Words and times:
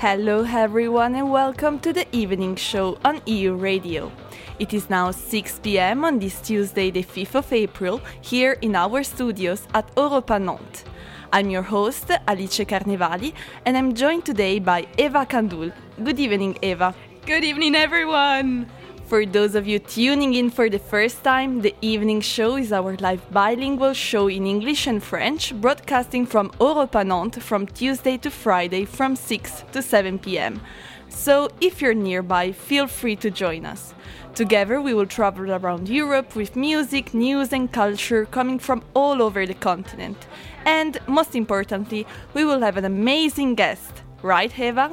Hello, 0.00 0.44
everyone, 0.44 1.14
and 1.14 1.30
welcome 1.30 1.78
to 1.80 1.92
the 1.92 2.06
evening 2.10 2.56
show 2.56 2.96
on 3.04 3.20
EU 3.26 3.52
Radio. 3.52 4.10
It 4.58 4.72
is 4.72 4.88
now 4.88 5.10
6 5.10 5.58
pm 5.58 6.06
on 6.06 6.18
this 6.18 6.40
Tuesday, 6.40 6.90
the 6.90 7.02
5th 7.02 7.34
of 7.34 7.52
April, 7.52 8.00
here 8.22 8.56
in 8.62 8.74
our 8.74 9.02
studios 9.02 9.68
at 9.74 9.90
Europa 9.98 10.38
Nantes. 10.38 10.84
I'm 11.34 11.50
your 11.50 11.60
host, 11.60 12.10
Alice 12.26 12.60
Carnevali, 12.60 13.34
and 13.66 13.76
I'm 13.76 13.92
joined 13.92 14.24
today 14.24 14.58
by 14.58 14.86
Eva 14.96 15.26
Kandul. 15.26 15.70
Good 16.02 16.18
evening, 16.18 16.56
Eva. 16.62 16.94
Good 17.26 17.44
evening, 17.44 17.74
everyone. 17.74 18.70
For 19.10 19.26
those 19.26 19.56
of 19.56 19.66
you 19.66 19.80
tuning 19.80 20.34
in 20.34 20.50
for 20.50 20.70
the 20.70 20.78
first 20.78 21.24
time, 21.24 21.62
the 21.62 21.74
evening 21.80 22.20
show 22.20 22.54
is 22.54 22.72
our 22.72 22.96
live 22.98 23.28
bilingual 23.32 23.92
show 23.92 24.28
in 24.28 24.46
English 24.46 24.86
and 24.86 25.02
French, 25.02 25.52
broadcasting 25.52 26.24
from 26.24 26.52
Europa 26.60 27.02
Nantes 27.02 27.42
from 27.42 27.66
Tuesday 27.66 28.18
to 28.18 28.30
Friday 28.30 28.84
from 28.84 29.16
6 29.16 29.64
to 29.72 29.82
7 29.82 30.20
pm. 30.20 30.60
So 31.08 31.48
if 31.60 31.82
you're 31.82 31.92
nearby, 31.92 32.52
feel 32.52 32.86
free 32.86 33.16
to 33.16 33.32
join 33.32 33.66
us. 33.66 33.94
Together, 34.36 34.80
we 34.80 34.94
will 34.94 35.06
travel 35.06 35.50
around 35.50 35.88
Europe 35.88 36.36
with 36.36 36.54
music, 36.54 37.12
news, 37.12 37.52
and 37.52 37.72
culture 37.72 38.26
coming 38.26 38.60
from 38.60 38.80
all 38.94 39.20
over 39.20 39.44
the 39.44 39.54
continent. 39.54 40.28
And 40.64 41.00
most 41.08 41.34
importantly, 41.34 42.06
we 42.32 42.44
will 42.44 42.60
have 42.60 42.76
an 42.76 42.84
amazing 42.84 43.56
guest, 43.56 44.04
right, 44.22 44.56
Eva? 44.56 44.92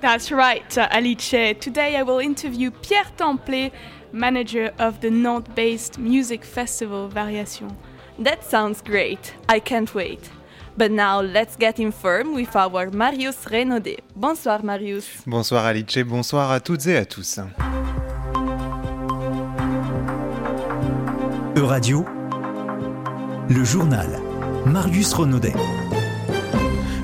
That's 0.00 0.32
right, 0.32 0.78
uh, 0.78 0.88
Alice. 0.90 1.30
Today 1.60 1.96
I 1.96 2.02
will 2.02 2.20
interview 2.20 2.70
Pierre 2.70 3.04
Templet, 3.18 3.70
manager 4.12 4.72
of 4.78 5.00
the 5.02 5.10
Nantes 5.10 5.52
based 5.54 5.98
music 5.98 6.42
festival 6.42 7.08
Variation. 7.08 7.76
That 8.18 8.42
sounds 8.42 8.80
great. 8.80 9.34
I 9.48 9.60
can't 9.60 9.94
wait. 9.94 10.30
But 10.76 10.90
now 10.90 11.20
let's 11.20 11.54
get 11.56 11.78
informed 11.78 12.34
with 12.34 12.56
our 12.56 12.90
Marius 12.90 13.44
Renaudet. 13.44 14.00
Bonsoir 14.16 14.62
Marius. 14.62 15.22
Bonsoir 15.26 15.66
Alice, 15.66 16.02
bonsoir 16.04 16.50
à 16.50 16.60
toutes 16.60 16.86
et 16.86 16.96
à 16.96 17.04
tous. 17.04 17.38
Euradio, 21.56 22.06
le 23.50 23.64
journal. 23.64 24.18
Marius 24.64 25.12
Renaudet. 25.12 25.54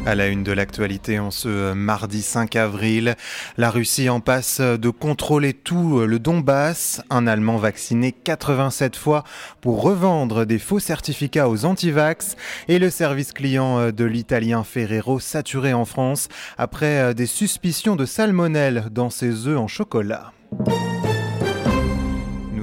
À 0.06 0.14
la 0.14 0.28
une 0.28 0.44
de 0.44 0.52
l'actualité 0.52 1.18
en 1.18 1.32
ce 1.32 1.72
mardi 1.72 2.22
5 2.22 2.54
avril, 2.54 3.16
la 3.56 3.70
Russie 3.70 4.08
en 4.08 4.20
passe 4.20 4.60
de 4.60 4.88
contrôler 4.88 5.52
tout 5.52 5.98
le 5.98 6.20
Donbass. 6.20 7.02
Un 7.10 7.26
Allemand 7.26 7.56
vacciné 7.56 8.12
87 8.12 8.94
fois 8.94 9.24
pour 9.60 9.82
revendre 9.82 10.46
des 10.46 10.60
faux 10.60 10.78
certificats 10.78 11.48
aux 11.48 11.64
antivax 11.64 12.36
et 12.68 12.78
le 12.78 12.88
service 12.88 13.32
client 13.32 13.90
de 13.90 14.04
l'Italien 14.04 14.62
Ferrero 14.62 15.18
saturé 15.18 15.74
en 15.74 15.84
France 15.84 16.28
après 16.56 17.12
des 17.12 17.26
suspicions 17.26 17.96
de 17.96 18.06
salmonelle 18.06 18.84
dans 18.92 19.10
ses 19.10 19.48
œufs 19.48 19.58
en 19.58 19.66
chocolat. 19.66 20.32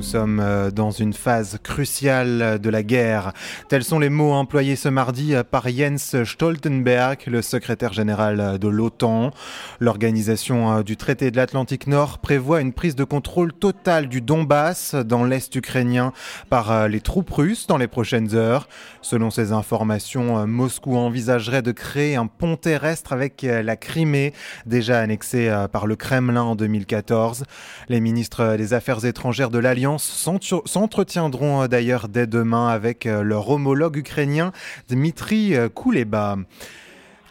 Nous 0.03 0.09
sommes 0.09 0.41
euh, 0.41 0.69
dans 0.69 0.91
une 0.91 1.13
phase 1.13 1.59
cruciale 1.63 2.59
de 2.59 2.69
la 2.69 2.83
guerre. 2.83 3.31
Tels 3.69 3.85
sont 3.85 3.99
les 3.99 4.09
mots 4.09 4.33
employés 4.33 4.75
ce 4.75 4.89
mardi 4.89 5.33
par 5.49 5.69
Jens 5.69 6.25
Stoltenberg, 6.25 7.19
le 7.25 7.41
secrétaire 7.41 7.93
général 7.93 8.59
de 8.59 8.67
l'OTAN. 8.67 9.31
L'organisation 9.79 10.73
euh, 10.73 10.83
du 10.83 10.97
traité 10.97 11.31
de 11.31 11.37
l'Atlantique 11.37 11.87
Nord 11.87 12.19
prévoit 12.19 12.59
une 12.59 12.73
prise 12.73 12.97
de 12.97 13.05
contrôle 13.05 13.53
totale 13.53 14.09
du 14.09 14.19
Donbass 14.19 14.93
dans 14.93 15.23
l'est 15.23 15.55
ukrainien 15.55 16.11
par 16.49 16.69
euh, 16.69 16.87
les 16.89 16.99
troupes 16.99 17.31
russes 17.31 17.65
dans 17.67 17.77
les 17.77 17.87
prochaines 17.87 18.35
heures. 18.35 18.67
Selon 19.01 19.31
ces 19.31 19.53
informations, 19.53 20.45
Moscou 20.45 20.97
envisagerait 20.97 21.61
de 21.61 21.71
créer 21.71 22.17
un 22.17 22.27
pont 22.27 22.57
terrestre 22.57 23.13
avec 23.13 23.43
la 23.43 23.77
Crimée, 23.77 24.33
déjà 24.65 24.99
annexée 24.99 25.53
par 25.71 25.87
le 25.87 25.95
Kremlin 25.95 26.41
en 26.41 26.55
2014. 26.55 27.45
Les 27.87 27.99
ministres 28.01 28.55
des 28.57 28.73
Affaires 28.73 29.05
étrangères 29.05 29.49
de 29.49 29.59
l'Alliance 29.59 29.92
s'entretiendront 29.97 31.63
euh, 31.63 31.67
d'ailleurs 31.67 32.07
dès 32.07 32.27
demain 32.27 32.67
avec 32.67 33.05
euh, 33.05 33.23
leur 33.23 33.49
homologue 33.49 33.97
ukrainien 33.97 34.51
Dmitri 34.89 35.55
euh, 35.55 35.69
Kouleba. 35.69 36.37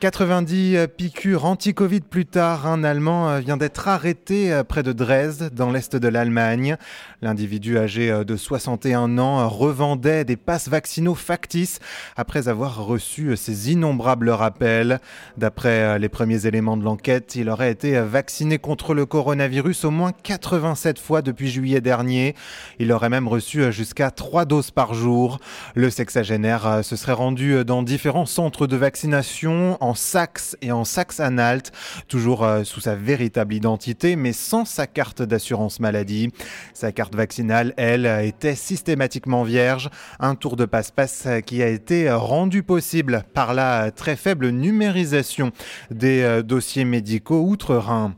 90 0.01 0.89
piqûres 0.97 1.45
anti-Covid 1.45 2.01
plus 2.01 2.27
tard, 2.27 2.67
un 2.67 2.83
Allemand 2.83 3.39
vient 3.39 3.57
d'être 3.57 3.87
arrêté 3.87 4.61
près 4.69 4.83
de 4.83 4.93
Dresde, 4.93 5.55
dans 5.55 5.71
l'est 5.71 5.95
de 5.95 6.09
l'Allemagne. 6.09 6.77
L'individu 7.23 7.79
âgé 7.79 8.25
de 8.25 8.37
61 8.37 9.17
ans 9.19 9.49
revendait 9.49 10.25
des 10.25 10.37
passes 10.37 10.69
vaccinaux 10.69 11.15
factices 11.15 11.79
après 12.17 12.49
avoir 12.49 12.85
reçu 12.85 13.37
ses 13.37 13.71
innombrables 13.71 14.29
rappels. 14.29 15.01
D'après 15.37 16.01
les 16.01 16.09
premiers 16.09 16.47
éléments 16.47 16.77
de 16.77 16.83
l'enquête, 16.83 17.37
il 17.37 17.49
aurait 17.49 17.71
été 17.71 18.01
vacciné 18.01 18.59
contre 18.59 18.93
le 18.93 19.07
coronavirus 19.07 19.85
au 19.85 19.91
moins 19.93 20.11
87 20.11 20.99
fois 20.99 21.23
depuis 21.23 21.49
juillet 21.49 21.81
dernier. 21.81 22.35
Il 22.81 22.91
aurait 22.93 23.09
même 23.09 23.29
reçu 23.29 23.73
jusqu'à 23.73 24.11
3 24.11 24.45
doses 24.45 24.73
par 24.73 24.93
jour. 24.93 25.39
Le 25.77 25.91
sexagénaire 25.91 26.85
se 26.85 26.97
serait 26.97 27.13
rendu 27.13 27.65
dans 27.65 27.83
différents 27.83 28.27
centres 28.27 28.67
de 28.67 28.77
vaccination 28.77 29.79
en 29.81 29.95
Saxe 29.95 30.57
et 30.63 30.73
en 30.73 30.85
Saxe-Anhalt, 30.85 31.71
toujours 32.09 32.45
euh, 32.45 32.65
sous 32.65 32.81
sa 32.81 32.97
véritable 32.97 33.55
identité, 33.55 34.17
mais 34.17 34.33
sans 34.33 34.65
sa 34.65 34.87
carte 34.87 35.23
d'assurance 35.23 35.81
maladie. 35.81 36.31
Sa 36.75 36.93
carte 36.93 37.12
vaccinale, 37.17 37.75
elle, 37.77 38.07
était 38.25 38.55
systématiquement 38.55 39.43
vierge, 39.43 39.91
un 40.21 40.35
tour 40.35 40.57
de 40.57 40.65
passe-passe 40.65 41.29
qui 41.47 41.63
a 41.63 41.69
été 41.69 42.11
rendu 42.11 42.63
possible 42.63 43.25
par 43.35 43.55
la 43.55 43.91
très 43.91 44.17
faible 44.17 44.51
numérisation 44.51 45.53
des 45.91 46.23
euh, 46.23 46.43
dossiers 46.43 46.85
médicaux 46.85 47.43
outre-Rhin. 47.43 48.15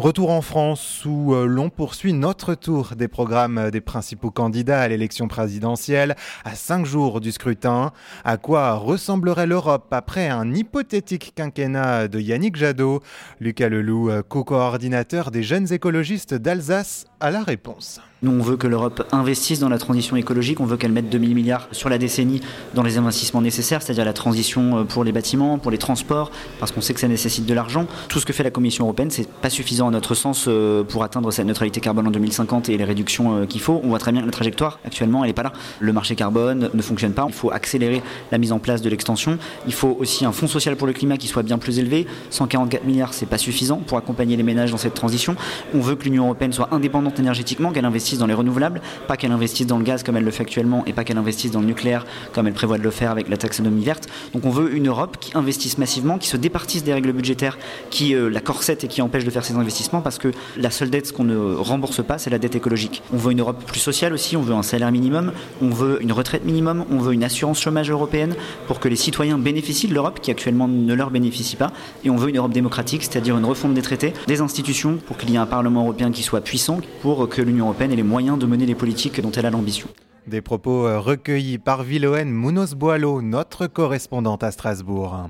Retour 0.00 0.30
en 0.30 0.40
France 0.40 1.04
où 1.04 1.34
euh, 1.34 1.44
l'on 1.44 1.68
poursuit 1.68 2.14
notre 2.14 2.54
tour 2.54 2.94
des 2.96 3.06
programmes 3.06 3.70
des 3.70 3.82
principaux 3.82 4.30
candidats 4.30 4.80
à 4.80 4.88
l'élection 4.88 5.28
présidentielle 5.28 6.16
à 6.42 6.54
cinq 6.54 6.86
jours 6.86 7.20
du 7.20 7.32
scrutin. 7.32 7.92
À 8.24 8.38
quoi 8.38 8.76
ressemblerait 8.76 9.46
l'Europe 9.46 9.88
après 9.90 10.30
un 10.30 10.54
hypothétique 10.54 11.34
quinquennat 11.34 12.08
de 12.08 12.18
Yannick 12.18 12.56
Jadot? 12.56 13.02
Lucas 13.40 13.68
Leloup, 13.68 14.08
euh, 14.08 14.22
co-coordinateur 14.26 15.30
des 15.30 15.42
jeunes 15.42 15.70
écologistes 15.70 16.32
d'Alsace, 16.32 17.04
a 17.20 17.30
la 17.30 17.42
réponse. 17.42 18.00
Nous, 18.22 18.32
on 18.32 18.42
veut 18.42 18.58
que 18.58 18.66
l'Europe 18.66 19.02
investisse 19.12 19.60
dans 19.60 19.70
la 19.70 19.78
transition 19.78 20.14
écologique, 20.14 20.60
on 20.60 20.66
veut 20.66 20.76
qu'elle 20.76 20.92
mette 20.92 21.08
2000 21.08 21.34
milliards 21.34 21.68
sur 21.72 21.88
la 21.88 21.96
décennie 21.96 22.42
dans 22.74 22.82
les 22.82 22.98
investissements 22.98 23.40
nécessaires, 23.40 23.80
c'est-à-dire 23.80 24.04
la 24.04 24.12
transition 24.12 24.80
euh, 24.80 24.84
pour 24.84 25.04
les 25.04 25.12
bâtiments, 25.12 25.56
pour 25.56 25.70
les 25.70 25.78
transports, 25.78 26.30
parce 26.58 26.70
qu'on 26.70 26.82
sait 26.82 26.92
que 26.92 27.00
ça 27.00 27.08
nécessite 27.08 27.46
de 27.46 27.54
l'argent. 27.54 27.86
Tout 28.10 28.20
ce 28.20 28.26
que 28.26 28.34
fait 28.34 28.42
la 28.42 28.50
Commission 28.50 28.84
européenne, 28.84 29.10
c'est 29.10 29.26
pas 29.26 29.48
suffisant 29.48 29.88
à 29.88 29.90
notre 29.90 30.14
sens 30.14 30.44
euh, 30.48 30.82
pour 30.84 31.02
atteindre 31.02 31.30
cette 31.30 31.46
neutralité 31.46 31.80
carbone 31.80 32.08
en 32.08 32.10
2050 32.10 32.68
et 32.68 32.76
les 32.76 32.84
réductions 32.84 33.38
euh, 33.38 33.46
qu'il 33.46 33.62
faut. 33.62 33.80
On 33.82 33.88
voit 33.88 33.98
très 33.98 34.12
bien 34.12 34.20
que 34.20 34.26
la 34.26 34.32
trajectoire, 34.32 34.80
actuellement, 34.84 35.24
elle 35.24 35.30
n'est 35.30 35.34
pas 35.34 35.44
là. 35.44 35.54
Le 35.78 35.94
marché 35.94 36.14
carbone 36.14 36.68
ne 36.74 36.82
fonctionne 36.82 37.14
pas. 37.14 37.24
Il 37.26 37.32
faut 37.32 37.50
accélérer 37.50 38.02
la 38.30 38.36
mise 38.36 38.52
en 38.52 38.58
place 38.58 38.82
de 38.82 38.90
l'extension. 38.90 39.38
Il 39.66 39.72
faut 39.72 39.96
aussi 39.98 40.26
un 40.26 40.32
fonds 40.32 40.46
social 40.46 40.76
pour 40.76 40.86
le 40.86 40.92
climat 40.92 41.16
qui 41.16 41.26
soit 41.26 41.42
bien 41.42 41.56
plus 41.56 41.78
élevé. 41.78 42.06
144 42.28 42.84
milliards, 42.84 43.14
c'est 43.14 43.24
pas 43.24 43.38
suffisant 43.38 43.78
pour 43.78 43.96
accompagner 43.96 44.36
les 44.36 44.42
ménages 44.42 44.72
dans 44.72 44.76
cette 44.76 44.92
transition. 44.92 45.36
On 45.74 45.80
veut 45.80 45.96
que 45.96 46.04
l'Union 46.04 46.24
européenne 46.24 46.52
soit 46.52 46.68
indépendante 46.74 47.18
énergétiquement, 47.18 47.72
qu'elle 47.72 47.86
investisse 47.86 48.09
dans 48.18 48.26
les 48.26 48.34
renouvelables, 48.34 48.80
pas 49.08 49.16
qu'elle 49.16 49.32
investisse 49.32 49.66
dans 49.66 49.78
le 49.78 49.84
gaz 49.84 50.02
comme 50.02 50.16
elle 50.16 50.24
le 50.24 50.30
fait 50.30 50.42
actuellement 50.42 50.84
et 50.86 50.92
pas 50.92 51.04
qu'elle 51.04 51.18
investisse 51.18 51.50
dans 51.50 51.60
le 51.60 51.66
nucléaire 51.66 52.06
comme 52.32 52.46
elle 52.46 52.52
prévoit 52.52 52.78
de 52.78 52.82
le 52.82 52.90
faire 52.90 53.10
avec 53.10 53.28
la 53.28 53.36
taxonomie 53.36 53.84
verte. 53.84 54.08
Donc 54.32 54.44
on 54.44 54.50
veut 54.50 54.74
une 54.74 54.88
Europe 54.88 55.16
qui 55.20 55.36
investisse 55.36 55.78
massivement, 55.78 56.18
qui 56.18 56.28
se 56.28 56.36
départisse 56.36 56.84
des 56.84 56.92
règles 56.92 57.12
budgétaires 57.12 57.58
qui 57.90 58.14
euh, 58.14 58.28
la 58.28 58.40
corsette 58.40 58.84
et 58.84 58.88
qui 58.88 59.02
empêche 59.02 59.24
de 59.24 59.30
faire 59.30 59.44
ses 59.44 59.54
investissements 59.54 60.00
parce 60.00 60.18
que 60.18 60.32
la 60.56 60.70
seule 60.70 60.90
dette 60.90 61.12
qu'on 61.12 61.24
ne 61.24 61.54
rembourse 61.54 62.04
pas, 62.04 62.18
c'est 62.18 62.30
la 62.30 62.38
dette 62.38 62.54
écologique. 62.54 63.02
On 63.12 63.16
veut 63.16 63.32
une 63.32 63.40
Europe 63.40 63.62
plus 63.64 63.80
sociale 63.80 64.12
aussi, 64.12 64.36
on 64.36 64.42
veut 64.42 64.54
un 64.54 64.62
salaire 64.62 64.92
minimum, 64.92 65.32
on 65.62 65.70
veut 65.70 66.02
une 66.02 66.12
retraite 66.12 66.44
minimum, 66.44 66.84
on 66.90 66.98
veut 66.98 67.12
une 67.12 67.24
assurance 67.24 67.60
chômage 67.60 67.90
européenne 67.90 68.34
pour 68.66 68.80
que 68.80 68.88
les 68.88 68.96
citoyens 68.96 69.38
bénéficient 69.38 69.88
de 69.88 69.94
l'Europe 69.94 70.20
qui 70.20 70.30
actuellement 70.30 70.68
ne 70.68 70.94
leur 70.94 71.10
bénéficie 71.10 71.56
pas 71.56 71.72
et 72.04 72.10
on 72.10 72.16
veut 72.16 72.30
une 72.30 72.38
Europe 72.38 72.52
démocratique, 72.52 73.02
c'est-à-dire 73.02 73.36
une 73.36 73.44
refonte 73.44 73.74
des 73.74 73.82
traités, 73.82 74.12
des 74.26 74.40
institutions 74.40 74.98
pour 75.06 75.16
qu'il 75.16 75.30
y 75.30 75.34
ait 75.34 75.38
un 75.38 75.46
Parlement 75.46 75.82
européen 75.82 76.10
qui 76.10 76.22
soit 76.22 76.40
puissant 76.40 76.80
pour 77.02 77.28
que 77.28 77.42
l'Union 77.42 77.66
européenne 77.66 77.92
ait 77.92 77.96
les 78.00 78.08
moyens 78.08 78.38
de 78.38 78.46
mener 78.46 78.64
les 78.64 78.74
politiques 78.74 79.20
dont 79.20 79.30
elle 79.32 79.44
a 79.44 79.50
l'ambition. 79.50 79.86
Des 80.26 80.40
propos 80.40 80.86
euh, 80.86 80.98
recueillis 80.98 81.58
par 81.58 81.82
Villoen 81.82 82.30
Munoz-Boileau, 82.30 83.20
notre 83.20 83.66
correspondante 83.66 84.42
à 84.42 84.50
Strasbourg. 84.50 85.28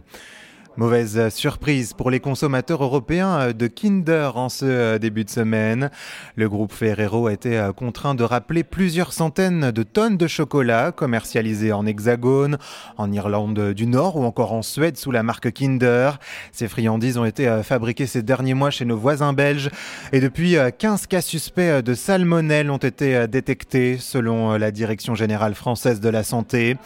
Mauvaise 0.76 1.30
surprise 1.30 1.94
pour 1.94 2.12
les 2.12 2.20
consommateurs 2.20 2.84
européens 2.84 3.50
de 3.50 3.66
Kinder 3.66 4.30
en 4.36 4.48
ce 4.48 4.64
euh, 4.64 4.98
début 4.98 5.24
de 5.24 5.30
semaine. 5.30 5.90
Le 6.36 6.48
groupe 6.48 6.72
Ferrero 6.72 7.26
a 7.26 7.32
été 7.32 7.58
euh, 7.58 7.72
contraint 7.72 8.14
de 8.14 8.22
rappeler 8.22 8.62
plusieurs 8.62 9.12
centaines 9.12 9.72
de 9.72 9.82
tonnes 9.82 10.16
de 10.16 10.28
chocolat 10.28 10.92
commercialisés 10.92 11.72
en 11.72 11.86
hexagone, 11.86 12.56
en 12.98 13.10
Irlande 13.10 13.72
du 13.72 13.86
Nord 13.86 14.16
ou 14.16 14.22
encore 14.22 14.52
en 14.52 14.62
Suède 14.62 14.96
sous 14.96 15.10
la 15.10 15.24
marque 15.24 15.52
Kinder. 15.52 16.12
Ces 16.52 16.68
friandises 16.68 17.18
ont 17.18 17.24
été 17.24 17.48
euh, 17.48 17.64
fabriquées 17.64 18.06
ces 18.06 18.22
derniers 18.22 18.54
mois 18.54 18.70
chez 18.70 18.84
nos 18.84 18.96
voisins 18.96 19.32
belges 19.32 19.70
et 20.12 20.20
depuis 20.20 20.56
15 20.78 21.08
cas 21.08 21.20
suspects 21.20 21.82
de 21.82 21.94
salmonelle 21.94 22.70
ont 22.70 22.76
été 22.76 23.26
détectés 23.26 23.98
selon 23.98 24.56
la 24.56 24.70
Direction 24.70 25.16
générale 25.16 25.56
française 25.56 26.00
de 26.00 26.08
la 26.08 26.22
santé. 26.22 26.76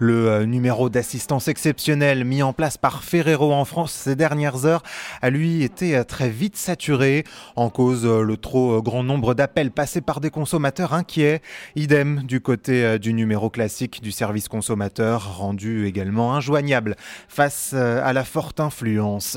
Le 0.00 0.44
numéro 0.44 0.88
d'assistance 0.88 1.48
exceptionnelle 1.48 2.24
mis 2.24 2.42
en 2.44 2.52
place 2.52 2.76
par 2.76 3.02
Ferrero 3.02 3.52
en 3.52 3.64
France 3.64 3.92
ces 3.92 4.14
dernières 4.14 4.64
heures 4.64 4.84
a 5.22 5.30
lui 5.30 5.64
été 5.64 6.00
très 6.04 6.28
vite 6.28 6.56
saturé 6.56 7.24
en 7.56 7.68
cause 7.68 8.06
le 8.06 8.36
trop 8.36 8.80
grand 8.80 9.02
nombre 9.02 9.34
d'appels 9.34 9.72
passés 9.72 10.00
par 10.00 10.20
des 10.20 10.30
consommateurs 10.30 10.94
inquiets. 10.94 11.42
Idem 11.74 12.22
du 12.22 12.40
côté 12.40 12.98
du 13.00 13.12
numéro 13.12 13.50
classique 13.50 14.00
du 14.00 14.12
service 14.12 14.46
consommateur 14.46 15.38
rendu 15.38 15.86
également 15.86 16.34
injoignable 16.34 16.94
face 17.26 17.72
à 17.72 18.12
la 18.12 18.22
forte 18.22 18.60
influence. 18.60 19.36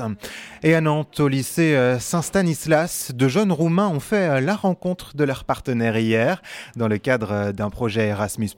Et 0.62 0.76
à 0.76 0.80
Nantes, 0.80 1.18
au 1.18 1.26
lycée 1.26 1.96
Saint-Stanislas, 1.98 3.10
de 3.12 3.26
jeunes 3.26 3.50
Roumains 3.50 3.88
ont 3.88 4.00
fait 4.00 4.40
la 4.40 4.54
rencontre 4.54 5.16
de 5.16 5.24
leurs 5.24 5.42
partenaires 5.42 5.96
hier 5.96 6.40
dans 6.76 6.86
le 6.86 6.98
cadre 6.98 7.50
d'un 7.50 7.70
projet 7.70 8.06
Erasmus+. 8.06 8.52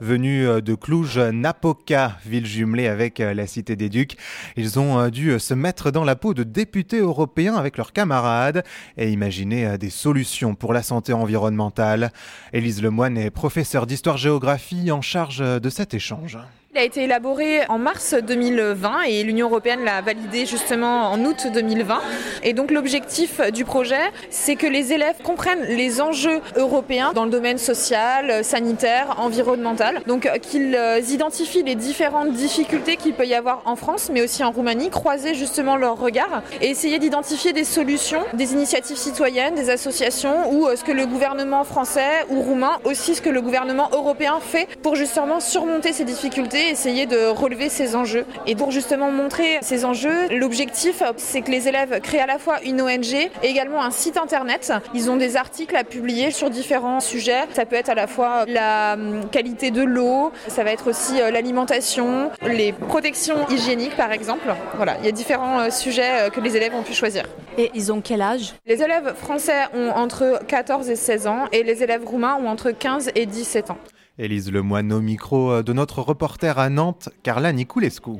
Venus 0.00 0.62
de 0.62 0.74
Cluj-Napoca, 1.16 2.18
ville 2.26 2.44
jumelée 2.44 2.88
avec 2.88 3.18
la 3.20 3.46
Cité 3.46 3.74
des 3.74 3.88
Ducs, 3.88 4.16
ils 4.56 4.78
ont 4.78 5.08
dû 5.08 5.38
se 5.38 5.54
mettre 5.54 5.90
dans 5.90 6.04
la 6.04 6.14
peau 6.14 6.34
de 6.34 6.42
députés 6.42 6.98
européens 6.98 7.54
avec 7.54 7.78
leurs 7.78 7.92
camarades 7.92 8.64
et 8.98 9.10
imaginer 9.10 9.78
des 9.78 9.90
solutions 9.90 10.54
pour 10.54 10.74
la 10.74 10.82
santé 10.82 11.12
environnementale. 11.14 12.12
Élise 12.52 12.82
Lemoine 12.82 13.16
est 13.16 13.30
professeure 13.30 13.86
d'histoire-géographie 13.86 14.90
en 14.90 15.00
charge 15.00 15.38
de 15.38 15.70
cet 15.70 15.94
échange. 15.94 16.38
Il 16.76 16.80
a 16.80 16.84
été 16.84 17.04
élaboré 17.04 17.62
en 17.70 17.78
mars 17.78 18.12
2020 18.12 19.04
et 19.08 19.22
l'Union 19.22 19.46
européenne 19.46 19.82
l'a 19.82 20.02
validé 20.02 20.44
justement 20.44 21.10
en 21.10 21.24
août 21.24 21.46
2020. 21.50 22.02
Et 22.42 22.52
donc 22.52 22.70
l'objectif 22.70 23.40
du 23.50 23.64
projet, 23.64 24.12
c'est 24.28 24.56
que 24.56 24.66
les 24.66 24.92
élèves 24.92 25.16
comprennent 25.24 25.64
les 25.64 26.02
enjeux 26.02 26.42
européens 26.54 27.12
dans 27.14 27.24
le 27.24 27.30
domaine 27.30 27.56
social, 27.56 28.44
sanitaire, 28.44 29.14
environnemental. 29.20 30.02
Donc 30.06 30.28
qu'ils 30.42 30.78
identifient 31.08 31.62
les 31.62 31.76
différentes 31.76 32.32
difficultés 32.32 32.96
qu'il 32.96 33.14
peut 33.14 33.24
y 33.24 33.34
avoir 33.34 33.62
en 33.64 33.76
France, 33.76 34.10
mais 34.12 34.20
aussi 34.20 34.44
en 34.44 34.50
Roumanie, 34.50 34.90
croiser 34.90 35.34
justement 35.34 35.76
leurs 35.76 35.98
regards 35.98 36.42
et 36.60 36.68
essayer 36.68 36.98
d'identifier 36.98 37.54
des 37.54 37.64
solutions, 37.64 38.20
des 38.34 38.52
initiatives 38.52 38.98
citoyennes, 38.98 39.54
des 39.54 39.70
associations 39.70 40.52
ou 40.52 40.68
ce 40.76 40.84
que 40.84 40.92
le 40.92 41.06
gouvernement 41.06 41.64
français 41.64 42.26
ou 42.28 42.42
roumain, 42.42 42.80
aussi 42.84 43.14
ce 43.14 43.22
que 43.22 43.30
le 43.30 43.40
gouvernement 43.40 43.88
européen 43.92 44.40
fait 44.42 44.68
pour 44.82 44.94
justement 44.94 45.40
surmonter 45.40 45.94
ces 45.94 46.04
difficultés 46.04 46.65
essayer 46.68 47.06
de 47.06 47.26
relever 47.26 47.68
ces 47.68 47.96
enjeux. 47.96 48.24
Et 48.46 48.54
pour 48.54 48.70
justement 48.70 49.10
montrer 49.10 49.58
ces 49.62 49.84
enjeux, 49.84 50.28
l'objectif, 50.30 51.02
c'est 51.16 51.42
que 51.42 51.50
les 51.50 51.68
élèves 51.68 52.00
créent 52.00 52.20
à 52.20 52.26
la 52.26 52.38
fois 52.38 52.62
une 52.64 52.80
ONG 52.80 53.14
et 53.14 53.30
également 53.42 53.82
un 53.82 53.90
site 53.90 54.16
internet. 54.16 54.72
Ils 54.94 55.10
ont 55.10 55.16
des 55.16 55.36
articles 55.36 55.76
à 55.76 55.84
publier 55.84 56.30
sur 56.30 56.50
différents 56.50 57.00
sujets. 57.00 57.44
Ça 57.52 57.66
peut 57.66 57.76
être 57.76 57.88
à 57.88 57.94
la 57.94 58.06
fois 58.06 58.44
la 58.46 58.94
hum, 58.94 59.28
qualité 59.30 59.70
de 59.70 59.82
l'eau, 59.82 60.32
ça 60.48 60.64
va 60.64 60.72
être 60.72 60.88
aussi 60.88 61.20
euh, 61.20 61.30
l'alimentation, 61.30 62.30
les 62.42 62.72
protections 62.72 63.46
hygiéniques 63.48 63.96
par 63.96 64.12
exemple. 64.12 64.54
Voilà, 64.76 64.96
il 65.00 65.06
y 65.06 65.08
a 65.08 65.12
différents 65.12 65.60
euh, 65.60 65.70
sujets 65.70 66.26
euh, 66.26 66.30
que 66.30 66.40
les 66.40 66.56
élèves 66.56 66.74
ont 66.74 66.82
pu 66.82 66.94
choisir. 66.94 67.24
Et 67.58 67.70
ils 67.74 67.92
ont 67.92 68.00
quel 68.00 68.22
âge? 68.22 68.54
Les 68.66 68.82
élèves 68.82 69.14
français 69.14 69.64
ont 69.74 69.90
entre 69.90 70.40
14 70.46 70.90
et 70.90 70.96
16 70.96 71.26
ans 71.26 71.44
et 71.52 71.62
les 71.62 71.82
élèves 71.82 72.04
roumains 72.04 72.36
ont 72.36 72.48
entre 72.48 72.70
15 72.70 73.10
et 73.14 73.26
17 73.26 73.70
ans. 73.70 73.78
Élise 74.18 74.50
Lemoine 74.50 74.94
au 74.94 75.02
micro 75.02 75.62
de 75.62 75.72
notre 75.74 76.00
reporter 76.00 76.58
à 76.58 76.70
Nantes, 76.70 77.10
Carla 77.22 77.52
Niculescu. 77.52 78.12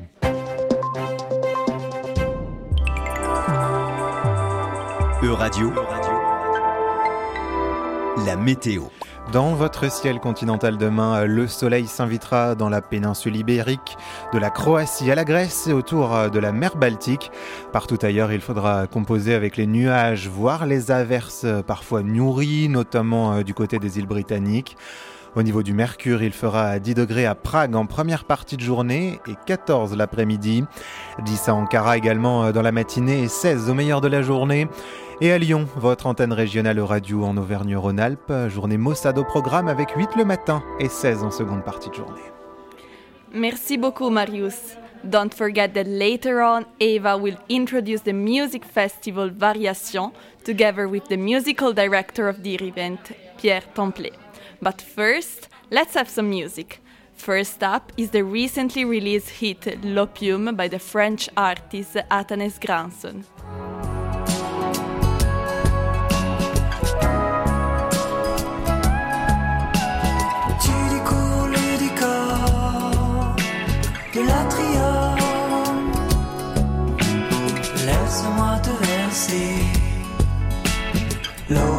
E-Radio, 5.23 5.73
la 8.27 8.35
météo. 8.35 8.83
Dans 9.31 9.55
votre 9.55 9.91
ciel 9.91 10.19
continental 10.19 10.77
demain, 10.77 11.25
le 11.25 11.47
soleil 11.47 11.87
s'invitera 11.87 12.53
dans 12.53 12.69
la 12.69 12.83
péninsule 12.83 13.35
ibérique, 13.35 13.97
de 14.33 14.37
la 14.37 14.51
Croatie 14.51 15.09
à 15.09 15.15
la 15.15 15.25
Grèce 15.25 15.65
et 15.65 15.73
autour 15.73 16.29
de 16.29 16.37
la 16.37 16.51
mer 16.51 16.77
Baltique. 16.77 17.31
Partout 17.73 17.97
ailleurs, 18.03 18.31
il 18.31 18.41
faudra 18.41 18.85
composer 18.85 19.33
avec 19.33 19.57
les 19.57 19.65
nuages, 19.65 20.29
voire 20.29 20.67
les 20.67 20.91
averses 20.91 21.47
parfois 21.65 22.03
nourries, 22.03 22.69
notamment 22.69 23.41
du 23.41 23.55
côté 23.55 23.79
des 23.79 23.97
îles 23.97 24.05
britanniques. 24.05 24.77
Au 25.37 25.43
niveau 25.43 25.61
du 25.61 25.75
mercure, 25.75 26.23
il 26.23 26.33
fera 26.33 26.79
10 26.79 26.95
degrés 26.95 27.27
à 27.27 27.35
Prague 27.35 27.75
en 27.75 27.85
première 27.85 28.25
partie 28.25 28.57
de 28.57 28.61
journée 28.63 29.19
et 29.27 29.33
14 29.45 29.95
l'après-midi. 29.95 30.63
10 31.23 31.49
à 31.49 31.53
Ankara 31.53 31.95
également 31.95 32.51
dans 32.51 32.63
la 32.63 32.71
matinée 32.71 33.21
et 33.21 33.27
16 33.27 33.69
au 33.69 33.75
meilleur 33.75 34.01
de 34.01 34.07
la 34.07 34.23
journée. 34.23 34.67
Et 35.21 35.31
à 35.31 35.37
Lyon, 35.37 35.67
votre 35.75 36.07
antenne 36.07 36.33
régionale 36.33 36.79
radio 36.79 37.23
en 37.23 37.37
Auvergne-Rhône-Alpes, 37.37 38.49
journée 38.49 38.77
Mossad 38.77 39.19
au 39.19 39.23
programme 39.23 39.67
avec 39.67 39.91
8 39.91 40.15
le 40.17 40.25
matin 40.25 40.63
et 40.79 40.89
16 40.89 41.21
en 41.21 41.29
seconde 41.29 41.63
partie 41.63 41.91
de 41.91 41.93
journée. 41.93 42.19
Merci 43.31 43.77
beaucoup 43.77 44.09
Marius. 44.09 44.75
Don't 45.03 45.31
forget 45.31 45.69
that 45.69 45.83
later 45.83 46.41
on, 46.41 46.63
Eva 46.79 47.15
will 47.15 47.37
introduce 47.51 48.01
the 48.01 48.13
music 48.13 48.65
festival 48.65 49.29
Variation 49.29 50.13
together 50.43 50.87
with 50.87 51.03
the 51.09 51.17
musical 51.17 51.75
director 51.75 52.27
of 52.27 52.41
the 52.41 52.59
event, 52.59 53.13
Pierre 53.37 53.61
Templet. 53.75 54.13
But 54.61 54.81
first, 54.81 55.49
let's 55.69 55.93
have 55.93 56.09
some 56.09 56.29
music. 56.29 56.81
First 57.13 57.63
up 57.63 57.91
is 57.97 58.11
the 58.11 58.23
recently 58.23 58.85
released 58.85 59.29
hit 59.29 59.83
L'Opium 59.83 60.55
by 60.55 60.67
the 60.67 60.79
French 60.79 61.29
artist 61.35 61.95
Athanes 62.11 62.59
Granson. 62.59 63.25
Laisse-moi 77.85 78.59
te 78.59 78.71
verser 78.71 79.63
l'opium. 81.49 81.76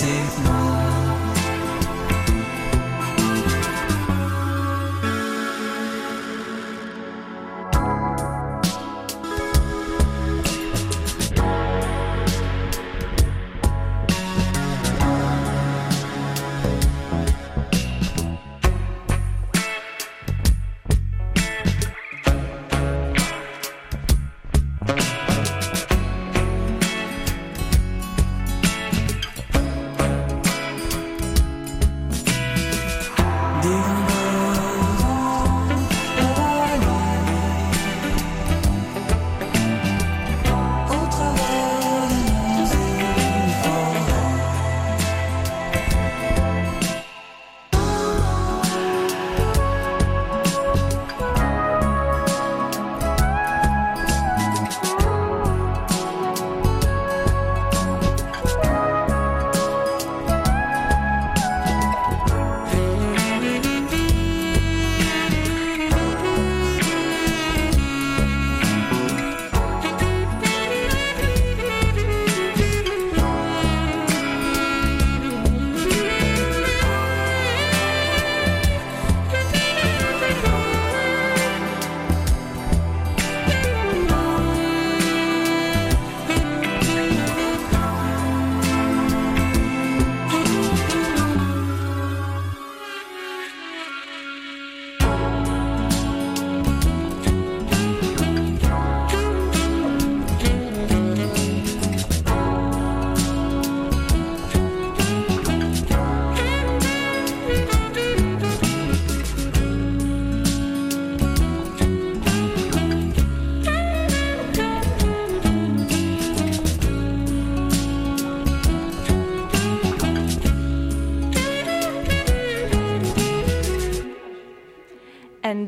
L'emprise 0.00 0.44
et 0.44 0.47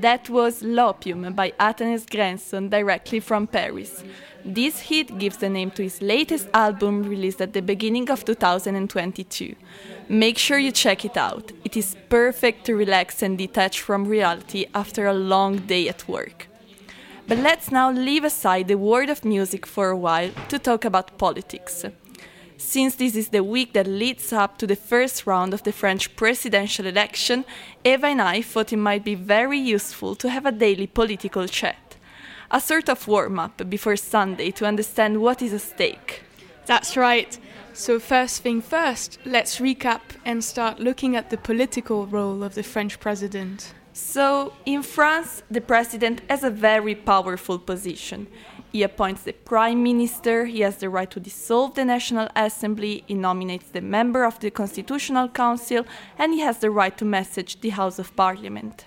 that 0.00 0.28
was 0.30 0.62
L'Opium 0.62 1.35
by 1.35 1.52
Athanas 1.59 2.09
Granson 2.09 2.69
directly 2.69 3.21
from 3.21 3.47
Paris. 3.47 4.04
This 4.45 4.80
hit 4.80 5.19
gives 5.19 5.37
the 5.37 5.50
name 5.50 5.71
to 5.73 5.83
his 5.83 6.00
latest 6.00 6.49
album 6.54 7.02
released 7.02 7.42
at 7.42 7.52
the 7.52 7.61
beginning 7.61 8.11
of 8.11 8.25
2022. 8.25 9.54
Make 10.09 10.38
sure 10.38 10.59
you 10.59 10.73
check 10.73 11.04
it 11.04 11.16
out. 11.16 11.52
It 11.64 11.76
is 11.76 11.97
perfect 12.09 12.64
to 12.66 12.75
relax 12.75 13.23
and 13.23 13.37
detach 13.37 13.80
from 13.80 14.07
reality 14.07 14.66
after 14.75 15.07
a 15.07 15.12
long 15.12 15.59
day 15.59 15.88
at 15.88 16.09
work. 16.09 16.49
But 17.28 17.38
let's 17.38 17.71
now 17.71 17.90
leave 17.90 18.25
aside 18.25 18.69
the 18.69 18.78
world 18.78 19.11
of 19.11 19.25
music 19.25 19.66
for 19.66 19.90
a 19.90 19.97
while 19.97 20.30
to 20.49 20.59
talk 20.59 20.85
about 20.85 21.19
politics. 21.19 21.85
Since 22.61 22.97
this 22.97 23.17
is 23.17 23.31
the 23.31 23.43
week 23.43 23.73
that 23.73 23.87
leads 23.87 24.35
up 24.35 24.59
to 24.59 24.67
the 24.67 24.76
first 24.76 25.26
round 25.26 25.55
of 25.55 25.62
the 25.62 25.73
French 25.73 26.14
presidential 26.14 26.87
election, 26.87 27.47
Eva 27.85 28.09
and 28.09 28.21
I 28.21 28.43
thought 28.43 28.71
it 28.71 28.76
might 28.76 29.02
be 29.02 29.14
very 29.14 29.59
useful 29.59 30.14
to 30.17 30.29
have 30.29 30.45
a 30.45 30.52
daily 30.52 30.87
political 30.87 31.49
chat. 31.49 31.97
A 32.50 32.61
sort 32.61 32.90
of 32.90 33.09
warm 33.09 33.38
up 33.38 33.69
before 33.71 33.97
Sunday 33.97 34.50
to 34.52 34.67
understand 34.67 35.23
what 35.23 35.40
is 35.40 35.55
at 35.55 35.62
stake. 35.62 36.23
That's 36.67 36.99
right. 36.99 37.37
So, 37.73 37.99
first 37.99 38.43
thing 38.43 38.61
first, 38.61 39.19
let's 39.25 39.57
recap 39.57 40.02
and 40.26 40.45
start 40.45 40.79
looking 40.79 41.17
at 41.17 41.31
the 41.31 41.38
political 41.38 42.07
role 42.07 42.45
of 42.45 42.55
the 42.55 42.62
French 42.62 43.00
president. 43.00 43.73
So, 43.95 44.52
in 44.67 44.83
France, 44.83 45.43
the 45.50 45.62
president 45.62 46.21
has 46.29 46.45
a 46.45 46.50
very 46.50 46.95
powerful 46.95 47.59
position. 47.59 48.26
He 48.73 48.85
appoints 48.85 49.23
the 49.23 49.33
prime 49.33 49.83
minister, 49.83 50.45
he 50.45 50.61
has 50.61 50.77
the 50.77 50.89
right 50.89 51.11
to 51.11 51.19
dissolve 51.19 51.75
the 51.75 51.85
National 51.85 52.29
Assembly, 52.37 53.03
he 53.07 53.15
nominates 53.15 53.69
the 53.71 53.81
member 53.81 54.25
of 54.25 54.39
the 54.39 54.50
Constitutional 54.50 55.29
Council, 55.29 55.85
and 56.17 56.33
he 56.33 56.41
has 56.41 56.59
the 56.59 56.71
right 56.71 56.97
to 56.99 57.05
message 57.05 57.61
the 57.61 57.71
House 57.71 57.99
of 57.99 58.15
Parliament. 58.15 58.85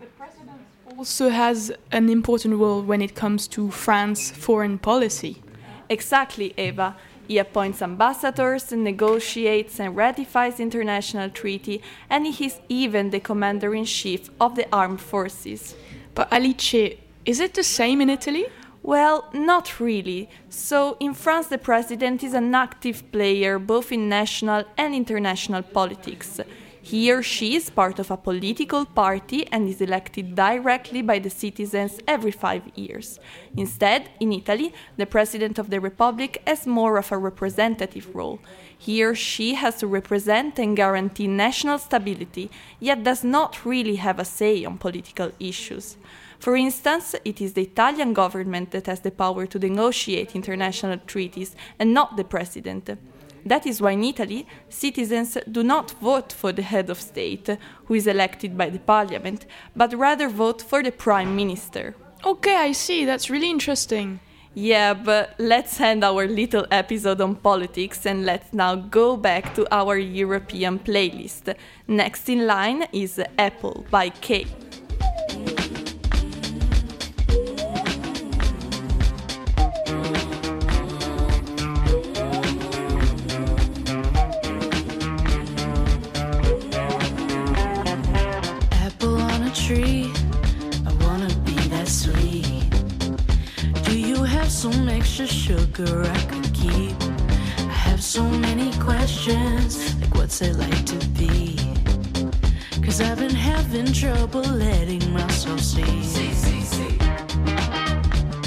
The 0.00 0.06
president 0.06 0.60
also, 0.96 1.28
has 1.28 1.70
an 1.92 2.08
important 2.08 2.54
role 2.54 2.80
when 2.80 3.02
it 3.02 3.14
comes 3.14 3.46
to 3.48 3.70
France 3.70 4.30
foreign 4.30 4.78
policy. 4.78 5.42
Exactly, 5.90 6.54
Eva. 6.56 6.96
He 7.26 7.36
appoints 7.36 7.82
ambassadors, 7.82 8.72
negotiates 8.72 9.78
and 9.78 9.94
ratifies 9.94 10.58
international 10.58 11.28
treaty, 11.28 11.82
and 12.08 12.26
he 12.26 12.46
is 12.46 12.60
even 12.70 13.10
the 13.10 13.20
commander 13.20 13.74
in 13.74 13.84
chief 13.84 14.30
of 14.40 14.54
the 14.54 14.66
armed 14.72 15.02
forces. 15.02 15.74
But 16.14 16.32
Alice, 16.32 16.96
is 17.26 17.40
it 17.40 17.52
the 17.52 17.62
same 17.62 18.00
in 18.00 18.08
Italy? 18.08 18.46
Well, 18.82 19.28
not 19.32 19.80
really. 19.80 20.28
So, 20.48 20.96
in 21.00 21.14
France, 21.14 21.48
the 21.48 21.58
president 21.58 22.22
is 22.22 22.32
an 22.32 22.54
active 22.54 23.10
player 23.12 23.58
both 23.58 23.92
in 23.92 24.08
national 24.08 24.64
and 24.76 24.94
international 24.94 25.62
politics. 25.62 26.40
He 26.80 27.12
or 27.12 27.22
she 27.22 27.54
is 27.54 27.68
part 27.68 27.98
of 27.98 28.10
a 28.10 28.16
political 28.16 28.86
party 28.86 29.46
and 29.52 29.68
is 29.68 29.82
elected 29.82 30.34
directly 30.34 31.02
by 31.02 31.18
the 31.18 31.28
citizens 31.28 32.00
every 32.06 32.30
five 32.30 32.62
years. 32.76 33.20
Instead, 33.56 34.08
in 34.20 34.32
Italy, 34.32 34.72
the 34.96 35.04
President 35.04 35.58
of 35.58 35.68
the 35.68 35.80
Republic 35.80 36.40
has 36.46 36.66
more 36.66 36.96
of 36.96 37.12
a 37.12 37.18
representative 37.18 38.14
role. 38.14 38.38
He 38.78 39.02
or 39.02 39.14
she 39.14 39.54
has 39.54 39.76
to 39.76 39.86
represent 39.86 40.58
and 40.58 40.76
guarantee 40.76 41.26
national 41.26 41.78
stability, 41.78 42.50
yet 42.78 43.02
does 43.02 43.24
not 43.24 43.66
really 43.66 43.96
have 43.96 44.18
a 44.18 44.24
say 44.24 44.64
on 44.64 44.78
political 44.78 45.32
issues. 45.40 45.96
For 46.38 46.56
instance, 46.56 47.16
it 47.24 47.40
is 47.40 47.54
the 47.54 47.62
Italian 47.62 48.12
government 48.14 48.70
that 48.70 48.86
has 48.86 49.00
the 49.00 49.10
power 49.10 49.46
to 49.46 49.58
negotiate 49.58 50.36
international 50.36 50.98
treaties 51.06 51.56
and 51.78 51.92
not 51.92 52.16
the 52.16 52.22
President. 52.24 52.88
That 53.44 53.66
is 53.66 53.80
why 53.80 53.92
in 53.92 54.04
Italy, 54.04 54.46
citizens 54.68 55.36
do 55.50 55.62
not 55.62 55.92
vote 56.00 56.32
for 56.32 56.52
the 56.52 56.62
head 56.62 56.90
of 56.90 57.00
state, 57.00 57.48
who 57.86 57.94
is 57.94 58.06
elected 58.06 58.56
by 58.56 58.70
the 58.70 58.78
parliament, 58.78 59.46
but 59.74 59.94
rather 59.94 60.28
vote 60.28 60.62
for 60.62 60.82
the 60.82 60.92
prime 60.92 61.34
minister. 61.34 61.96
Okay, 62.24 62.56
I 62.56 62.72
see. 62.72 63.04
That's 63.04 63.30
really 63.30 63.50
interesting. 63.50 64.20
Yeah, 64.54 64.94
but 64.94 65.34
let's 65.38 65.80
end 65.80 66.02
our 66.02 66.26
little 66.26 66.66
episode 66.70 67.20
on 67.20 67.36
politics 67.36 68.06
and 68.06 68.24
let's 68.24 68.52
now 68.52 68.74
go 68.74 69.16
back 69.16 69.54
to 69.54 69.66
our 69.70 69.96
European 69.96 70.78
playlist. 70.78 71.54
Next 71.86 72.28
in 72.28 72.46
line 72.46 72.86
is 72.92 73.20
Apple 73.38 73.84
by 73.90 74.08
Kay. 74.08 74.46
Extra 95.20 95.36
sugar 95.36 96.02
I 96.04 96.20
could 96.26 96.54
keep? 96.54 96.94
I 97.58 97.72
have 97.88 98.00
so 98.00 98.22
many 98.22 98.72
questions, 98.74 100.00
like 100.00 100.14
what's 100.14 100.40
it 100.42 100.56
like 100.56 100.84
to 100.86 101.06
be? 101.18 101.56
Cause 102.84 103.00
I've 103.00 103.18
been 103.18 103.34
having 103.34 103.92
trouble 103.92 104.42
letting 104.42 105.12
myself 105.12 105.58
see. 105.60 105.82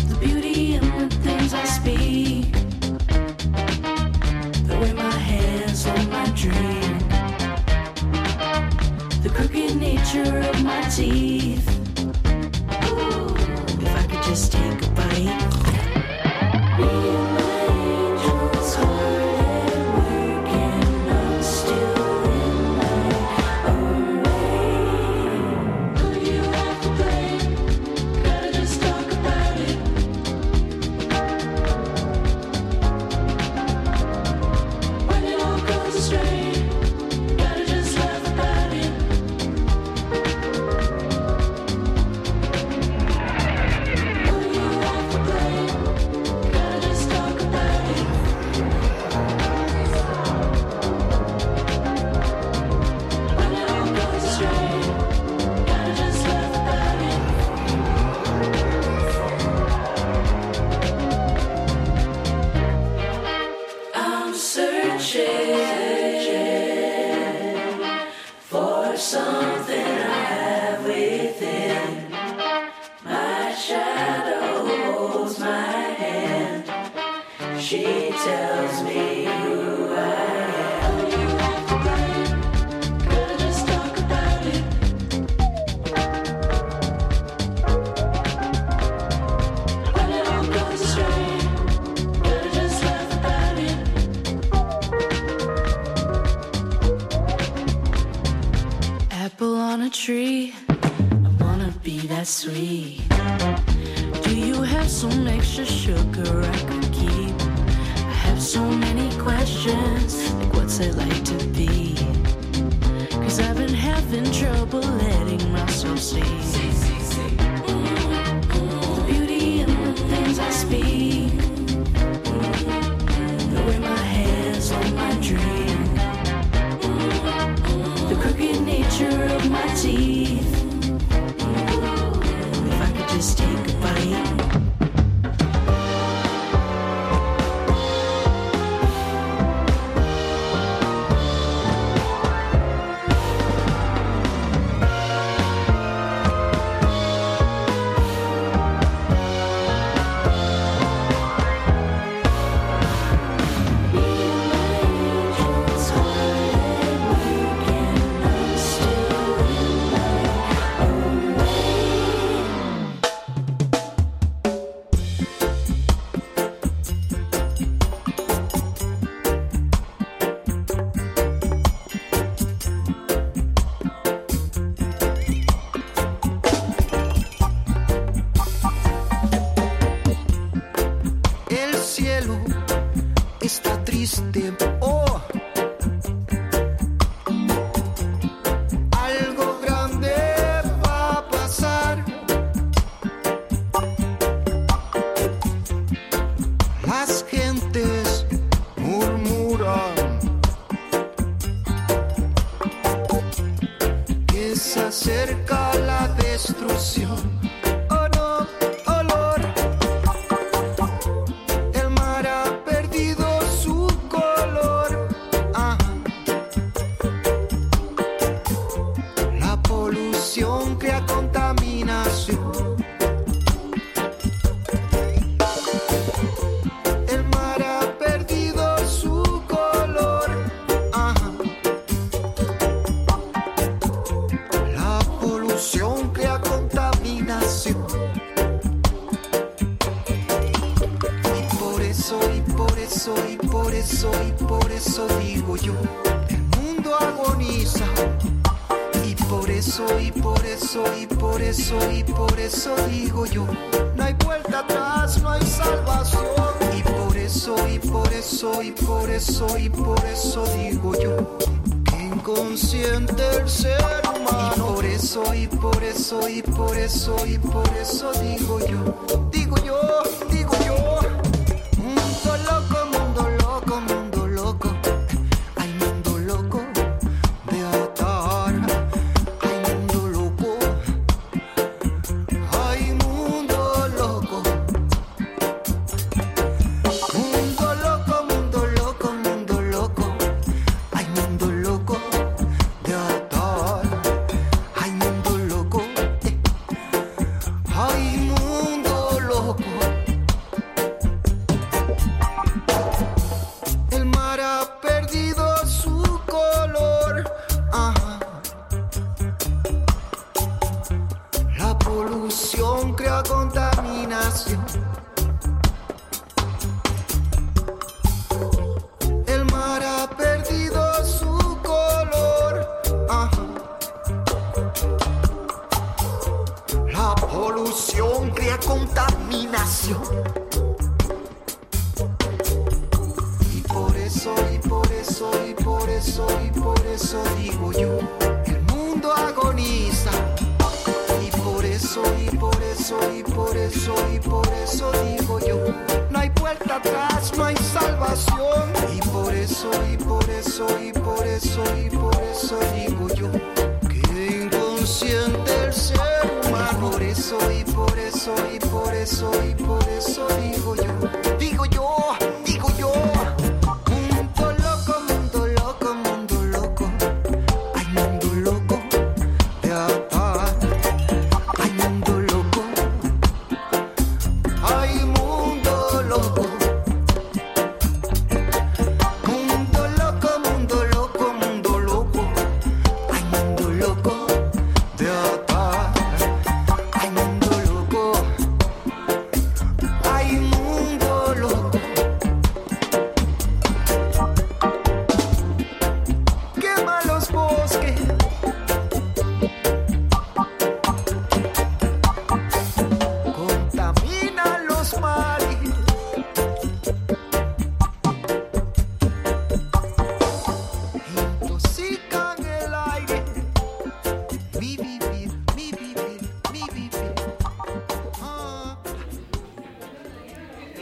The 0.08 0.18
beauty 0.22 0.76
in 0.76 0.84
the 0.98 1.14
things 1.16 1.54
I 1.54 1.66
speak. 1.66 2.54
The 4.68 4.78
way 4.80 4.94
my 4.94 5.18
hands 5.32 5.84
hold 5.84 6.08
my 6.10 6.26
drink 6.36 7.02
the 9.24 9.30
crooked 9.30 9.76
nature 9.76 10.40
of 10.40 10.64
my 10.64 10.82
teeth. 10.84 11.68
Ooh, 12.86 13.36
if 13.86 13.94
I 13.94 14.04
could 14.08 14.24
just 14.24 14.54
take 14.54 14.82
a 14.86 14.90
bite. 14.92 15.71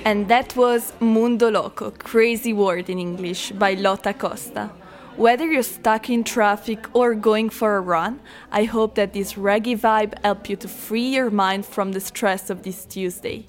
And 0.09 0.27
that 0.27 0.55
was 0.55 0.91
Mundo 0.99 1.51
Loco, 1.51 1.91
Crazy 1.91 2.51
Word 2.51 2.89
in 2.89 2.97
English, 2.97 3.51
by 3.51 3.75
Lotta 3.75 4.11
Costa. 4.11 4.71
Whether 5.17 5.45
you're 5.45 5.61
stuck 5.61 6.09
in 6.09 6.23
traffic 6.23 6.79
or 6.95 7.13
going 7.13 7.51
for 7.51 7.77
a 7.77 7.81
run, 7.81 8.19
I 8.51 8.63
hope 8.63 8.95
that 8.95 9.13
this 9.13 9.33
reggae 9.33 9.77
vibe 9.77 10.17
help 10.23 10.49
you 10.49 10.55
to 10.55 10.67
free 10.67 11.09
your 11.09 11.29
mind 11.29 11.67
from 11.67 11.91
the 11.91 11.99
stress 11.99 12.49
of 12.49 12.63
this 12.63 12.85
Tuesday. 12.85 13.47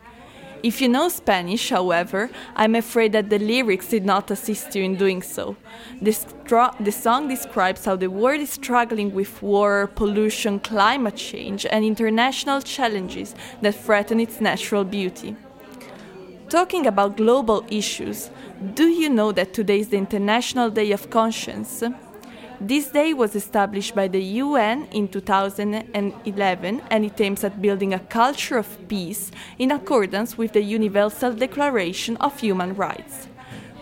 If 0.62 0.82
you 0.82 0.88
know 0.90 1.08
Spanish, 1.08 1.70
however, 1.70 2.28
I'm 2.54 2.74
afraid 2.74 3.12
that 3.12 3.30
the 3.30 3.38
lyrics 3.38 3.88
did 3.88 4.04
not 4.04 4.30
assist 4.30 4.76
you 4.76 4.82
in 4.82 4.96
doing 4.96 5.22
so. 5.22 5.56
The 6.02 6.92
song 6.92 7.28
describes 7.28 7.86
how 7.86 7.96
the 7.96 8.10
world 8.10 8.40
is 8.42 8.50
struggling 8.50 9.14
with 9.14 9.40
war, 9.40 9.86
pollution, 9.94 10.60
climate 10.60 11.16
change, 11.16 11.64
and 11.64 11.86
international 11.86 12.60
challenges 12.60 13.34
that 13.62 13.76
threaten 13.76 14.20
its 14.20 14.42
natural 14.42 14.84
beauty. 14.84 15.36
Talking 16.50 16.88
about 16.88 17.16
global 17.16 17.64
issues, 17.70 18.28
do 18.74 18.88
you 18.88 19.08
know 19.08 19.30
that 19.30 19.54
today 19.54 19.78
is 19.78 19.90
the 19.90 19.96
International 19.96 20.68
Day 20.68 20.90
of 20.90 21.08
Conscience? 21.08 21.84
This 22.60 22.88
day 22.88 23.14
was 23.14 23.36
established 23.36 23.94
by 23.94 24.08
the 24.08 24.20
UN 24.42 24.88
in 24.90 25.06
2011 25.06 26.82
and 26.90 27.04
it 27.04 27.20
aims 27.20 27.44
at 27.44 27.62
building 27.62 27.94
a 27.94 28.00
culture 28.00 28.58
of 28.58 28.88
peace 28.88 29.30
in 29.60 29.70
accordance 29.70 30.36
with 30.36 30.52
the 30.52 30.60
Universal 30.60 31.34
Declaration 31.34 32.16
of 32.16 32.40
Human 32.40 32.74
Rights. 32.74 33.28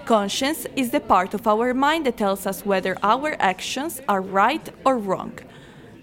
Conscience 0.04 0.66
is 0.76 0.90
the 0.90 1.00
part 1.00 1.32
of 1.32 1.46
our 1.46 1.72
mind 1.72 2.04
that 2.04 2.18
tells 2.18 2.46
us 2.46 2.66
whether 2.66 2.98
our 3.02 3.34
actions 3.40 4.02
are 4.10 4.20
right 4.20 4.68
or 4.84 4.98
wrong. 4.98 5.38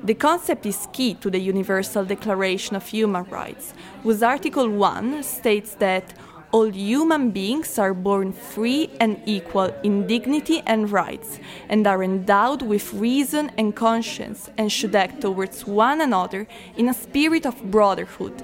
The 0.04 0.15
concept 0.15 0.65
is 0.65 0.88
key 0.93 1.13
to 1.15 1.30
the 1.30 1.39
Universal 1.39 2.06
Declaration 2.06 2.75
of 2.75 2.88
Human 2.88 3.25
Rights, 3.25 3.75
whose 4.01 4.23
Article 4.23 4.67
1 4.67 5.21
states 5.21 5.75
that 5.75 6.15
all 6.56 6.72
human 6.72 7.32
beings 7.32 7.78
are 7.78 7.94
born 7.94 8.32
free 8.32 8.89
and 9.02 9.22
equal 9.26 9.70
in 9.84 10.08
dignity 10.08 10.63
and 10.65 10.89
rights, 10.89 11.38
and 11.68 11.86
are 11.86 12.02
endowed 12.02 12.62
with 12.62 12.94
reason 12.94 13.52
and 13.58 13.76
conscience, 13.76 14.50
and 14.58 14.72
should 14.72 14.96
act 14.96 15.20
towards 15.20 15.68
one 15.68 16.00
another 16.00 16.48
in 16.78 16.88
a 16.88 16.94
spirit 16.94 17.46
of 17.46 17.62
brotherhood. 17.70 18.41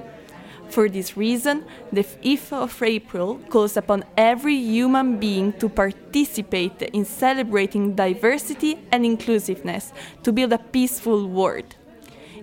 For 0.67 0.89
this 0.89 1.15
reason, 1.15 1.63
the 1.93 2.03
5th 2.03 2.51
of 2.51 2.83
April 2.83 3.39
calls 3.49 3.77
upon 3.77 4.03
every 4.17 4.57
human 4.57 5.17
being 5.17 5.53
to 5.59 5.69
participate 5.69 6.81
in 6.81 7.05
celebrating 7.05 7.95
diversity 7.95 8.77
and 8.91 9.05
inclusiveness 9.05 9.93
to 10.23 10.33
build 10.33 10.51
a 10.51 10.57
peaceful 10.57 11.29
world. 11.29 11.77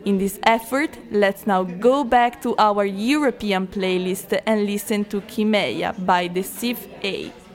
In 0.04 0.18
this 0.18 0.38
effort, 0.44 0.90
let's 1.10 1.46
now 1.46 1.64
go 1.64 2.04
back 2.04 2.40
to 2.42 2.54
our 2.58 2.84
European 2.84 3.66
playlist 3.66 4.40
and 4.46 4.64
listen 4.64 5.04
to 5.06 5.20
Kimeya 5.22 5.94
by 6.06 6.28
The 6.28 6.42
Sif 6.42 6.86
8. 7.02 7.47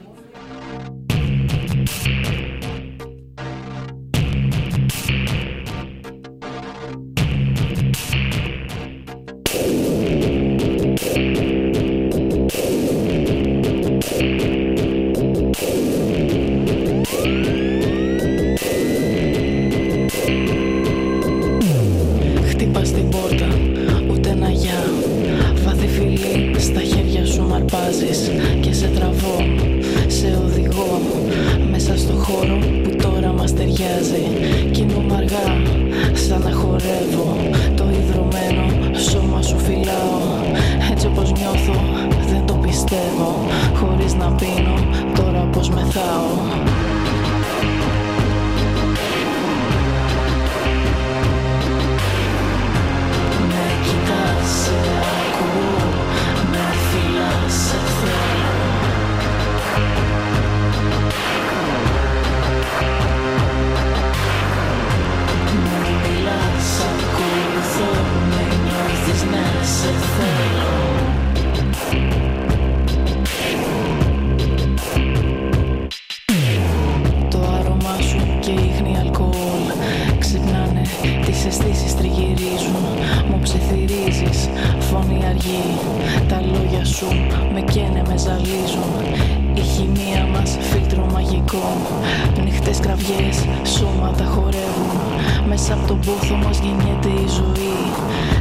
Μέσα 95.66 95.76
από 95.78 95.86
τον 95.86 96.00
πόθο 96.00 96.34
μας 96.34 96.58
γεννιέται 96.58 97.08
η 97.08 97.26
ζωή. 97.28 97.76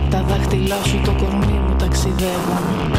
Τα 0.10 0.24
δάχτυλά 0.28 0.84
σου 0.84 1.02
το 1.06 1.12
κορμί 1.12 1.60
μου 1.68 1.76
ταξιδεύουν. 1.76 2.92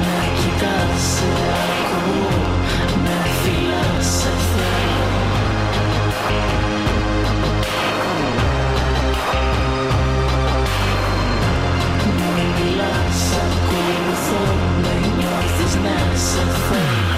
Με 0.00 0.18
κοιτάς, 0.38 1.00
σε 1.14 1.28
ακούω, 1.70 2.38
με 3.02 3.16
φυλάς, 3.40 4.06
σε 4.06 4.32
θέλω. 4.52 5.10
Με 12.18 12.28
μιλάς, 12.56 13.20
ακολουθώ, 13.44 14.42
με 14.82 14.94
νιώθεις, 15.16 15.74
ναι, 15.82 16.16
σε 16.16 16.42
θέλω 16.68 17.17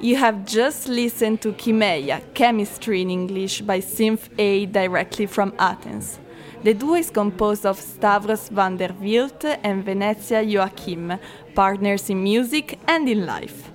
You 0.00 0.16
have 0.16 0.46
just 0.46 0.88
listened 0.88 1.42
to 1.42 1.52
Chimeia, 1.52 2.22
Chemistry 2.32 3.02
in 3.02 3.10
English, 3.10 3.60
by 3.60 3.80
Synth 3.80 4.30
A 4.38 4.64
directly 4.66 5.26
from 5.26 5.52
Athens. 5.58 6.18
The 6.62 6.72
duo 6.74 6.94
is 6.94 7.10
composed 7.10 7.66
of 7.66 7.78
Stavros 7.78 8.48
van 8.48 8.76
der 8.76 8.92
Wielt 9.00 9.44
and 9.62 9.84
Venezia 9.84 10.42
Joachim, 10.42 11.18
partners 11.54 12.08
in 12.08 12.22
music 12.22 12.78
and 12.86 13.08
in 13.08 13.26
life. 13.26 13.70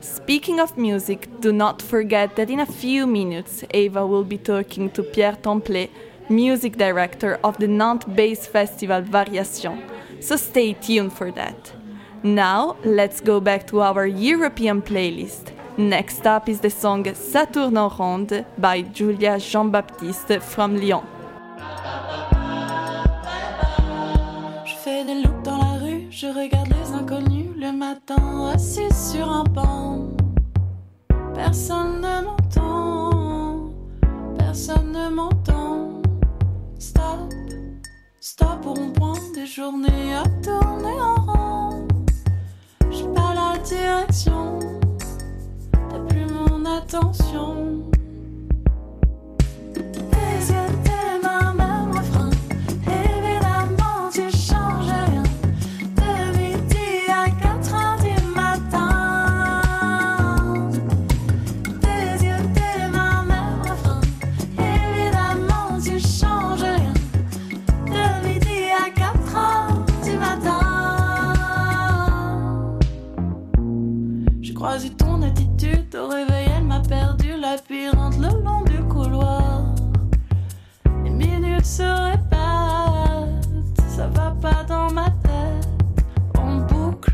Speaking 0.00 0.60
of 0.60 0.76
music, 0.76 1.28
do 1.40 1.52
not 1.52 1.80
forget 1.80 2.36
that 2.36 2.50
in 2.50 2.60
a 2.60 2.66
few 2.66 3.06
minutes 3.06 3.64
Eva 3.72 4.06
will 4.06 4.24
be 4.24 4.38
talking 4.38 4.90
to 4.90 5.02
Pierre 5.02 5.36
Templet, 5.36 5.90
music 6.28 6.76
director 6.76 7.38
of 7.44 7.56
the 7.56 7.68
Nantes 7.68 8.06
Bass 8.06 8.46
Festival 8.46 9.00
Variation. 9.00 9.82
So 10.20 10.36
stay 10.36 10.74
tuned 10.74 11.12
for 11.12 11.30
that. 11.32 11.72
Now, 12.24 12.76
let's 12.84 13.20
go 13.20 13.40
back 13.40 13.66
to 13.66 13.80
our 13.80 14.06
European 14.06 14.80
playlist. 14.80 15.50
Next 15.76 16.24
up 16.24 16.48
is 16.48 16.60
the 16.60 16.70
song 16.70 17.04
Saturne 17.14 17.76
en 17.76 17.88
ronde 17.88 18.44
by 18.58 18.82
Julia 18.94 19.40
Jean-Baptiste 19.40 20.40
from 20.40 20.76
Lyon. 20.76 21.02
Je 24.64 24.74
fais 24.84 25.04
des 25.04 25.20
loops 25.20 25.42
dans 25.42 25.58
la 25.58 25.78
rue, 25.80 26.06
je 26.10 26.28
regarde 26.28 26.68
les 26.68 26.92
inconnus 26.92 27.50
le 27.56 27.72
matin, 27.72 28.52
assis 28.54 28.94
sur 28.94 29.28
un 29.28 29.42
banc. 29.42 30.10
Personne 31.34 32.02
ne 32.02 32.22
m'entend, 32.22 33.72
personne 34.38 34.92
ne 34.92 35.08
m'entend. 35.08 36.02
Stop, 36.78 37.32
stop 38.20 38.64
au 38.64 38.74
rond-point 38.74 39.18
des 39.34 39.46
journées 39.46 40.14
à 40.14 40.22
tourner 40.40 41.00
en 41.00 41.14
rond. 41.14 41.31
Direction, 43.64 44.58
t'as 45.72 45.98
plus 46.08 46.26
mon 46.26 46.64
attention. 46.64 47.82
Se 81.62 81.82
répète, 81.82 83.80
ça 83.88 84.08
va 84.08 84.34
pas 84.42 84.64
dans 84.64 84.90
ma 84.92 85.06
tête. 85.22 85.68
En 86.36 86.56
boucle, 86.56 87.12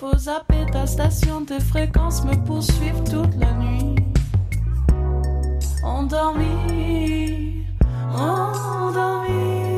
faut 0.00 0.16
zapper 0.18 0.66
ta 0.72 0.84
station, 0.84 1.44
tes 1.44 1.60
fréquences 1.60 2.24
me 2.24 2.34
poursuivent 2.44 3.04
toute 3.04 3.36
la 3.36 3.52
nuit. 3.52 3.94
Endormi, 5.84 7.64
endormi. 8.12 9.73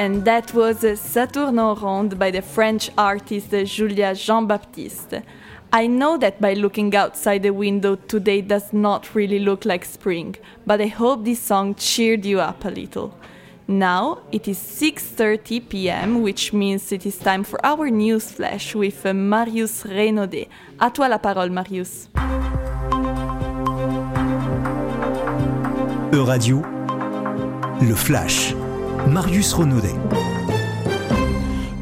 And 0.00 0.24
that 0.24 0.54
was 0.54 0.78
Saturne 0.98 1.58
en 1.58 1.74
Ronde 1.74 2.18
by 2.18 2.30
the 2.30 2.40
French 2.40 2.90
artist 2.96 3.50
Julia 3.66 4.14
Jean-Baptiste. 4.14 5.20
I 5.74 5.88
know 5.88 6.16
that 6.16 6.40
by 6.40 6.54
looking 6.54 6.96
outside 6.96 7.42
the 7.42 7.52
window 7.52 7.96
today 7.96 8.40
does 8.40 8.72
not 8.72 9.14
really 9.14 9.40
look 9.40 9.66
like 9.66 9.84
spring, 9.84 10.36
but 10.66 10.80
I 10.80 10.86
hope 10.86 11.26
this 11.26 11.40
song 11.40 11.74
cheered 11.74 12.24
you 12.24 12.40
up 12.40 12.64
a 12.64 12.70
little. 12.70 13.12
Now 13.68 14.20
it 14.32 14.48
is 14.48 14.56
6:30 14.56 15.68
p.m., 15.68 16.22
which 16.22 16.54
means 16.54 16.92
it 16.92 17.04
is 17.04 17.18
time 17.18 17.44
for 17.44 17.60
our 17.62 17.90
news 17.90 18.32
flash 18.32 18.74
with 18.74 19.04
uh, 19.04 19.12
Marius 19.12 19.84
Renaudet. 19.84 20.48
À 20.78 20.90
toi 20.90 21.08
la 21.08 21.18
parole, 21.18 21.50
Marius. 21.50 22.08
Euradio, 26.10 26.62
le 27.82 27.94
flash. 27.94 28.54
Marius 29.06 29.54
Renaudet. 29.54 29.94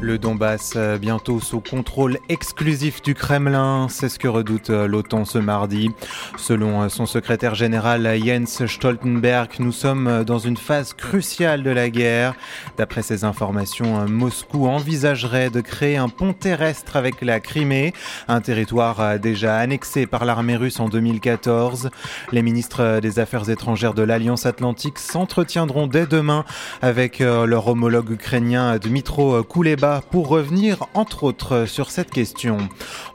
Le 0.09 0.17
Donbass 0.17 0.73
euh, 0.75 0.97
bientôt 0.97 1.39
sous 1.39 1.61
contrôle 1.61 2.17
exclusif 2.29 2.99
du 3.03 3.13
Kremlin, 3.13 3.85
c'est 3.91 4.09
ce 4.09 4.17
que 4.17 4.27
redoute 4.27 4.71
euh, 4.71 4.87
l'OTAN 4.87 5.23
ce 5.23 5.37
mardi. 5.37 5.91
Selon 6.35 6.81
euh, 6.81 6.89
son 6.89 7.05
secrétaire 7.05 7.53
général 7.53 8.09
Jens 8.25 8.65
Stoltenberg, 8.65 9.51
nous 9.59 9.71
sommes 9.71 10.23
dans 10.23 10.39
une 10.39 10.57
phase 10.57 10.93
cruciale 10.93 11.61
de 11.61 11.69
la 11.69 11.91
guerre. 11.91 12.33
D'après 12.75 13.03
ces 13.03 13.23
informations, 13.23 14.07
Moscou 14.07 14.65
envisagerait 14.67 15.51
de 15.51 15.61
créer 15.61 15.97
un 15.97 16.09
pont 16.09 16.33
terrestre 16.33 16.95
avec 16.95 17.21
la 17.21 17.39
Crimée, 17.39 17.93
un 18.27 18.41
territoire 18.41 19.19
déjà 19.19 19.57
annexé 19.57 20.07
par 20.07 20.25
l'armée 20.25 20.55
russe 20.55 20.79
en 20.79 20.89
2014. 20.89 21.91
Les 22.31 22.41
ministres 22.41 22.99
des 22.99 23.19
Affaires 23.19 23.47
étrangères 23.51 23.93
de 23.93 24.01
l'Alliance 24.01 24.47
Atlantique 24.47 24.97
s'entretiendront 24.97 25.85
dès 25.85 26.07
demain 26.07 26.45
avec 26.81 27.19
leur 27.19 27.67
homologue 27.67 28.09
ukrainien 28.09 28.79
Dmitro 28.79 29.43
Kuleba 29.43 29.98
pour 30.01 30.27
revenir 30.27 30.85
entre 30.93 31.23
autres 31.23 31.65
sur 31.65 31.91
cette 31.91 32.11
question. 32.11 32.57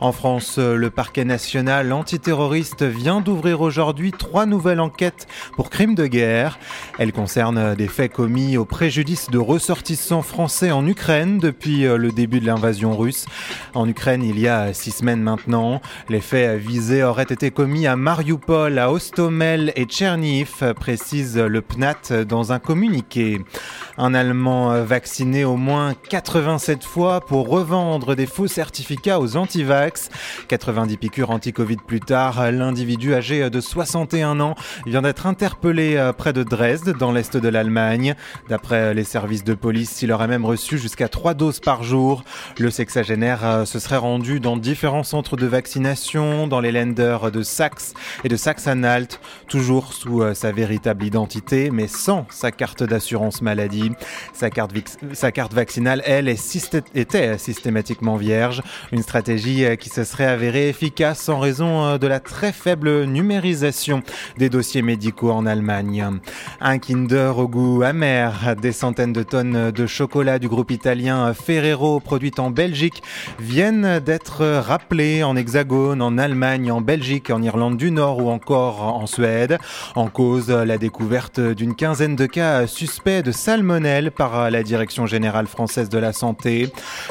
En 0.01 0.13
France, 0.13 0.59
le 0.59 0.91
parquet 0.91 1.25
national 1.25 1.93
antiterroriste 1.93 2.83
vient 2.83 3.21
d'ouvrir 3.21 3.61
aujourd'hui 3.61 4.13
trois 4.13 4.47
nouvelles 4.47 4.81
enquêtes 4.81 5.27
pour 5.57 5.71
crimes 5.71 5.95
de 5.95 6.07
guerre. 6.07 6.59
Elles 6.99 7.13
concernent 7.13 7.75
des 7.75 7.89
faits 7.89 8.13
commis 8.13 8.57
au 8.57 8.65
préjudice 8.65 9.31
de 9.31 9.39
ressortissants 9.39 10.23
français 10.23 10.71
en 10.71 10.87
Ukraine 10.87 11.39
depuis 11.39 11.87
euh, 11.87 11.97
le 11.97 12.11
début 12.11 12.41
de 12.41 12.47
l'invasion 12.47 12.97
russe. 12.97 13.27
En 13.75 13.89
Ukraine, 13.89 14.23
il 14.23 14.39
y 14.39 14.49
a 14.49 14.73
six 14.73 14.91
semaines 14.91 15.23
maintenant, 15.23 15.81
les 16.09 16.21
faits 16.21 16.61
visés 16.61 17.03
auraient 17.03 17.23
été 17.23 17.51
commis 17.51 17.87
à 17.87 17.97
Mariupol, 17.97 18.79
à 18.79 18.91
Ostomel 18.91 19.73
et 19.77 19.85
Tcherniv, 19.85 20.75
précise 20.75 21.39
le 21.39 21.61
PNAT 21.61 22.25
dans 22.27 22.53
un 22.53 22.59
communiqué. 22.59 23.41
Un 23.97 24.15
Allemand 24.15 24.73
euh, 24.73 24.85
vacciné 24.85 25.45
au 25.45 25.57
moins 25.57 25.95
87 26.65 26.85
fois 26.85 27.21
pour 27.21 27.49
revendre 27.49 28.17
des 28.17 28.25
faux 28.25 28.47
certificats 28.47 29.21
aux 29.21 29.37
antivax. 29.37 30.09
90 30.49 30.97
piqûres 30.97 31.31
anti-Covid 31.31 31.77
plus 31.87 32.01
tard, 32.01 32.51
l'individu 32.51 33.13
âgé 33.13 33.51
de 33.51 33.61
61 33.61 34.41
ans 34.41 34.55
vient 34.87 35.03
d'être 35.03 35.27
interpellé 35.27 35.97
euh, 35.97 36.15
près 36.15 36.33
de 36.33 36.43
Dresde, 36.43 36.97
dans 36.97 37.13
l'est 37.13 37.37
de 37.37 37.49
l'Allemagne. 37.49 38.15
D'après 38.49 38.95
les 38.95 39.05
services 39.05 39.45
de 39.45 39.53
police, 39.53 40.01
il 40.01 40.11
aurait 40.11 40.27
même 40.27 40.47
reçu 40.47 40.79
jusqu'à 40.79 41.09
3 41.09 41.35
doses 41.35 41.61
par 41.61 41.83
jour. 41.83 42.25
Le 42.59 42.71
sexagénaire 42.71 43.45
euh, 43.45 43.65
se 43.67 43.79
serait 43.79 43.99
rendu 43.99 44.41
dans 44.41 44.57
différents 44.57 45.05
centres 45.05 45.37
de 45.37 45.47
vaccination, 45.47 46.47
dans 46.47 46.61
les 46.61 46.73
lenders 46.73 47.31
de 47.31 47.43
Saxe 47.43 47.93
et 48.25 48.29
de 48.31 48.37
Saxe-Anhalt, 48.37 49.21
toujours 49.49 49.93
sous 49.93 50.23
euh, 50.23 50.33
sa 50.33 50.51
véritable 50.51 51.05
identité, 51.05 51.71
mais 51.71 51.89
sans 51.89 52.25
sa 52.31 52.53
carte 52.53 52.83
d'assurance 52.83 53.43
maladie. 53.43 53.91
Sa 54.33 54.49
carte, 54.49 54.73
sa 55.13 55.31
carte 55.31 55.53
vaccinale, 55.53 56.01
elle, 56.07 56.27
est 56.29 56.54
était 56.95 57.39
systématiquement 57.39 58.17
vierge. 58.17 58.63
Une 58.93 59.03
stratégie 59.03 59.65
euh, 59.65 59.77
qui 59.77 59.89
se 59.89 60.05
serait 60.05 60.27
avérée 60.27 60.69
efficace 60.69 61.29
en 61.29 61.39
raison 61.39 61.85
euh, 61.85 61.99
de 61.99 62.07
la 62.07 62.21
très 62.21 62.53
faible 62.53 63.05
numérisation 63.05 64.03
des 64.39 64.49
dossiers 64.49 64.83
médicaux 64.83 65.31
en 65.31 65.47
Allemagne. 65.47 66.21
Un 66.61 66.79
Kinder 66.79 67.33
au 67.37 67.49
goût 67.49 67.83
amer, 67.83 68.55
des 68.61 68.73
centaines 68.73 69.13
de 69.13 69.23
tonnes 69.23 69.71
de 69.71 69.87
chocolat 69.87 70.39
du 70.39 70.49
groupe 70.49 70.71
italien 70.71 71.33
Ferrero 71.35 72.01
produites 72.01 72.39
en 72.39 72.51
Belgique 72.51 73.03
viennent 73.39 74.01
d'être 74.01 74.45
rappelées 74.45 75.23
en 75.23 75.37
Hexagone, 75.37 76.03
en 76.03 76.19
Allemagne, 76.19 76.71
en 76.71 76.81
Belgique, 76.81 77.31
en 77.31 77.43
Irlande 77.43 77.77
du 77.77 77.91
Nord 77.91 78.19
ou 78.19 78.31
encore 78.31 78.83
en 78.83 79.07
Suède. 79.07 79.59
En 79.95 80.09
cause, 80.09 80.51
la 80.51 80.79
découverte 80.79 81.41
d'une 81.41 81.75
quinzaine 81.75 82.17
de 82.17 82.27
cas 82.27 82.67
suspects 82.67 83.23
de 83.23 83.33
salmonelle 83.33 84.11
par 84.11 84.51
la 84.51 84.63
Direction 84.63 85.07
générale 85.07 85.47
française 85.47 85.89
de 85.89 85.99
la 85.99 86.13
santé. 86.13 86.44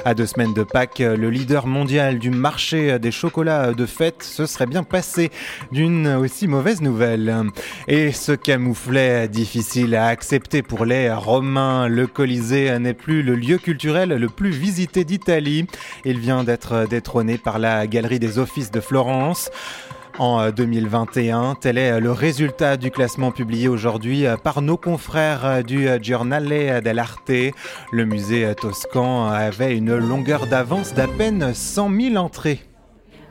À 0.06 0.14
deux 0.14 0.26
semaines 0.26 0.54
de 0.54 0.64
Pâques, 0.64 1.00
le 1.00 1.30
leader 1.30 1.66
mondial 1.66 2.20
du 2.20 2.30
marché 2.30 3.00
des 3.00 3.12
chocolats 3.12 3.74
de 3.74 3.86
fête 3.86 4.22
se 4.22 4.46
serait 4.46 4.68
bien 4.68 4.84
passé 4.84 5.32
d'une 5.72 6.08
aussi 6.08 6.48
mauvaise 6.48 6.82
nouvelle. 6.82 7.36
Et 7.88 8.12
ce 8.12 8.34
camouflet 8.34 9.28
difficile 9.28 9.96
à 9.96 10.08
accepter 10.08 10.62
pour 10.62 10.86
les 10.86 11.12
Romains, 11.12 11.88
le 11.88 12.06
Colisée 12.06 12.78
n'est 12.80 12.94
plus 12.94 13.24
le 13.24 13.36
lieu 13.36 13.58
culturel 13.58 14.10
le 14.10 14.28
plus 14.28 14.52
visité 14.52 15.04
d'Italie. 15.04 15.66
Il 16.06 16.20
vient 16.20 16.44
d'être 16.44 16.86
détrôné 16.88 17.38
par 17.38 17.58
la 17.58 17.88
Galerie 17.88 18.20
des 18.20 18.38
Offices 18.38 18.72
de 18.72 18.82
Florence. 18.82 19.50
En 20.20 20.40
euh, 20.40 20.52
2021, 20.52 21.56
tel 21.56 21.80
est 21.80 22.00
le 22.00 22.12
résultat 22.12 22.78
du 22.78 22.92
classement 22.92 23.32
publié 23.32 23.68
aujourd'hui 23.68 24.28
euh, 24.28 24.38
par 24.38 24.62
nos 24.62 24.78
confrères 24.78 25.44
euh, 25.44 25.62
du 25.64 25.88
Giornale 26.02 26.82
dell'Arte. 26.84 27.32
Le 27.92 28.06
musée 28.06 28.46
euh, 28.46 28.54
toscan 28.54 29.26
avait 29.26 29.76
une 29.76 29.98
longueur 29.98 30.46
d'avance 30.46 30.94
d'à 30.94 31.08
peine 31.08 31.56
100 31.56 31.90
000 32.12 32.16
entrées. 32.18 32.62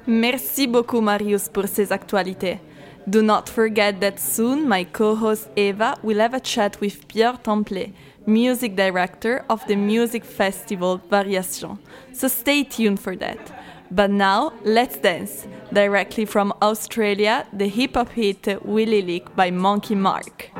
Merci 0.08 0.66
beaucoup, 0.66 1.00
Marius, 1.00 1.48
pour 1.48 1.68
ces 1.68 1.92
actualités. 1.92 2.58
Do 3.06 3.22
not 3.22 3.44
forget 3.46 3.94
that 4.00 4.18
soon 4.18 4.68
my 4.68 4.84
co 4.84 5.14
host 5.14 5.50
Eva 5.56 5.94
will 6.02 6.20
have 6.20 6.34
a 6.34 6.40
chat 6.42 6.80
with 6.80 7.06
Pierre 7.06 7.40
Temple, 7.40 7.92
music 8.26 8.74
director 8.74 9.44
of 9.48 9.64
the 9.66 9.76
music 9.76 10.24
festival 10.24 11.00
Variation. 11.08 11.78
So 12.12 12.26
stay 12.26 12.64
tuned 12.64 12.98
for 12.98 13.16
that. 13.18 13.61
But 13.94 14.10
now, 14.10 14.54
let's 14.64 14.96
dance. 14.96 15.46
Directly 15.70 16.24
from 16.24 16.54
Australia, 16.62 17.46
the 17.52 17.68
hip 17.68 17.94
hop 17.94 18.08
hit 18.08 18.64
Willy 18.64 19.02
Lick 19.02 19.36
by 19.36 19.50
Monkey 19.50 19.94
Mark. 19.94 20.50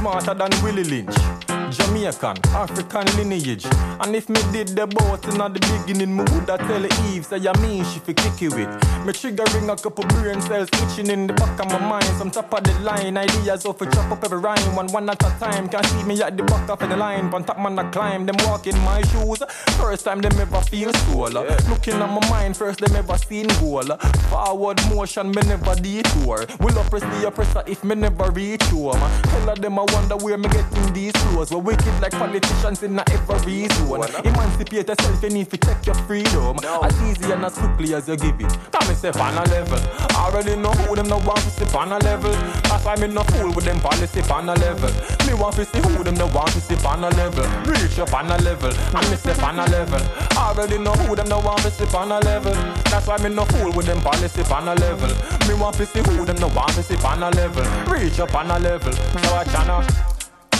Smarter 0.00 0.34
than 0.34 0.50
Willie 0.64 0.82
Lynch. 0.82 1.49
Jamaican, 1.70 2.36
African 2.48 3.06
lineage. 3.16 3.66
And 4.00 4.16
if 4.16 4.28
me 4.28 4.40
did 4.52 4.68
the 4.68 4.86
boat 4.86 5.24
in 5.26 5.38
the 5.38 5.48
beginning, 5.48 6.16
me 6.16 6.24
woulda 6.24 6.58
tell 6.58 6.84
Eve, 7.10 7.24
say 7.24 7.38
ya 7.38 7.52
mean 7.60 7.84
she 7.84 8.00
fi 8.00 8.12
kick 8.12 8.40
you 8.40 8.50
with. 8.50 8.68
Me 9.06 9.12
triggering 9.12 9.72
a 9.72 9.76
couple 9.76 10.04
brain 10.04 10.40
cells 10.40 10.68
itching 10.72 11.08
in 11.10 11.26
the 11.26 11.32
back 11.34 11.58
of 11.60 11.66
my 11.66 11.78
mind. 11.78 12.04
Some 12.18 12.30
top 12.30 12.52
of 12.52 12.64
the 12.64 12.72
line, 12.80 13.16
ideas 13.16 13.64
of 13.64 13.80
a 13.80 13.86
chop 13.86 14.10
up 14.10 14.24
every 14.24 14.38
rhyme, 14.38 14.74
one 14.74 14.88
one 14.88 15.08
at 15.08 15.22
a 15.22 15.30
time. 15.38 15.68
Can't 15.68 15.86
see 15.86 16.02
me 16.04 16.20
at 16.22 16.36
the 16.36 16.42
back 16.44 16.68
of 16.68 16.78
the 16.78 16.96
line, 16.96 17.30
one 17.30 17.44
top 17.44 17.58
man 17.58 17.78
I 17.78 17.88
climb, 17.90 18.26
them 18.26 18.36
walk 18.46 18.66
in 18.66 18.78
my 18.80 19.02
shoes. 19.02 19.42
First 19.78 20.04
time 20.04 20.20
them 20.20 20.38
ever 20.40 20.60
feel 20.62 20.92
soul. 20.92 21.30
Looking 21.30 21.94
at 21.94 22.10
my 22.10 22.28
mind, 22.28 22.56
first 22.56 22.80
them 22.80 22.96
ever 22.96 23.18
seen 23.18 23.46
goal. 23.60 23.86
Forward 24.30 24.80
motion, 24.88 25.30
me 25.30 25.42
never 25.42 25.74
detour. 25.76 26.46
Will 26.60 26.78
oppress 26.78 27.02
the 27.02 27.28
oppressor 27.28 27.62
if 27.66 27.84
me 27.84 27.94
never 27.94 28.30
reach 28.32 28.62
home. 28.64 28.96
Hell 28.96 29.50
of 29.50 29.60
them 29.60 29.78
I 29.78 29.84
wonder 29.92 30.16
where 30.16 30.38
me 30.38 30.48
getting 30.48 30.92
these 30.92 31.12
clothes. 31.12 31.50
We're 31.60 31.76
wicked 31.76 32.00
like 32.00 32.12
politicians 32.12 32.82
in 32.82 32.98
every 32.98 33.68
zone. 33.68 34.08
Emancipate 34.24 34.88
yourself, 34.88 35.22
you 35.22 35.28
need 35.28 35.50
to 35.50 35.58
check 35.58 35.84
your 35.84 35.94
freedom. 36.08 36.56
As 36.64 37.02
easy 37.02 37.30
and 37.32 37.44
as 37.44 37.52
quickly 37.52 37.92
as 37.92 38.08
you 38.08 38.16
give 38.16 38.40
it. 38.40 38.48
Tell 38.72 38.88
me 38.88 38.94
say 38.94 39.10
on 39.10 39.36
a 39.36 39.44
level. 39.50 39.78
I 40.16 40.30
already 40.30 40.56
know 40.56 40.70
who 40.70 40.96
them 40.96 41.08
no 41.08 41.18
want 41.18 41.40
to 41.40 41.78
on 41.78 41.92
a 41.92 41.98
level. 41.98 42.32
That's 42.64 42.82
why 42.86 42.96
me 42.96 43.08
no 43.08 43.22
fool 43.24 43.52
with 43.52 43.66
them 43.66 43.78
policy 43.80 44.22
on 44.32 44.48
a 44.48 44.54
level. 44.54 44.88
Me 45.26 45.34
want 45.34 45.56
to 45.56 45.66
see 45.66 45.80
who 45.80 46.02
them 46.02 46.14
no 46.14 46.28
want 46.28 46.48
to 46.48 46.88
on 46.88 47.04
a 47.04 47.10
level. 47.10 47.44
Reach 47.68 47.98
up 47.98 48.14
on 48.14 48.30
a 48.30 48.38
level. 48.38 48.72
And 48.72 49.10
me 49.10 49.32
on 49.44 49.58
a 49.58 49.66
level. 49.68 50.00
I 50.38 50.54
already 50.56 50.78
know 50.78 50.92
who 50.92 51.14
them 51.14 51.28
no 51.28 51.40
want 51.40 51.60
to 51.60 51.96
on 51.98 52.10
a 52.10 52.20
level. 52.20 52.54
That's 52.88 53.06
why 53.06 53.18
me 53.18 53.28
no 53.28 53.44
fool 53.44 53.70
with 53.72 53.84
them 53.84 54.00
policy 54.00 54.42
on 54.50 54.66
a 54.66 54.74
level. 54.76 55.10
Me 55.46 55.60
want 55.60 55.76
to 55.76 55.84
see 55.84 56.00
who 56.00 56.24
them 56.24 56.36
no 56.36 56.48
want 56.56 56.72
to 56.72 57.06
on 57.06 57.22
a 57.22 57.28
level. 57.36 57.64
Reach 57.92 58.18
up 58.18 58.34
on 58.34 58.50
a 58.50 58.58
level. 58.58 58.92
So 58.92 59.34
I 59.34 59.44
channel. 59.44 60.09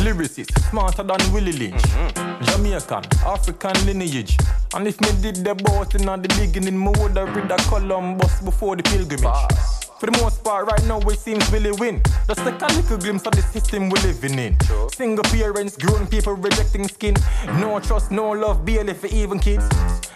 Lyricist, 0.00 0.50
smarter 0.70 1.02
than 1.02 1.32
Willie 1.32 1.52
Lynch. 1.52 1.82
Mm-hmm. 1.82 2.44
Jamaican, 2.44 3.04
African 3.24 3.86
lineage. 3.86 4.36
And 4.74 4.86
if 4.86 5.00
me 5.00 5.08
did 5.20 5.44
the 5.44 5.54
boat 5.54 5.94
in 5.94 6.08
at 6.08 6.22
the 6.22 6.28
beginning, 6.40 6.78
me 6.78 6.90
woulda 6.96 7.26
read 7.26 7.50
a 7.50 7.56
Columbus 7.68 8.40
before 8.40 8.76
the 8.76 8.82
pilgrimage. 8.82 9.50
For 9.98 10.06
the 10.06 10.18
most 10.22 10.42
part, 10.42 10.66
right 10.66 10.84
now 10.86 10.98
it 11.00 11.18
seems 11.18 11.50
Willie 11.50 11.72
win. 11.72 12.02
Just 12.26 12.40
take 12.40 12.62
a 12.62 12.66
little 12.72 12.96
glimpse 12.96 13.26
of 13.26 13.32
the 13.32 13.42
system 13.42 13.90
we're 13.90 14.00
living 14.00 14.38
in. 14.38 14.56
Single 14.94 15.24
parents, 15.24 15.76
grown 15.76 16.06
people 16.06 16.32
rejecting 16.32 16.88
skin. 16.88 17.14
No 17.58 17.78
trust, 17.80 18.10
no 18.10 18.30
love, 18.30 18.64
barely 18.64 18.94
for 18.94 19.08
even 19.08 19.38
kids. 19.38 19.68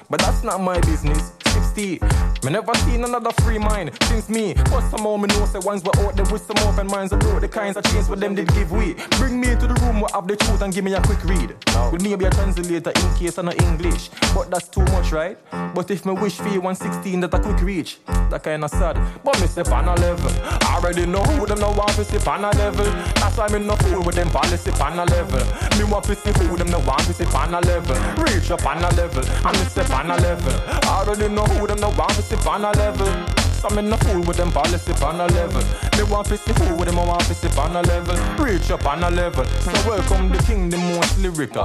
But 0.08 0.20
that's 0.20 0.42
not 0.42 0.62
my 0.62 0.80
business. 0.80 1.32
60. 1.74 1.98
Me 2.44 2.52
never 2.52 2.74
seen 2.84 3.02
another 3.04 3.32
free 3.42 3.58
mind 3.58 3.90
since 4.04 4.28
me. 4.28 4.54
But 4.54 4.88
somehow 4.90 5.16
me 5.16 5.26
know 5.28 5.46
say 5.46 5.58
ones 5.60 5.82
were 5.82 5.96
out 6.00 6.14
there 6.14 6.26
with 6.30 6.44
some 6.46 6.58
open 6.68 6.86
minds 6.86 7.12
about 7.12 7.40
the 7.40 7.48
kinds 7.48 7.76
of 7.76 7.84
change 7.84 8.08
what 8.08 8.20
them 8.20 8.34
did 8.34 8.48
give 8.54 8.70
way. 8.70 8.94
Bring 9.18 9.40
me 9.40 9.48
to 9.48 9.66
the 9.66 9.74
room 9.82 10.00
where 10.00 10.10
have 10.12 10.28
the 10.28 10.36
truth 10.36 10.60
and 10.62 10.72
give 10.72 10.84
me 10.84 10.94
a 10.94 11.00
quick 11.00 11.24
read. 11.24 11.56
Oh. 11.68 11.90
With 11.90 12.02
me 12.02 12.14
be 12.16 12.26
a 12.26 12.30
translator 12.30 12.90
in 12.90 13.14
case 13.16 13.38
I 13.38 13.42
know 13.42 13.52
English. 13.52 14.10
But 14.34 14.50
that's 14.50 14.68
too 14.68 14.84
much, 14.92 15.10
right? 15.10 15.38
But 15.74 15.90
if 15.90 16.04
me 16.04 16.12
wish 16.12 16.36
for 16.36 16.48
you 16.48 16.60
116 16.60 17.20
that 17.20 17.34
a 17.34 17.38
quick 17.38 17.60
reach, 17.62 17.98
that 18.06 18.42
kinda 18.44 18.68
sad. 18.68 19.00
But 19.24 19.40
me 19.40 19.46
step 19.46 19.68
on 19.68 19.88
a 19.88 19.94
level. 19.94 20.30
I 20.44 20.76
already 20.76 21.06
know 21.06 21.22
who 21.22 21.46
them 21.46 21.60
no 21.60 21.70
want 21.70 21.92
to 21.96 22.04
step 22.04 22.28
on 22.28 22.44
a 22.44 22.50
level. 22.50 22.84
That's 23.16 23.36
why 23.38 23.48
me 23.48 23.64
no 23.64 23.74
fool 23.76 24.02
with 24.02 24.16
them 24.16 24.28
policy 24.28 24.70
on 24.82 24.98
a 24.98 25.04
level. 25.06 25.40
Me 25.78 25.84
want 25.90 26.04
to 26.04 26.14
see 26.14 26.32
who 26.44 26.56
them 26.56 26.68
no 26.68 26.78
want 26.80 27.00
to 27.06 27.14
step 27.14 27.34
on 27.34 27.54
a 27.54 27.60
level. 27.60 27.96
Reach 28.22 28.50
up 28.50 28.66
on 28.66 28.84
a 28.84 28.90
level. 28.94 29.24
And 29.24 29.58
me 29.58 29.64
step 29.64 29.90
on 29.90 30.10
a 30.10 30.16
level. 30.16 30.52
I 30.84 31.00
already 31.00 31.28
know 31.28 31.44
who 31.44 31.63
wouldn't 31.64 31.80
no 31.80 31.90
why 31.92 32.06
we 32.18 32.22
on 32.46 32.62
a 32.62 32.70
level. 32.72 33.43
So 33.64 33.74
me 33.74 33.80
no 33.80 33.96
fool 33.96 34.20
with 34.24 34.36
them 34.36 34.52
policy 34.52 34.92
on 35.02 35.20
a 35.20 35.26
level. 35.32 35.62
Me 35.96 36.02
want 36.12 36.26
to 36.26 36.36
see 36.36 36.52
who 36.52 36.76
with 36.76 36.84
them 36.84 36.98
I 36.98 37.06
want 37.06 37.22
to 37.22 37.34
step 37.34 37.56
on 37.56 37.74
a 37.74 37.80
level. 37.80 38.14
Reach 38.36 38.70
up 38.70 38.84
on 38.84 39.02
a 39.02 39.10
level. 39.10 39.46
So 39.46 39.72
welcome 39.88 40.28
the 40.28 40.36
king, 40.42 40.68
the 40.68 40.76
most 40.76 41.16
lyrical. 41.16 41.64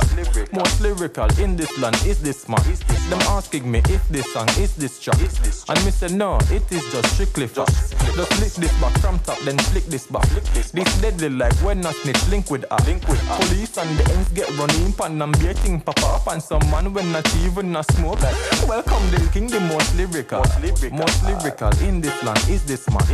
Most 0.54 0.80
lyrical 0.80 1.28
in 1.44 1.58
this 1.58 1.78
land 1.78 1.98
is 2.06 2.22
this 2.22 2.48
man. 2.48 2.64
Them 3.10 3.20
asking 3.28 3.70
me 3.70 3.82
if 3.90 4.08
this 4.08 4.32
song 4.32 4.48
is 4.52 4.74
this 4.78 4.98
track. 5.02 5.20
And 5.68 5.84
me 5.84 5.92
say 5.92 6.08
no, 6.08 6.38
it 6.50 6.72
is 6.72 6.90
just 6.90 7.16
strictly 7.16 7.48
facts. 7.48 7.90
Just 8.16 8.32
lick 8.40 8.54
this 8.54 8.80
back 8.80 8.98
from 9.00 9.20
top, 9.20 9.38
then 9.40 9.58
flick 9.58 9.84
this 9.88 10.08
back. 10.08 10.26
This 10.54 10.72
deadly 11.02 11.30
like 11.30 11.54
when 11.56 11.86
I 11.86 11.92
snitch 11.92 12.26
link 12.30 12.50
with 12.50 12.64
a 12.72 12.82
link 12.86 13.06
with 13.10 13.20
Police 13.28 13.78
and 13.78 13.90
the 14.00 14.14
ends 14.14 14.30
get 14.30 14.50
running 14.58 14.94
pan 14.94 15.22
and 15.22 15.38
beating 15.40 15.82
pop 15.82 16.02
up 16.04 16.28
and 16.32 16.42
some 16.42 16.64
man 16.72 16.94
when 16.94 17.12
not 17.12 17.28
even 17.44 17.76
a 17.76 17.84
smoke. 17.84 18.22
Welcome 18.70 19.04
the 19.12 19.30
king, 19.34 19.48
the 19.48 19.60
most 19.60 19.94
lyrical. 19.98 20.46
Most 20.92 21.24
lyrical 21.26 21.72
in 21.90 22.00
this 22.02 22.24
land 22.24 22.40
is 22.48 22.64
this 22.66 22.88
man. 22.90 23.06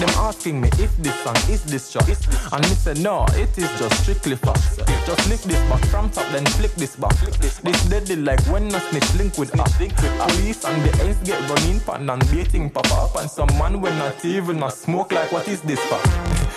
Them 0.00 0.10
asking 0.28 0.60
me 0.60 0.68
if 0.84 0.94
this 0.98 1.14
song 1.22 1.36
is 1.48 1.62
this 1.64 1.92
track. 1.92 2.08
And 2.52 2.62
me 2.68 2.74
say 2.74 2.94
no, 2.94 3.24
it 3.42 3.56
is 3.56 3.70
just 3.78 4.02
strictly 4.02 4.36
facts. 4.36 4.76
Just 5.06 5.28
lick 5.30 5.40
this 5.42 5.62
back 5.70 5.84
from 5.86 6.10
top, 6.10 6.26
then 6.32 6.44
flick 6.58 6.72
this 6.72 6.96
back. 6.96 7.14
This 7.38 7.84
deadly 7.88 8.16
like 8.16 8.40
when 8.52 8.66
a 8.74 8.80
snitch 8.88 9.14
link 9.14 9.38
with 9.38 9.54
a 9.54 9.64
Police 9.64 10.64
and 10.64 10.82
the 10.84 11.04
ends 11.04 11.18
get 11.28 11.38
running 11.48 11.80
pan 11.80 12.10
and 12.10 12.30
beating 12.30 12.70
pop 12.70 12.90
up 12.92 13.14
and 13.20 13.30
some 13.30 13.52
man 13.58 13.80
when 13.80 13.96
not 13.98 14.24
even 14.24 14.62
a 14.62 14.70
smoke 14.70 15.12
like 15.12 15.30
what 15.30 15.46
is 15.46 15.60
this 15.62 15.80
for? 15.86 16.00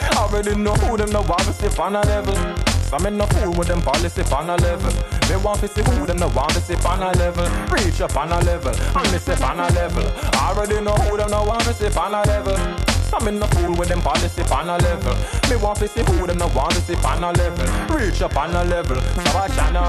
I 0.02 0.18
already 0.18 0.56
know 0.56 0.74
who 0.74 0.98
them 0.98 1.12
no 1.12 1.22
want 1.22 1.42
to 1.42 1.54
step 1.54 1.80
on 1.80 1.96
a 1.96 2.02
level. 2.02 2.67
Some 2.88 3.04
men 3.04 3.18
no 3.18 3.26
fool 3.26 3.52
with 3.52 3.68
them 3.68 3.82
policy 3.82 4.22
on 4.34 4.50
a 4.50 4.56
level. 4.56 4.94
Me 5.28 5.36
want 5.44 5.60
to 5.60 5.68
see 5.68 5.84
who 5.84 6.06
them 6.06 6.18
no 6.20 6.30
want 6.30 6.52
to 6.52 6.62
step 6.62 6.86
on 6.86 7.04
a 7.04 7.12
level. 7.18 7.44
Reach 7.68 8.00
up 8.00 8.16
on 8.16 8.32
a 8.32 8.40
level, 8.46 8.72
me 9.12 9.18
step 9.20 9.42
on 9.42 9.60
a 9.60 9.68
level. 9.74 10.04
I 10.32 10.54
already 10.56 10.80
know 10.80 10.94
who 10.94 11.18
them 11.18 11.30
no 11.30 11.44
want 11.44 11.64
to 11.64 11.74
step 11.74 11.98
on 11.98 12.14
a 12.14 12.24
level. 12.24 12.56
Some 13.12 13.26
men 13.26 13.40
no 13.40 13.48
fool 13.48 13.76
with 13.76 13.90
them 13.90 14.00
policy 14.00 14.42
on 14.44 14.70
a 14.70 14.78
level. 14.78 15.14
Me 15.50 15.58
want 15.58 15.80
to 15.80 15.88
see 15.90 16.02
who 16.02 16.28
them 16.28 16.38
no 16.38 16.48
want 16.56 16.72
to 16.76 16.82
step 16.82 17.04
on 17.04 17.26
a 17.26 17.32
level. 17.34 17.66
Reach 17.94 18.22
up 18.22 18.38
on 18.38 18.56
a 18.56 18.64
level. 18.64 19.02
So 19.02 19.38
I 19.38 19.48
channel. 19.50 19.84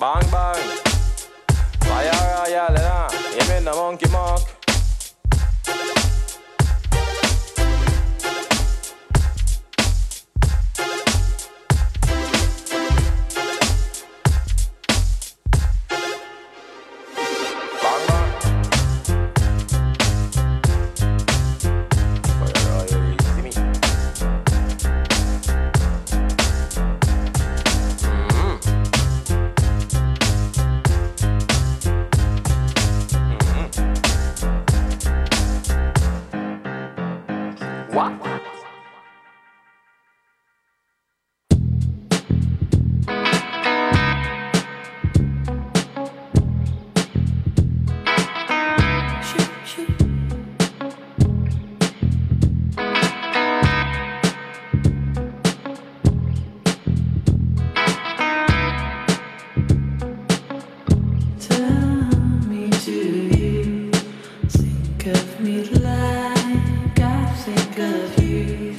bang 0.00 0.30
bang. 0.30 0.94
Fire 1.84 2.10
royal? 2.40 2.74
You 3.36 3.48
mean 3.50 3.64
the 3.64 3.72
monkey 3.76 4.08
mark? 4.08 4.63
Think 67.74 68.18
of 68.18 68.24
you? 68.24 68.73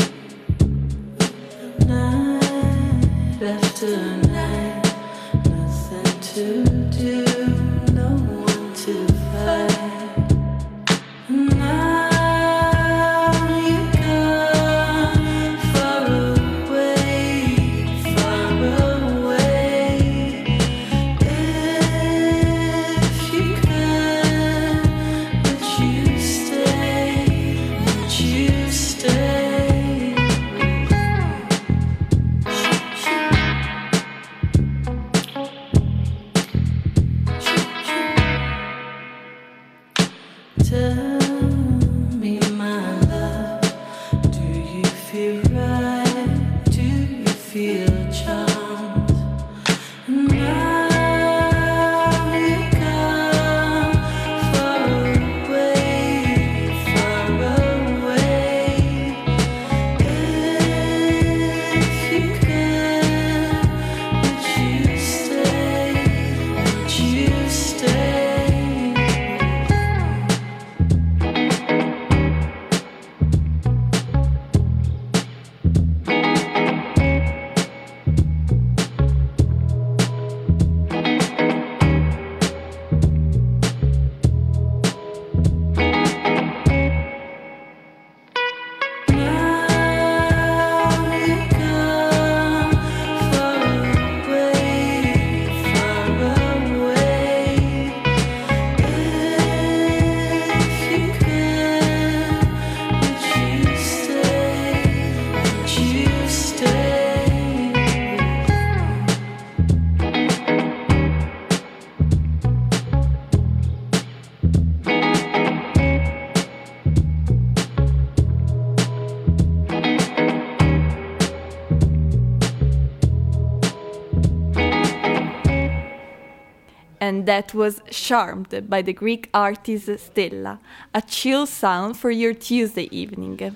That 127.26 127.56
was 127.56 127.82
Charmed 127.90 128.70
by 128.70 128.84
the 128.84 128.94
Greek 128.94 129.30
artist 129.34 129.90
Stella, 129.98 130.60
a 130.94 131.02
chill 131.02 131.48
sound 131.48 131.98
for 131.98 132.12
your 132.12 132.36
Tuesday 132.36 132.88
evening. 132.92 133.56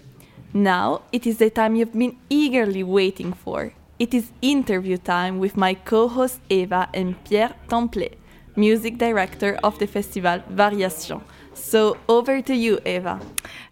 Now 0.52 1.04
it 1.12 1.28
is 1.28 1.38
the 1.38 1.52
time 1.52 1.76
you've 1.76 1.94
been 1.94 2.18
eagerly 2.32 2.82
waiting 2.82 3.32
for. 3.32 3.74
It 4.00 4.16
is 4.16 4.32
interview 4.42 4.98
time 4.98 5.38
with 5.38 5.56
my 5.56 5.76
co 5.76 6.08
host 6.08 6.40
Eva 6.50 6.90
and 6.96 7.24
Pierre 7.24 7.54
Templet, 7.68 8.16
music 8.56 8.98
director 8.98 9.60
of 9.64 9.78
the 9.78 9.86
festival 9.86 10.42
Variation. 10.50 11.22
So 11.54 11.98
over 12.08 12.42
to 12.42 12.56
you, 12.56 12.80
Eva. 12.88 13.20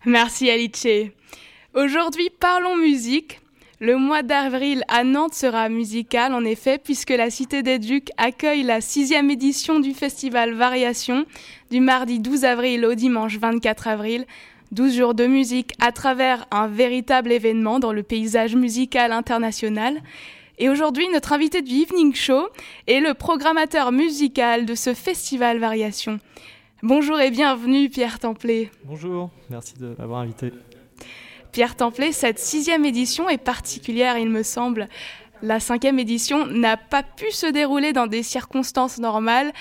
Merci 0.05 0.51
Alice. 0.51 1.09
Aujourd'hui, 1.73 2.29
parlons 2.29 2.79
musique. 2.83 3.39
Le 3.79 3.95
mois 3.95 4.23
d'avril 4.23 4.83
à 4.87 5.03
Nantes 5.03 5.35
sera 5.35 5.69
musical 5.69 6.33
en 6.33 6.43
effet 6.43 6.79
puisque 6.83 7.11
la 7.11 7.29
Cité 7.29 7.61
des 7.61 7.77
Ducs 7.77 8.09
accueille 8.17 8.63
la 8.63 8.81
sixième 8.81 9.29
édition 9.29 9.79
du 9.79 9.93
festival 9.93 10.55
Variation 10.55 11.25
du 11.69 11.79
mardi 11.79 12.19
12 12.19 12.43
avril 12.43 12.83
au 12.87 12.95
dimanche 12.95 13.37
24 13.37 13.87
avril. 13.87 14.25
12 14.71 14.95
jours 14.95 15.13
de 15.13 15.27
musique 15.27 15.73
à 15.79 15.91
travers 15.91 16.47
un 16.49 16.67
véritable 16.67 17.31
événement 17.31 17.77
dans 17.77 17.93
le 17.93 18.01
paysage 18.01 18.55
musical 18.55 19.11
international. 19.11 20.01
Et 20.57 20.69
aujourd'hui, 20.69 21.07
notre 21.13 21.33
invité 21.33 21.61
du 21.61 21.75
Evening 21.75 22.15
Show 22.15 22.47
est 22.87 22.99
le 22.99 23.13
programmateur 23.13 23.91
musical 23.91 24.65
de 24.65 24.73
ce 24.73 24.95
festival 24.95 25.59
Variation. 25.59 26.19
Bonjour 26.81 27.19
et 27.19 27.29
bienvenue 27.29 27.89
Pierre 27.89 28.17
Templet. 28.17 28.71
Bonjour, 28.85 29.29
merci 29.51 29.75
de 29.79 29.93
m'avoir 29.99 30.21
invité. 30.21 30.51
Pierre 31.57 31.75
Templet, 31.75 32.11
cette 32.11 32.37
sixième 32.37 32.85
édition 32.85 33.29
est 33.29 33.39
particulière, 33.39 34.19
il 34.19 34.29
me 34.29 34.43
semble. 34.43 34.87
La 35.41 35.59
cinquième 35.59 35.97
édition 35.97 36.45
n'a 36.45 36.77
pas 36.77 37.01
pu 37.01 37.31
se 37.31 37.47
dérouler 37.47 37.93
dans 37.93 38.05
des 38.05 38.21
circonstances 38.21 38.99
normales, 38.99 39.51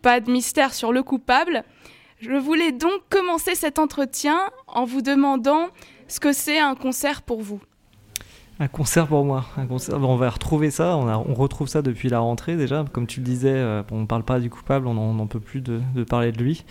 pas 0.00 0.20
de 0.20 0.30
mystère 0.30 0.72
sur 0.72 0.94
le 0.94 1.02
coupable. 1.02 1.62
Je 2.20 2.32
voulais 2.32 2.72
donc 2.72 3.02
commencer 3.10 3.54
cet 3.54 3.78
entretien 3.78 4.40
en 4.66 4.86
vous 4.86 5.02
demandant 5.02 5.68
ce 6.08 6.20
que 6.20 6.32
c'est 6.32 6.58
un 6.58 6.74
concert 6.74 7.20
pour 7.20 7.42
vous. 7.42 7.60
Un 8.60 8.68
concert 8.68 9.06
pour 9.08 9.24
moi. 9.24 9.46
Un 9.56 9.66
concert, 9.66 9.98
on 9.98 10.16
va 10.16 10.30
retrouver 10.30 10.70
ça. 10.70 10.96
On, 10.96 11.34
retrouve 11.34 11.68
ça 11.68 11.82
depuis 11.82 12.08
la 12.08 12.20
rentrée 12.20 12.56
déjà. 12.56 12.84
Comme 12.92 13.06
tu 13.06 13.20
le 13.20 13.26
disais, 13.26 13.52
euh, 13.52 13.82
on 13.90 14.02
ne 14.02 14.06
parle 14.06 14.22
pas 14.22 14.38
du 14.38 14.50
coupable, 14.50 14.86
on 14.86 14.94
n'en 14.94 15.26
peut 15.26 15.40
plus 15.40 15.62
de, 15.62 15.80
parler 16.08 16.32
de 16.32 16.38
lui. 16.38 16.64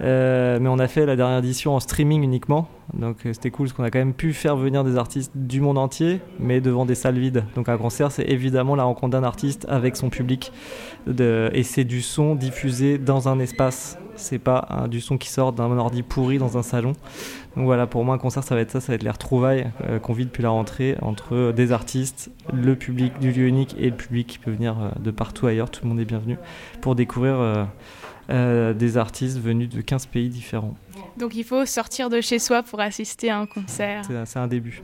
Euh, 0.00 0.58
mais 0.60 0.68
on 0.68 0.78
a 0.78 0.88
fait 0.88 1.06
la 1.06 1.14
dernière 1.14 1.38
édition 1.38 1.76
en 1.76 1.80
streaming 1.80 2.22
uniquement. 2.22 2.68
Donc 2.94 3.26
euh, 3.26 3.32
c'était 3.32 3.50
cool 3.50 3.66
parce 3.66 3.76
qu'on 3.76 3.84
a 3.84 3.90
quand 3.90 3.98
même 3.98 4.14
pu 4.14 4.32
faire 4.32 4.56
venir 4.56 4.82
des 4.82 4.96
artistes 4.96 5.32
du 5.34 5.60
monde 5.60 5.78
entier, 5.78 6.20
mais 6.40 6.60
devant 6.60 6.86
des 6.86 6.94
salles 6.94 7.18
vides. 7.18 7.44
Donc 7.54 7.68
un 7.68 7.76
concert, 7.76 8.10
c'est 8.10 8.28
évidemment 8.28 8.74
la 8.74 8.84
rencontre 8.84 9.12
d'un 9.12 9.24
artiste 9.24 9.66
avec 9.68 9.96
son 9.96 10.08
public. 10.08 10.52
Et 11.18 11.62
c'est 11.62 11.84
du 11.84 12.02
son 12.02 12.34
diffusé 12.34 12.98
dans 12.98 13.28
un 13.28 13.38
espace. 13.38 13.98
C'est 14.16 14.38
pas 14.38 14.66
un- 14.70 14.88
du 14.88 15.00
son 15.00 15.18
qui 15.18 15.28
sort 15.28 15.52
d'un 15.52 15.70
ordi 15.76 16.02
pourri 16.02 16.38
dans 16.38 16.56
un 16.56 16.62
salon. 16.62 16.94
Donc 17.56 17.64
voilà, 17.64 17.86
pour 17.86 18.04
moi, 18.04 18.14
un 18.14 18.18
concert, 18.18 18.44
ça 18.44 18.54
va 18.54 18.60
être 18.60 18.70
ça, 18.70 18.80
ça 18.80 18.92
va 18.92 18.94
être 18.96 19.02
les 19.02 19.10
retrouvailles 19.10 19.70
euh, 19.84 19.98
qu'on 19.98 20.12
vit 20.12 20.26
depuis 20.26 20.42
la 20.42 20.50
rentrée 20.50 20.96
entre 21.00 21.34
euh, 21.34 21.52
des 21.52 21.72
artistes, 21.72 22.30
le 22.52 22.76
public 22.76 23.18
du 23.18 23.32
lieu 23.32 23.46
unique 23.46 23.74
et 23.78 23.90
le 23.90 23.96
public 23.96 24.26
qui 24.26 24.38
peut 24.38 24.50
venir 24.50 24.78
euh, 24.78 24.90
de 25.00 25.10
partout 25.10 25.46
ailleurs. 25.46 25.70
Tout 25.70 25.84
le 25.84 25.88
monde 25.88 26.00
est 26.00 26.04
bienvenu 26.04 26.36
pour 26.82 26.94
découvrir 26.94 27.66
euh, 28.28 28.74
des 28.74 28.96
artistes 28.96 29.38
venus 29.38 29.68
de 29.68 29.80
15 29.80 30.06
pays 30.06 30.28
différents. 30.28 30.74
Donc 31.16 31.36
il 31.36 31.44
faut 31.44 31.64
sortir 31.64 32.10
de 32.10 32.20
chez 32.20 32.40
soi 32.40 32.64
pour 32.64 32.80
assister 32.80 33.30
à 33.30 33.38
un 33.38 33.46
concert. 33.46 34.02
C'est 34.24 34.38
un 34.38 34.48
début. 34.48 34.82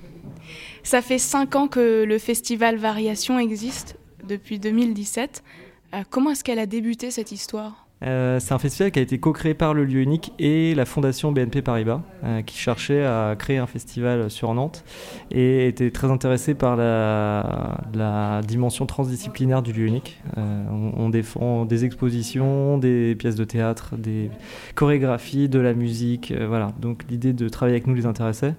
Ça 0.85 1.03
fait 1.03 1.19
cinq 1.19 1.57
ans 1.57 1.67
que 1.67 2.05
le 2.05 2.19
festival 2.19 2.77
Variation 2.77 3.41
existe, 3.41 3.99
depuis 4.29 4.61
2017. 4.61 5.43
Euh, 5.95 6.03
comment 6.09 6.31
est-ce 6.31 6.45
qu'elle 6.45 6.61
a 6.61 6.67
débuté 6.67 7.11
cette 7.11 7.33
histoire? 7.33 7.82
Euh, 8.05 8.41
c'est 8.41 8.53
un 8.53 8.59
festival 8.59 8.91
qui 8.91 8.99
a 8.99 9.03
été 9.03 9.19
co-créé 9.19 9.55
par 9.55 9.75
le 9.75 9.85
lieu 9.85 10.01
unique 10.01 10.33
et 10.39 10.75
la 10.75 10.85
fondation 10.85 11.33
BNP 11.33 11.63
Paribas, 11.63 12.01
euh, 12.25 12.43
qui 12.43 12.59
cherchait 12.59 13.05
à 13.05 13.37
créer 13.39 13.59
un 13.59 13.67
festival 13.67 14.31
sur 14.31 14.53
Nantes 14.55 14.85
et 15.31 15.69
était 15.69 15.91
très 15.91 16.11
intéressé 16.11 16.55
par 16.55 16.77
la, 16.77 18.41
dimension 18.47 18.87
transdisciplinaire 18.87 19.63
du 19.63 19.73
lieu 19.73 19.87
unique. 19.87 20.21
Euh, 20.37 20.65
on, 20.71 21.05
on 21.05 21.09
défend 21.11 21.65
des 21.65 21.85
expositions, 21.85 22.79
des 22.79 23.15
pièces 23.15 23.37
de 23.37 23.45
théâtre, 23.45 23.97
des 23.97 24.31
chorégraphies, 24.75 25.49
de 25.49 25.61
la 25.61 25.75
musique, 25.75 26.33
voilà. 26.49 26.73
Donc 26.81 27.05
l'idée 27.09 27.33
de 27.33 27.49
travailler 27.49 27.77
avec 27.77 27.87
nous 27.87 27.95
les 27.95 28.07
intéressait. 28.07 28.55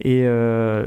Et 0.00 0.24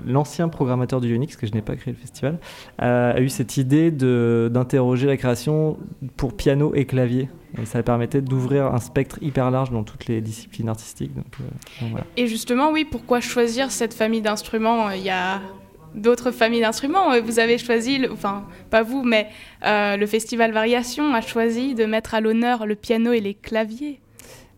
l'ancien 0.05 0.49
programmateur 0.49 1.01
du 1.01 1.09
lieu 1.09 1.15
unique, 1.15 1.29
parce 1.29 1.41
que 1.41 1.47
je 1.47 1.53
n'ai 1.53 1.61
pas 1.61 1.75
créé 1.75 1.93
le 1.93 1.99
festival, 1.99 2.39
a 2.77 3.19
eu 3.19 3.29
cette 3.29 3.57
idée 3.57 3.91
d'interroger 3.91 5.07
la 5.07 5.17
création 5.17 5.77
pour 6.17 6.35
piano 6.35 6.73
et 6.75 6.85
clavier. 6.85 7.29
Et 7.59 7.65
ça 7.65 7.83
permettait 7.83 8.21
d'ouvrir 8.21 8.67
un 8.67 8.79
spectre 8.79 9.17
hyper 9.21 9.51
large 9.51 9.71
dans 9.71 9.83
toutes 9.83 10.05
les 10.05 10.21
disciplines 10.21 10.69
artistiques. 10.69 11.13
Donc, 11.13 11.25
euh, 11.39 11.43
donc 11.81 11.91
voilà. 11.91 12.05
Et 12.17 12.27
justement, 12.27 12.71
oui, 12.71 12.85
pourquoi 12.85 13.19
choisir 13.19 13.71
cette 13.71 13.93
famille 13.93 14.21
d'instruments? 14.21 14.89
Il 14.91 15.01
y 15.01 15.09
a 15.09 15.41
d'autres 15.93 16.31
familles 16.31 16.61
d'instruments. 16.61 17.19
Vous 17.21 17.39
avez 17.39 17.57
choisi, 17.57 18.01
enfin, 18.11 18.45
pas 18.69 18.83
vous, 18.83 19.03
mais 19.03 19.27
euh, 19.65 19.97
le 19.97 20.05
festival 20.05 20.51
Variation 20.51 21.13
a 21.13 21.21
choisi 21.21 21.75
de 21.75 21.85
mettre 21.85 22.13
à 22.13 22.21
l'honneur 22.21 22.65
le 22.65 22.75
piano 22.75 23.11
et 23.11 23.19
les 23.19 23.33
claviers. 23.33 23.99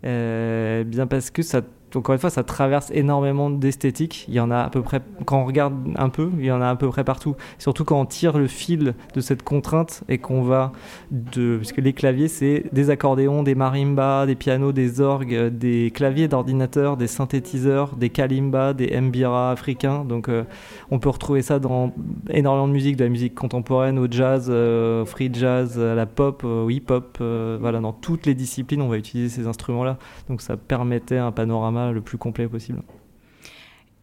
Euh, 0.06 0.84
bien 0.84 1.08
parce 1.08 1.32
que 1.32 1.42
ça, 1.42 1.62
encore 1.96 2.14
une 2.14 2.20
fois, 2.20 2.30
ça 2.30 2.44
traverse 2.44 2.92
énormément 2.92 3.50
d'esthétiques. 3.50 4.26
Il 4.28 4.34
y 4.34 4.40
en 4.40 4.52
a 4.52 4.60
à 4.60 4.70
peu 4.70 4.82
près, 4.82 5.02
quand 5.26 5.42
on 5.42 5.46
regarde 5.46 5.74
un 5.96 6.10
peu, 6.10 6.30
il 6.38 6.46
y 6.46 6.52
en 6.52 6.62
a 6.62 6.70
à 6.70 6.76
peu 6.76 6.88
près 6.90 7.04
partout. 7.04 7.36
Surtout 7.58 7.84
quand 7.84 8.00
on 8.00 8.06
tire 8.06 8.38
le 8.38 8.48
fil 8.48 8.94
de 9.14 9.22
cette 9.22 9.44
contrainte 9.44 10.04
et 10.10 10.18
qu'on 10.18 10.44
va 10.44 10.72
de, 11.12 11.58
parce 11.58 11.72
que 11.72 11.82
les 11.82 11.94
claviers, 11.94 12.28
c'est 12.28 12.66
des 12.72 12.90
accordéons, 12.90 13.44
des 13.44 13.56
marimbas, 13.56 14.26
des 14.26 14.36
pianos, 14.36 14.72
des 14.72 15.02
orgues, 15.02 15.34
euh, 15.34 15.50
des 15.50 15.92
claviers 15.92 16.28
d'ordinateur, 16.28 16.98
des 16.98 17.08
synthétiseurs, 17.08 17.96
des 17.96 18.10
kalimbas, 18.10 18.74
des 18.74 19.00
mbira 19.00 19.52
africains. 19.52 20.06
Donc, 20.06 20.30
euh, 20.30 20.44
on 20.92 21.00
peut 21.00 21.10
retrouver 21.10 21.42
ça 21.42 21.60
dans 21.60 21.94
énormément 22.30 22.68
de 22.68 22.74
musique, 22.74 22.98
de 22.98 23.04
la 23.04 23.10
musique 23.10 23.36
contemporaine 23.36 24.00
au 24.00 24.08
jazz, 24.10 24.48
euh, 24.50 25.04
au 25.04 25.06
free 25.06 25.30
jazz, 25.34 25.80
à 25.80 25.96
la 25.96 26.06
pop, 26.06 26.44
au 26.44 26.70
hip-hop. 26.70 27.18
euh, 27.22 27.58
voilà, 27.60 27.80
dans 27.80 27.94
toutes 27.94 28.26
les 28.26 28.36
disciplines, 28.36 28.82
on 28.82 28.88
va 28.88 28.98
utiliser 28.98 29.30
ces 29.30 29.48
instruments-là. 29.48 29.98
Donc 30.30 30.42
ça 30.42 30.58
permettait 30.58 31.18
un 31.18 31.32
panorama 31.32 31.83
le 31.92 32.02
plus 32.02 32.18
complet 32.18 32.48
possible. 32.48 32.82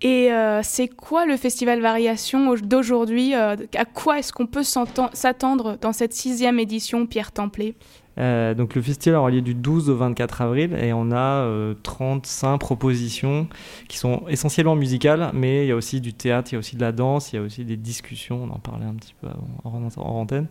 Et 0.02 0.32
euh, 0.32 0.60
c'est 0.62 0.88
quoi 0.88 1.26
le 1.26 1.36
festival 1.36 1.80
Variation 1.82 2.48
au- 2.48 2.56
d'aujourd'hui 2.56 3.34
euh, 3.34 3.54
À 3.76 3.84
quoi 3.84 4.18
est-ce 4.18 4.32
qu'on 4.32 4.46
peut 4.46 4.62
s'attendre 4.62 5.76
dans 5.80 5.92
cette 5.92 6.14
sixième 6.14 6.58
édition, 6.58 7.06
Pierre 7.06 7.32
Templet 7.32 7.74
Euh, 8.18 8.54
donc 8.54 8.74
le 8.74 8.80
festival 8.82 9.18
aura 9.18 9.30
lieu 9.30 9.42
du 9.42 9.54
12 9.54 9.90
au 9.90 9.96
24 9.96 10.40
avril 10.42 10.74
et 10.82 10.92
on 10.94 11.10
a 11.12 11.44
euh, 11.44 11.74
35 11.82 12.56
propositions 12.58 13.46
qui 13.88 13.98
sont 13.98 14.22
essentiellement 14.28 14.74
musicales, 14.74 15.30
mais 15.34 15.64
il 15.64 15.68
y 15.68 15.72
a 15.72 15.76
aussi 15.76 16.00
du 16.00 16.12
théâtre, 16.14 16.50
il 16.50 16.54
y 16.54 16.56
a 16.56 16.58
aussi 16.60 16.76
de 16.76 16.80
la 16.80 16.92
danse, 16.92 17.32
il 17.32 17.36
y 17.36 17.38
a 17.38 17.42
aussi 17.42 17.64
des 17.66 17.76
discussions, 17.76 18.42
on 18.44 18.54
en 18.54 18.58
parlait 18.58 18.86
un 18.86 18.94
petit 18.94 19.14
peu 19.20 19.28
avant, 19.28 19.82
en, 19.96 20.00
en 20.02 20.20
antenne. 20.22 20.48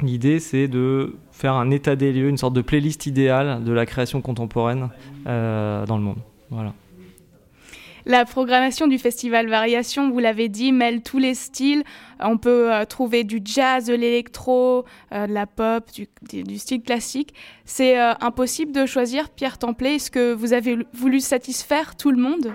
L'idée, 0.00 0.40
c'est 0.40 0.68
de 0.68 1.14
faire 1.30 1.54
un 1.54 1.70
état 1.70 1.96
des 1.96 2.12
lieux, 2.12 2.28
une 2.28 2.36
sorte 2.36 2.54
de 2.54 2.62
playlist 2.62 3.06
idéale 3.06 3.62
de 3.64 3.72
la 3.72 3.86
création 3.86 4.20
contemporaine 4.20 4.90
euh, 5.26 5.86
dans 5.86 5.96
le 5.96 6.02
monde. 6.02 6.18
Voilà. 6.50 6.72
La 8.04 8.24
programmation 8.24 8.88
du 8.88 8.98
festival 8.98 9.48
Variation, 9.48 10.10
vous 10.10 10.18
l'avez 10.18 10.48
dit, 10.48 10.72
mêle 10.72 11.02
tous 11.02 11.18
les 11.18 11.34
styles. 11.34 11.84
On 12.18 12.36
peut 12.36 12.72
euh, 12.72 12.84
trouver 12.84 13.22
du 13.22 13.40
jazz, 13.44 13.86
de 13.86 13.94
l'électro, 13.94 14.84
euh, 15.12 15.28
de 15.28 15.32
la 15.32 15.46
pop, 15.46 15.84
du, 15.92 16.58
style 16.58 16.82
classique. 16.82 17.32
C'est 17.64 17.96
impossible 17.96 18.72
de 18.72 18.86
choisir, 18.86 19.30
Pierre 19.30 19.56
Templet. 19.56 19.96
Est-ce 19.96 20.10
que 20.10 20.32
vous 20.32 20.52
avez 20.52 20.78
voulu 20.92 21.20
satisfaire 21.20 21.96
tout 21.96 22.10
le 22.10 22.20
monde? 22.20 22.52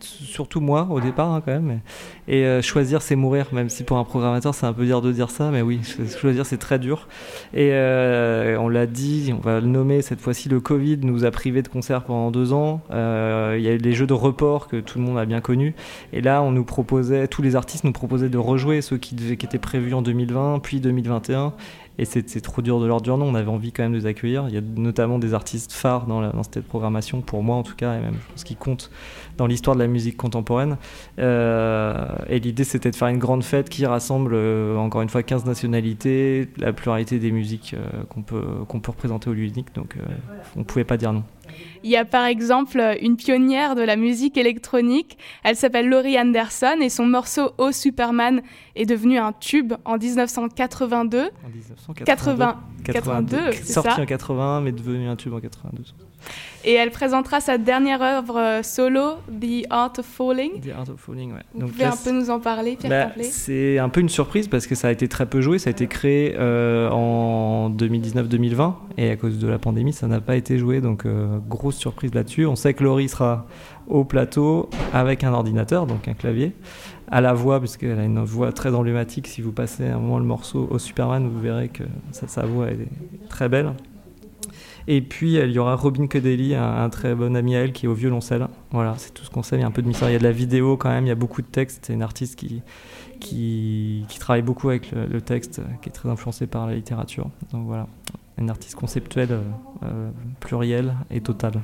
Surtout 0.00 0.60
moi 0.60 0.86
au 0.90 1.00
départ 1.00 1.30
hein, 1.32 1.42
quand 1.44 1.52
même. 1.52 1.80
Et 2.28 2.44
euh, 2.44 2.62
choisir 2.62 3.02
c'est 3.02 3.16
mourir, 3.16 3.46
même 3.52 3.68
si 3.68 3.84
pour 3.84 3.98
un 3.98 4.04
programmateur 4.04 4.54
c'est 4.54 4.66
un 4.66 4.72
peu 4.72 4.84
dire 4.84 5.00
de 5.00 5.12
dire 5.12 5.30
ça, 5.30 5.50
mais 5.50 5.62
oui, 5.62 5.80
cho- 5.82 6.06
choisir 6.18 6.46
c'est 6.46 6.56
très 6.58 6.78
dur. 6.78 7.08
Et 7.54 7.70
euh, 7.72 8.56
on 8.58 8.68
l'a 8.68 8.86
dit, 8.86 9.32
on 9.36 9.40
va 9.40 9.60
le 9.60 9.66
nommer 9.66 10.02
cette 10.02 10.20
fois-ci, 10.20 10.48
le 10.48 10.60
Covid 10.60 10.98
nous 11.02 11.24
a 11.24 11.30
privés 11.30 11.62
de 11.62 11.68
concerts 11.68 12.04
pendant 12.04 12.30
deux 12.30 12.52
ans. 12.52 12.80
Euh, 12.90 13.56
Il 13.58 13.64
y 13.64 13.68
a 13.68 13.72
eu 13.72 13.78
les 13.78 13.92
jeux 13.92 14.06
de 14.06 14.12
report 14.14 14.68
que 14.68 14.80
tout 14.80 14.98
le 14.98 15.04
monde 15.04 15.18
a 15.18 15.24
bien 15.24 15.40
connus. 15.40 15.74
Et 16.12 16.20
là 16.20 16.42
on 16.42 16.52
nous 16.52 16.64
proposait, 16.64 17.26
tous 17.28 17.42
les 17.42 17.56
artistes 17.56 17.84
nous 17.84 17.92
proposaient 17.92 18.28
de 18.28 18.38
rejouer 18.38 18.80
ceux 18.82 18.98
qui 18.98 19.14
étaient 19.32 19.58
prévus 19.58 19.94
en 19.94 20.02
2020, 20.02 20.60
puis 20.62 20.80
2021. 20.80 21.52
Et 21.98 22.06
c'est 22.06 22.40
trop 22.40 22.62
dur 22.62 22.80
de 22.80 22.86
leur 22.86 23.02
dire 23.02 23.18
non, 23.18 23.26
on 23.26 23.34
avait 23.34 23.50
envie 23.50 23.70
quand 23.70 23.82
même 23.82 23.92
de 23.92 23.98
les 23.98 24.06
accueillir. 24.06 24.46
Il 24.48 24.54
y 24.54 24.58
a 24.58 24.62
notamment 24.62 25.18
des 25.18 25.34
artistes 25.34 25.72
phares 25.72 26.06
dans, 26.06 26.42
cette 26.42 26.66
programmation, 26.66 27.20
pour 27.20 27.42
moi 27.42 27.56
en 27.56 27.62
tout 27.62 27.76
cas, 27.76 27.96
et 27.96 28.00
même 28.00 28.14
je 28.14 28.32
pense 28.32 28.44
qu'ils 28.44 28.56
comptent 28.56 28.90
dans 29.36 29.46
l'histoire 29.46 29.76
de 29.76 29.82
la 29.82 29.88
musique 29.88 30.16
contemporaine. 30.16 30.78
Euh, 31.18 32.06
et 32.28 32.40
l'idée 32.40 32.64
c'était 32.64 32.90
de 32.90 32.96
faire 32.96 33.08
une 33.08 33.18
grande 33.18 33.44
fête 33.44 33.68
qui 33.68 33.84
rassemble 33.84 34.32
euh, 34.34 34.76
encore 34.76 35.02
une 35.02 35.10
fois 35.10 35.22
15 35.22 35.44
nationalités, 35.44 36.48
la 36.56 36.72
pluralité 36.72 37.18
des 37.18 37.30
musiques 37.30 37.74
euh, 37.74 38.04
qu'on 38.08 38.22
peut, 38.22 38.42
qu'on 38.68 38.80
peut 38.80 38.92
représenter 38.92 39.28
au 39.28 39.34
lieu 39.34 39.44
unique, 39.44 39.74
donc 39.74 39.96
on 40.56 40.64
pouvait 40.64 40.84
pas 40.84 40.96
dire 40.96 41.12
non. 41.12 41.24
Il 41.84 41.90
y 41.90 41.96
a 41.96 42.04
par 42.04 42.24
exemple 42.24 42.80
une 43.00 43.16
pionnière 43.16 43.74
de 43.74 43.82
la 43.82 43.96
musique 43.96 44.36
électronique, 44.36 45.18
elle 45.44 45.56
s'appelle 45.56 45.88
Laurie 45.88 46.18
Anderson 46.18 46.76
et 46.80 46.88
son 46.88 47.06
morceau 47.06 47.50
Oh 47.58 47.72
Superman 47.72 48.42
est 48.76 48.86
devenu 48.86 49.18
un 49.18 49.32
tube 49.32 49.74
en 49.84 49.98
1982. 49.98 51.18
En 51.18 51.48
1982. 51.48 52.04
80 52.04 52.60
82, 52.84 53.52
c'est 53.52 53.72
Sorti 53.72 53.90
ça. 53.90 54.02
en 54.02 54.06
81, 54.06 54.60
mais 54.60 54.72
devenu 54.72 55.08
un 55.08 55.16
tube 55.16 55.32
en 55.34 55.40
92. 55.40 55.94
Et 56.64 56.74
elle 56.74 56.90
présentera 56.90 57.40
sa 57.40 57.58
dernière 57.58 58.02
œuvre 58.02 58.38
euh, 58.38 58.62
solo, 58.62 59.14
The 59.40 59.66
Art 59.68 59.94
of 59.98 60.06
Falling. 60.06 60.60
The 60.60 60.70
Art 60.76 60.88
of 60.90 61.00
Falling, 61.00 61.32
ouais. 61.32 61.40
Vous 61.54 61.60
Donc 61.60 61.70
pouvez 61.72 61.84
là, 61.84 61.92
un 61.92 61.96
peu 61.96 62.12
nous 62.12 62.30
en 62.30 62.38
parler, 62.38 62.76
Pierre 62.76 63.10
Bah, 63.16 63.22
c'est 63.22 63.78
un 63.78 63.88
peu 63.88 64.00
une 64.00 64.08
surprise 64.08 64.46
parce 64.46 64.68
que 64.68 64.76
ça 64.76 64.88
a 64.88 64.92
été 64.92 65.08
très 65.08 65.26
peu 65.26 65.40
joué. 65.40 65.58
Ça 65.58 65.70
a 65.70 65.72
été 65.72 65.88
créé 65.88 66.34
euh, 66.38 66.88
en 66.90 67.68
2019-2020 67.70 68.74
et 68.96 69.10
à 69.10 69.16
cause 69.16 69.38
de 69.38 69.48
la 69.48 69.58
pandémie, 69.58 69.92
ça 69.92 70.06
n'a 70.06 70.20
pas 70.20 70.36
été 70.36 70.56
joué. 70.58 70.80
Donc, 70.80 71.04
euh, 71.04 71.38
grosse 71.48 71.76
surprise 71.76 72.14
là-dessus. 72.14 72.46
On 72.46 72.54
sait 72.54 72.74
que 72.74 72.84
Laurie 72.84 73.08
sera 73.08 73.46
au 73.88 74.04
plateau 74.04 74.70
avec 74.92 75.24
un 75.24 75.32
ordinateur, 75.32 75.86
donc 75.86 76.06
un 76.06 76.14
clavier, 76.14 76.52
à 77.10 77.20
la 77.20 77.32
voix, 77.32 77.58
puisqu'elle 77.58 77.98
a 77.98 78.04
une 78.04 78.22
voix 78.22 78.52
très 78.52 78.72
emblématique. 78.72 79.26
Si 79.26 79.42
vous 79.42 79.52
passez 79.52 79.88
un 79.88 79.98
moment 79.98 80.20
le 80.20 80.24
morceau 80.24 80.68
au 80.70 80.78
Superman, 80.78 81.28
vous 81.28 81.40
verrez 81.40 81.68
que 81.68 81.82
sa, 82.12 82.28
sa 82.28 82.46
voix 82.46 82.68
est 82.68 82.78
très 83.28 83.48
belle. 83.48 83.72
Et 84.88 85.00
puis 85.00 85.34
il 85.34 85.50
y 85.52 85.58
aura 85.58 85.76
Robin 85.76 86.06
Cuddelly, 86.06 86.54
un, 86.54 86.88
très 86.90 87.14
bon 87.14 87.36
ami 87.36 87.56
à 87.56 87.60
elle, 87.60 87.72
qui 87.72 87.86
est 87.86 87.88
au 87.88 87.94
violoncelle. 87.94 88.48
Voilà, 88.70 88.94
c'est 88.98 89.14
tout 89.14 89.24
ce 89.24 89.30
qu'on 89.30 89.42
sait. 89.42 89.56
Il 89.56 89.60
y 89.60 89.64
a 89.64 89.66
un 89.66 89.70
peu 89.70 89.82
de 89.82 89.88
mystère. 89.88 90.08
Il 90.10 90.12
y 90.12 90.16
a 90.16 90.18
de 90.18 90.24
la 90.24 90.32
vidéo 90.32 90.76
quand 90.76 90.90
même. 90.90 91.04
Il 91.06 91.08
y 91.08 91.12
a 91.12 91.16
beaucoup 91.16 91.42
de 91.42 91.46
textes. 91.46 91.86
C'est 91.86 91.92
une 91.92 92.02
artiste 92.02 92.36
qui, 92.36 92.62
qui, 93.20 94.04
travaille 94.18 94.42
beaucoup 94.42 94.68
avec 94.68 94.90
le, 94.92 95.20
texte, 95.20 95.60
euh, 95.60 95.62
qui 95.80 95.88
est 95.88 95.92
très 95.92 96.08
influencée 96.08 96.46
par 96.46 96.66
la 96.66 96.74
littérature. 96.74 97.28
Donc 97.52 97.66
voilà, 97.66 97.86
une 98.38 98.50
artiste 98.50 98.74
conceptuelle, 98.74 99.32
euh, 99.32 99.42
euh, 99.84 100.10
plurielle 100.40 100.94
et 101.10 101.20
totale. 101.20 101.60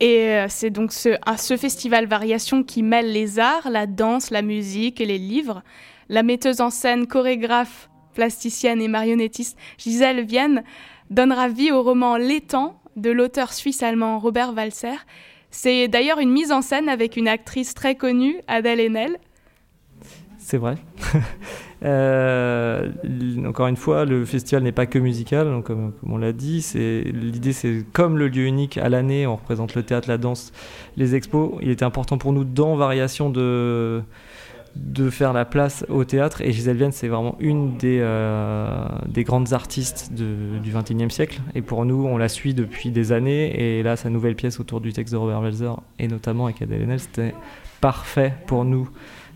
Et 0.00 0.28
euh, 0.28 0.46
c'est 0.48 0.70
donc 0.70 0.92
ce, 0.92 1.16
ce 1.36 1.56
festival 1.56 2.06
Variation 2.06 2.62
qui 2.62 2.82
mêle 2.82 3.12
les 3.12 3.38
arts, 3.38 3.70
la 3.70 3.86
danse, 3.86 4.30
la 4.30 4.42
musique 4.42 5.00
et 5.00 5.06
les 5.06 5.18
livres. 5.18 5.62
La 6.08 6.22
metteuse 6.22 6.60
en 6.60 6.70
scène, 6.70 7.06
chorégraphe, 7.06 7.90
plasticienne 8.14 8.80
et 8.80 8.88
marionnettiste 8.88 9.56
Gisèle 9.78 10.24
Vienne 10.24 10.64
donnera 11.10 11.48
vie 11.48 11.72
au 11.72 11.82
roman 11.82 12.16
L'étang 12.16 12.80
de 12.96 13.10
l'auteur 13.10 13.52
suisse-allemand 13.52 14.18
Robert 14.18 14.54
Walser. 14.54 14.96
C'est 15.50 15.88
d'ailleurs 15.88 16.18
une 16.18 16.30
mise 16.30 16.52
en 16.52 16.62
scène 16.62 16.88
avec 16.88 17.16
une 17.16 17.28
actrice 17.28 17.74
très 17.74 17.96
connue, 17.96 18.36
Adèle 18.46 18.80
Haenel. 18.80 19.18
C'est 20.38 20.58
vrai. 20.58 20.76
Euh, 21.82 22.90
encore 23.46 23.66
une 23.68 23.76
fois, 23.78 24.04
le 24.04 24.26
festival 24.26 24.62
n'est 24.62 24.70
pas 24.70 24.84
que 24.84 24.98
musical, 24.98 25.46
donc 25.46 25.64
comme, 25.64 25.94
on 26.06 26.18
l'a 26.18 26.32
dit. 26.34 26.62
L'idée, 26.74 27.54
c'est 27.54 27.86
comme 27.94 28.18
le 28.18 28.28
lieu 28.28 28.44
unique 28.44 28.76
à 28.76 28.90
l'année, 28.90 29.26
on 29.26 29.36
représente 29.36 29.74
le 29.74 29.82
théâtre, 29.82 30.06
la 30.06 30.18
danse, 30.18 30.52
les 30.98 31.14
expos. 31.14 31.54
Il 31.62 31.70
était 31.70 31.86
important 31.86 32.18
pour 32.18 32.34
nous, 32.34 32.44
dans 32.44 32.76
Variation, 32.76 33.30
de, 33.30 34.02
de 34.76 35.10
faire 35.10 35.32
la 35.32 35.44
place 35.44 35.84
au 35.88 36.04
théâtre. 36.04 36.40
Et 36.42 36.52
Gisèle 36.52 36.76
Vienne, 36.76 36.92
c'est 36.92 37.08
vraiment 37.08 37.36
une 37.40 37.76
des, 37.76 37.98
euh, 38.00 38.86
des 39.06 39.24
grandes 39.24 39.52
artistes 39.52 40.12
du 40.12 40.70
XXIe 40.72 41.10
siècle. 41.10 41.40
Et 41.54 41.62
pour 41.62 41.84
nous, 41.84 42.06
on 42.06 42.16
la 42.16 42.28
suit 42.28 42.54
depuis 42.54 42.90
des 42.90 43.12
années. 43.12 43.78
Et 43.78 43.82
là, 43.82 43.96
sa 43.96 44.10
nouvelle 44.10 44.36
pièce 44.36 44.60
autour 44.60 44.80
du 44.80 44.92
texte 44.92 45.12
de 45.12 45.18
Robert 45.18 45.40
Walser, 45.40 45.72
et 45.98 46.08
notamment 46.08 46.46
avec 46.46 46.62
Adèle 46.62 46.82
Haenel, 46.82 47.00
c'était 47.00 47.34
parfait 47.80 48.34
pour 48.46 48.64
nous. 48.64 48.88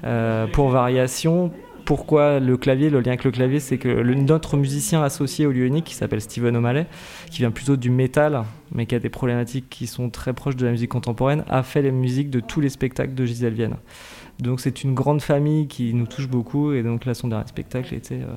Euh, 0.05 0.47
pour 0.47 0.69
variation, 0.69 1.51
pourquoi 1.85 2.41
le 2.41 2.57
clavier 2.57 2.91
Le 2.91 3.01
lien 3.01 3.09
avec 3.09 3.25
le 3.25 3.31
clavier, 3.31 3.61
c'est 3.61 3.79
que 3.79 4.03
notre 4.15 4.57
musicien 4.57 5.03
associé 5.03 5.47
au 5.47 5.53
lieu 5.53 5.67
unique, 5.67 5.85
qui 5.85 5.95
s'appelle 5.95 6.21
Steven 6.21 6.57
O'Malley, 6.57 6.87
qui 7.31 7.39
vient 7.39 7.51
plutôt 7.51 7.77
du 7.77 7.91
métal, 7.91 8.45
mais 8.73 8.87
qui 8.87 8.95
a 8.95 8.99
des 8.99 9.11
problématiques 9.11 9.69
qui 9.69 9.87
sont 9.87 10.11
très 10.11 10.33
proches 10.33 10.57
de 10.57 10.65
la 10.65 10.73
musique 10.73 10.91
contemporaine, 10.91 11.45
a 11.49 11.63
fait 11.63 11.83
les 11.83 11.91
musiques 11.91 12.31
de 12.31 12.41
tous 12.41 12.61
les 12.61 12.71
spectacles 12.71 13.15
de 13.15 13.25
Gisèle 13.27 13.55
Vienne. 13.55 13.77
Donc 14.41 14.61
c'est 14.61 14.83
une 14.83 14.95
grande 14.95 15.23
famille 15.23 15.69
qui 15.69 15.95
nous 15.95 16.07
touche 16.07 16.29
beaucoup, 16.29 16.73
et 16.73 16.83
donc 16.83 17.05
là 17.05 17.15
son 17.15 17.29
dernier 17.29 17.47
spectacle 17.47 17.95
était 17.95 18.23
euh, 18.23 18.35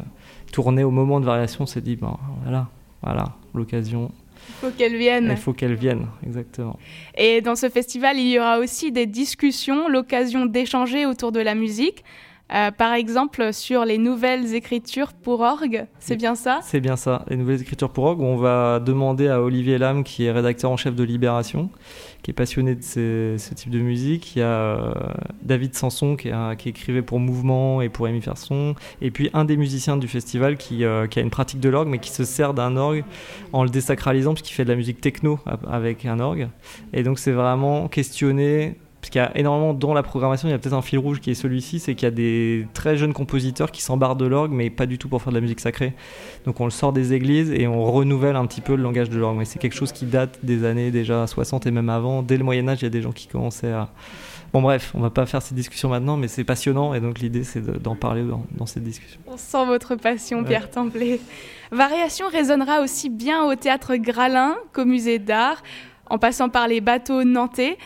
tourné 0.51 0.83
au 0.83 0.91
moment 0.91 1.19
de 1.19 1.25
variation. 1.25 1.63
On 1.63 1.67
s'est 1.67 1.81
dit, 1.81 1.95
ben 1.95 2.17
voilà, 2.43 2.67
voilà, 3.01 3.35
l'occasion. 3.55 4.11
Il 4.49 4.53
faut 4.61 4.71
qu'elle 4.77 4.95
vienne. 4.95 5.27
Il 5.31 5.37
faut 5.37 5.53
qu'elle 5.53 5.73
vienne, 5.75 6.07
exactement. 6.25 6.77
Et 7.17 7.41
dans 7.41 7.55
ce 7.55 7.69
festival, 7.69 8.17
il 8.17 8.27
y 8.27 8.39
aura 8.39 8.59
aussi 8.59 8.91
des 8.91 9.07
discussions, 9.07 9.89
l'occasion 9.89 10.45
d'échanger 10.45 11.05
autour 11.05 11.31
de 11.31 11.39
la 11.39 11.55
musique. 11.55 12.03
Euh, 12.53 12.71
par 12.71 12.93
exemple, 12.93 13.51
sur 13.51 13.83
les 13.83 13.97
nouvelles 13.97 14.55
écritures 14.55 15.11
pour 15.11 15.41
orgue, 15.41 15.85
c'est 15.99 16.15
bien 16.15 16.33
ça? 16.33 16.59
C'est 16.63 16.79
bien 16.79 16.95
ça, 16.95 17.25
les 17.27 17.35
nouvelles 17.35 17.61
écritures 17.61 17.89
pour 17.89 18.05
orgue. 18.05 18.21
On 18.21 18.37
va 18.37 18.79
demander 18.79 19.27
à 19.27 19.41
Olivier 19.41 19.77
Lam, 19.77 20.05
qui 20.05 20.23
est 20.23 20.31
rédacteur 20.31 20.71
en 20.71 20.77
chef 20.77 20.95
de 20.95 21.03
Libération, 21.03 21.69
qui 22.27 22.31
est 22.31 22.33
passionné 22.33 22.75
de 22.75 22.81
ce 22.81 23.53
type 23.53 23.69
de 23.69 23.79
musique. 23.79 24.35
Il 24.35 24.39
y 24.39 24.41
a 24.41 24.47
euh, 24.47 24.93
David 25.43 25.75
Sanson, 25.75 26.17
qui, 26.17 26.29
écrivait 26.67 27.01
pour 27.01 27.21
Mouvement 27.21 27.81
et 27.81 27.87
pour 27.87 28.03
Rémi 28.03 28.19
Ferson. 28.19 28.75
Et 29.01 29.11
puis 29.11 29.29
un 29.33 29.45
des 29.45 29.55
musiciens 29.55 29.95
du 29.95 30.09
festival 30.09 30.57
qui, 30.57 30.83
euh, 30.83 31.07
qui 31.07 31.19
a 31.19 31.21
une 31.21 31.29
pratique 31.29 31.61
de 31.61 31.69
l'orgue, 31.69 31.87
mais 31.87 31.99
qui 31.99 32.11
se 32.11 32.25
sert 32.25 32.53
d'un 32.53 32.75
orgue 32.75 33.05
en 33.53 33.63
le 33.63 33.69
désacralisant, 33.69 34.33
puisqu'il 34.33 34.55
fait 34.55 34.65
de 34.65 34.69
la 34.69 34.75
musique 34.75 34.99
techno 34.99 35.39
avec 35.69 36.05
un 36.05 36.19
orgue. 36.19 36.49
Et 36.91 37.01
donc 37.01 37.17
c'est 37.17 37.31
vraiment 37.31 37.87
questionner 37.87 38.75
parce 39.07 39.11
qu'il 39.13 39.21
y 39.21 39.23
a 39.23 39.37
énormément 39.37 39.73
dans 39.73 39.93
la 39.93 40.03
programmation, 40.03 40.49
il 40.49 40.51
y 40.51 40.53
a 40.53 40.57
peut-être 40.57 40.73
un 40.73 40.81
fil 40.81 40.99
rouge 40.99 41.21
qui 41.21 41.31
est 41.31 41.33
celui-ci, 41.33 41.79
c'est 41.79 41.95
qu'il 41.95 42.05
y 42.05 42.11
a 42.11 42.11
des 42.11 42.67
très 42.73 42.97
jeunes 42.97 43.13
compositeurs 43.13 43.71
qui 43.71 43.81
s'embarrent 43.81 44.17
de 44.17 44.25
l'orgue, 44.25 44.51
mais 44.51 44.69
pas 44.69 44.85
du 44.85 44.97
tout 44.97 45.07
pour 45.07 45.21
faire 45.21 45.31
de 45.31 45.37
la 45.37 45.41
musique 45.41 45.61
sacrée. 45.61 45.93
Donc 46.45 46.59
on 46.59 46.65
le 46.65 46.71
sort 46.71 46.91
des 46.91 47.13
églises 47.13 47.49
et 47.51 47.67
on 47.67 47.89
renouvelle 47.89 48.35
un 48.35 48.45
petit 48.45 48.59
peu 48.59 48.75
le 48.75 48.83
langage 48.83 49.09
de 49.09 49.17
l'orgue. 49.17 49.37
Mais 49.37 49.45
c'est 49.45 49.59
quelque 49.59 49.75
chose 49.77 49.93
qui 49.93 50.05
date 50.05 50.39
des 50.43 50.65
années 50.65 50.91
déjà 50.91 51.25
60 51.25 51.65
et 51.67 51.71
même 51.71 51.87
avant. 51.89 52.21
Dès 52.21 52.35
le 52.35 52.43
Moyen 52.43 52.67
Âge, 52.67 52.79
il 52.81 52.83
y 52.83 52.87
a 52.87 52.89
des 52.89 53.01
gens 53.01 53.13
qui 53.13 53.27
commençaient 53.27 53.71
à... 53.71 53.87
Bon 54.51 54.61
bref, 54.61 54.91
on 54.93 54.99
va 54.99 55.09
pas 55.09 55.25
faire 55.25 55.41
cette 55.41 55.55
discussion 55.55 55.87
maintenant, 55.87 56.17
mais 56.17 56.27
c'est 56.27 56.43
passionnant 56.43 56.93
et 56.93 56.99
donc 56.99 57.19
l'idée 57.19 57.45
c'est 57.45 57.61
de- 57.65 57.77
d'en 57.77 57.95
parler 57.95 58.23
dans, 58.23 58.45
dans 58.57 58.65
cette 58.65 58.83
discussion. 58.83 59.21
On 59.27 59.37
sent 59.37 59.65
votre 59.67 59.95
passion, 59.95 60.39
Ouais. 60.39 60.45
Pierre 60.45 60.69
Templet. 60.69 61.21
Variation 61.71 62.27
résonnera 62.29 62.81
aussi 62.81 63.09
bien 63.09 63.45
au 63.45 63.55
théâtre 63.55 63.95
Gralin 63.95 64.55
qu'au 64.73 64.83
musée 64.83 65.19
d'art, 65.19 65.63
en 66.09 66.17
passant 66.17 66.49
par 66.49 66.67
les 66.67 66.81
bateaux 66.81 67.23
nantais. 67.23 67.77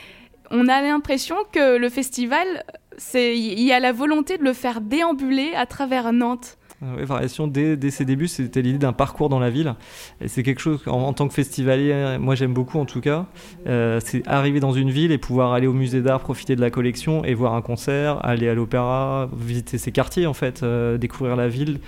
On 0.52 0.68
a 0.68 0.82
l'impression 0.82 1.36
que 1.52 1.78
le 1.78 1.90
festival, 1.90 2.66
il 3.14 3.62
y 3.62 3.72
a 3.72 3.80
la 3.80 3.94
volonté 3.94 4.38
de 4.38 4.44
le 4.44 4.52
faire 4.52 4.82
déambuler 4.82 5.54
à 5.56 5.66
travers 5.66 6.12
Nantes. 6.12 6.58
Euh, 6.84 6.98
ouais, 6.98 7.06
variation, 7.06 7.48
dès, 7.48 7.78
ses 7.90 8.04
débuts, 8.04 8.28
c'était 8.28 8.62
l'idée 8.62 8.80
d'un 8.80 8.92
parcours 8.92 9.30
dans 9.30 9.40
la 9.40 9.50
ville. 9.50 9.76
Et 10.20 10.28
c'est 10.28 10.44
quelque 10.44 10.60
chose, 10.60 10.82
en, 10.88 11.14
tant 11.14 11.30
que 11.30 11.34
festivalier, 11.34 12.18
moi 12.20 12.36
j'aime 12.36 12.54
beaucoup 12.54 12.80
en 12.80 12.86
tout 12.86 13.00
cas. 13.00 13.28
Euh, 13.68 14.02
c'est 14.04 14.28
arriver 14.28 14.60
dans 14.60 14.74
une 14.74 14.90
ville 14.90 15.14
et 15.14 15.18
pouvoir 15.18 15.54
aller 15.54 15.68
au 15.68 15.74
musée 15.74 16.02
d'art, 16.02 16.20
profiter 16.20 16.58
de 16.58 16.62
la 16.62 16.70
collection 16.70 17.24
et 17.24 17.34
voir 17.34 17.54
un 17.54 17.62
concert, 17.62 18.24
aller 18.26 18.50
à 18.50 18.54
l'opéra, 18.54 19.30
visiter 19.34 19.78
ses 19.78 19.92
quartiers 19.92 20.28
en 20.28 20.34
fait, 20.34 20.64
euh, 20.64 20.98
découvrir 20.98 21.38
la 21.38 21.48
ville 21.48 21.80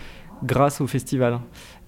grâce 0.44 0.80
au 0.80 0.88
festival. 0.88 1.40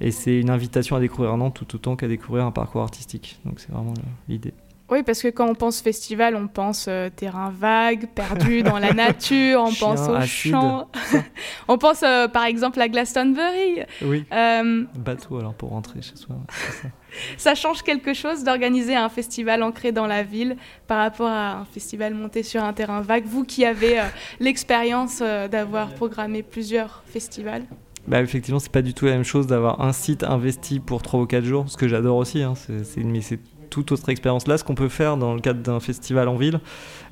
Et 0.01 0.11
c'est 0.11 0.39
une 0.39 0.49
invitation 0.49 0.97
à 0.97 0.99
découvrir 0.99 1.37
Nantes 1.37 1.55
tout 1.55 1.75
autant 1.75 1.95
qu'à 1.95 2.07
découvrir 2.07 2.45
un 2.45 2.51
parcours 2.51 2.81
artistique. 2.81 3.39
Donc 3.45 3.59
c'est 3.59 3.71
vraiment 3.71 3.93
l'idée. 4.27 4.53
Oui, 4.89 5.01
parce 5.01 5.23
que 5.23 5.29
quand 5.29 5.49
on 5.49 5.55
pense 5.55 5.81
festival, 5.81 6.35
on 6.35 6.47
pense 6.47 6.85
euh, 6.87 7.09
terrain 7.09 7.49
vague, 7.49 8.07
perdu 8.13 8.61
dans 8.63 8.77
la 8.77 8.93
nature, 8.93 9.61
on 9.61 9.71
Chien, 9.71 9.87
pense 9.87 10.07
aux 10.07 10.13
acide, 10.13 10.51
champs. 10.51 10.87
on 11.67 11.77
pense 11.79 12.03
euh, 12.03 12.27
par 12.27 12.45
exemple 12.45 12.79
à 12.79 12.87
Glastonbury. 12.87 13.81
Oui. 14.03 14.25
Euh, 14.31 14.83
Bateau 14.95 15.39
alors 15.39 15.55
pour 15.55 15.69
rentrer 15.69 16.03
chez 16.03 16.15
soi. 16.15 16.35
ça. 16.49 16.87
ça 17.37 17.55
change 17.55 17.81
quelque 17.81 18.13
chose 18.13 18.43
d'organiser 18.43 18.95
un 18.95 19.09
festival 19.09 19.63
ancré 19.63 19.91
dans 19.91 20.05
la 20.05 20.21
ville 20.21 20.55
par 20.85 20.99
rapport 20.99 21.29
à 21.29 21.53
un 21.53 21.65
festival 21.65 22.13
monté 22.13 22.43
sur 22.43 22.63
un 22.63 22.73
terrain 22.73 23.01
vague? 23.01 23.25
Vous 23.25 23.43
qui 23.43 23.65
avez 23.65 24.03
l'expérience 24.39 25.19
d'avoir 25.19 25.93
programmé 25.95 26.43
plusieurs 26.43 27.03
festivals? 27.07 27.63
Bah 28.07 28.21
effectivement, 28.21 28.59
c'est 28.59 28.71
pas 28.71 28.83
du 28.83 28.93
tout 28.93 29.05
la 29.05 29.13
même 29.13 29.23
chose 29.23 29.47
d'avoir 29.47 29.81
un 29.81 29.91
site 29.91 30.23
investi 30.23 30.79
pour 30.79 31.01
3 31.01 31.21
ou 31.21 31.25
4 31.25 31.43
jours, 31.43 31.69
ce 31.69 31.75
que 31.75 31.87
j'adore 31.87 32.17
aussi, 32.17 32.43
hein, 32.43 32.53
c'est, 32.55 33.03
mais 33.03 33.21
c'est 33.21 33.39
toute 33.75 33.91
autre 33.91 34.07
expérience. 34.07 34.47
Là, 34.47 34.57
ce 34.57 34.63
qu'on 34.63 34.73
peut 34.73 34.87
faire 34.87 35.17
dans 35.17 35.33
le 35.33 35.41
cadre 35.41 35.59
d'un 35.59 35.81
festival 35.81 36.29
en 36.29 36.35
ville, 36.35 36.61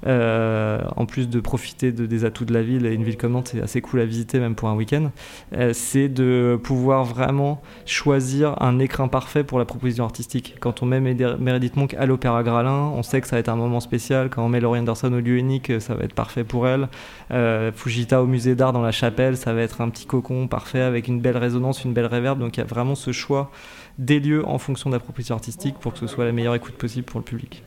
euh, 0.07 0.79
en 0.95 1.05
plus 1.05 1.27
de 1.27 1.41
profiter 1.41 1.91
de, 1.91 2.05
des 2.05 2.23
atouts 2.23 2.45
de 2.45 2.53
la 2.53 2.61
ville, 2.61 2.85
et 2.85 2.93
une 2.93 3.03
ville 3.03 3.17
comme 3.17 3.33
Nantes, 3.33 3.49
c'est 3.51 3.61
assez 3.61 3.81
cool 3.81 3.99
à 3.99 4.05
visiter 4.05 4.39
même 4.39 4.55
pour 4.55 4.69
un 4.69 4.75
week-end, 4.75 5.11
euh, 5.57 5.73
c'est 5.73 6.07
de 6.07 6.57
pouvoir 6.63 7.03
vraiment 7.03 7.61
choisir 7.85 8.61
un 8.61 8.79
écrin 8.79 9.09
parfait 9.09 9.43
pour 9.43 9.59
la 9.59 9.65
proposition 9.65 10.05
artistique. 10.05 10.55
Quand 10.61 10.81
on 10.81 10.85
met 10.85 11.01
Meredith 11.01 11.75
Monk 11.75 11.95
à 11.95 12.05
l'Opéra 12.05 12.43
Gralin, 12.43 12.93
on 12.95 13.03
sait 13.03 13.19
que 13.19 13.27
ça 13.27 13.35
va 13.35 13.41
être 13.41 13.49
un 13.49 13.57
moment 13.57 13.81
spécial. 13.81 14.29
Quand 14.29 14.45
on 14.45 14.49
met 14.49 14.61
Laurie 14.61 14.79
Anderson 14.79 15.11
au 15.11 15.19
lieu 15.19 15.35
unique, 15.35 15.81
ça 15.81 15.95
va 15.95 16.05
être 16.05 16.15
parfait 16.15 16.45
pour 16.45 16.65
elle. 16.65 16.87
Euh, 17.31 17.73
Fujita 17.75 18.21
au 18.21 18.25
musée 18.25 18.55
d'art 18.55 18.71
dans 18.71 18.81
la 18.81 18.91
chapelle, 18.91 19.35
ça 19.35 19.53
va 19.53 19.61
être 19.61 19.81
un 19.81 19.89
petit 19.89 20.05
cocon 20.05 20.47
parfait 20.47 20.81
avec 20.81 21.09
une 21.09 21.19
belle 21.19 21.37
résonance, 21.37 21.83
une 21.83 21.91
belle 21.91 22.05
réverb. 22.05 22.39
Donc 22.39 22.55
il 22.55 22.61
y 22.61 22.63
a 22.63 22.67
vraiment 22.67 22.95
ce 22.95 23.11
choix 23.11 23.51
des 23.97 24.19
lieux 24.19 24.45
en 24.47 24.57
fonction 24.57 24.89
de 24.89 24.95
la 24.95 24.99
proposition 24.99 25.35
artistique 25.35 25.75
pour 25.79 25.93
que 25.93 25.99
ce 25.99 26.07
soit 26.07 26.25
la 26.25 26.31
meilleure 26.31 26.55
écoute 26.55 26.73
possible 26.75 27.05
pour 27.05 27.19
le 27.19 27.25
public. 27.25 27.63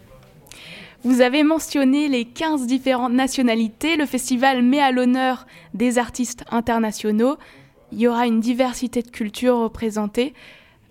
Vous 1.05 1.21
avez 1.21 1.43
mentionné 1.45 2.09
les 2.09 2.25
15 2.25 2.67
différentes 2.67 3.13
nationalités. 3.13 3.97
Le 3.97 4.07
festival 4.07 4.63
met 4.63 4.81
à 4.81 4.91
l'honneur 4.91 5.47
des 5.75 5.99
artistes 5.99 6.45
internationaux. 6.51 7.37
Il 7.93 8.01
y 8.01 8.09
aura 8.09 8.27
une 8.27 8.41
diversité 8.41 9.03
de 9.03 9.11
cultures 9.11 9.59
représentées. 9.59 10.35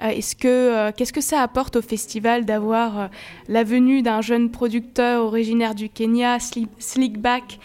Euh, 0.02 0.08
Est-ce 0.10 0.36
que 0.36 0.48
euh, 0.48 0.92
qu'est-ce 0.96 1.12
que 1.14 1.22
ça 1.22 1.42
apporte 1.42 1.76
au 1.78 1.82
festival 1.82 2.46
d'avoir 2.46 3.00
euh, 3.00 3.08
la 3.50 3.64
venue 3.64 4.02
d'un 4.02 4.22
jeune 4.22 4.52
producteur 4.52 5.24
originaire 5.26 5.74
du 5.76 5.90
Kenya, 5.90 6.38
Sli- 6.38 6.68
Slickback, 6.80 7.60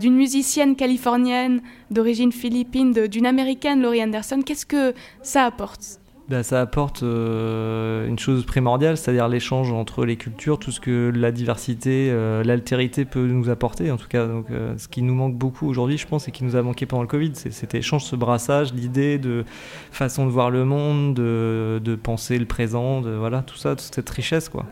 d'une 0.00 0.14
musicienne 0.14 0.76
californienne 0.76 1.60
d'origine 1.90 2.32
philippine, 2.32 2.92
d'une 2.92 3.26
américaine, 3.26 3.82
Laurie 3.82 4.02
Anderson? 4.02 4.42
Qu'est-ce 4.44 4.66
que 4.66 4.94
ça 5.22 5.44
apporte? 5.44 6.00
Bah, 6.28 6.42
ça 6.42 6.60
apporte 6.60 7.04
euh, 7.04 8.08
une 8.08 8.18
chose 8.18 8.44
primordiale, 8.44 8.96
c'est-à-dire 8.96 9.28
l'échange 9.28 9.70
entre 9.70 10.04
les 10.04 10.16
cultures, 10.16 10.58
tout 10.58 10.72
ce 10.72 10.80
que 10.80 11.12
la 11.14 11.30
diversité, 11.30 12.08
euh, 12.10 12.42
l'altérité 12.42 13.04
peut 13.04 13.28
nous 13.28 13.48
apporter. 13.48 13.92
En 13.92 13.96
tout 13.96 14.08
cas, 14.08 14.26
donc, 14.26 14.50
euh, 14.50 14.76
ce 14.76 14.88
qui 14.88 15.02
nous 15.02 15.14
manque 15.14 15.36
beaucoup 15.36 15.68
aujourd'hui, 15.68 15.98
je 15.98 16.06
pense, 16.08 16.26
et 16.26 16.32
qui 16.32 16.42
nous 16.42 16.56
a 16.56 16.62
manqué 16.62 16.84
pendant 16.84 17.02
le 17.02 17.08
Covid, 17.08 17.30
c'est 17.34 17.52
cet 17.52 17.76
échange, 17.76 18.02
ce 18.02 18.16
brassage, 18.16 18.74
l'idée 18.74 19.18
de 19.18 19.44
façon 19.92 20.26
de 20.26 20.32
voir 20.32 20.50
le 20.50 20.64
monde, 20.64 21.14
de, 21.14 21.80
de 21.84 21.94
penser 21.94 22.40
le 22.40 22.46
présent, 22.46 23.02
de 23.02 23.10
voilà, 23.10 23.42
tout 23.42 23.56
ça, 23.56 23.76
toute 23.76 23.94
cette 23.94 24.10
richesse, 24.10 24.48
quoi. 24.48 24.66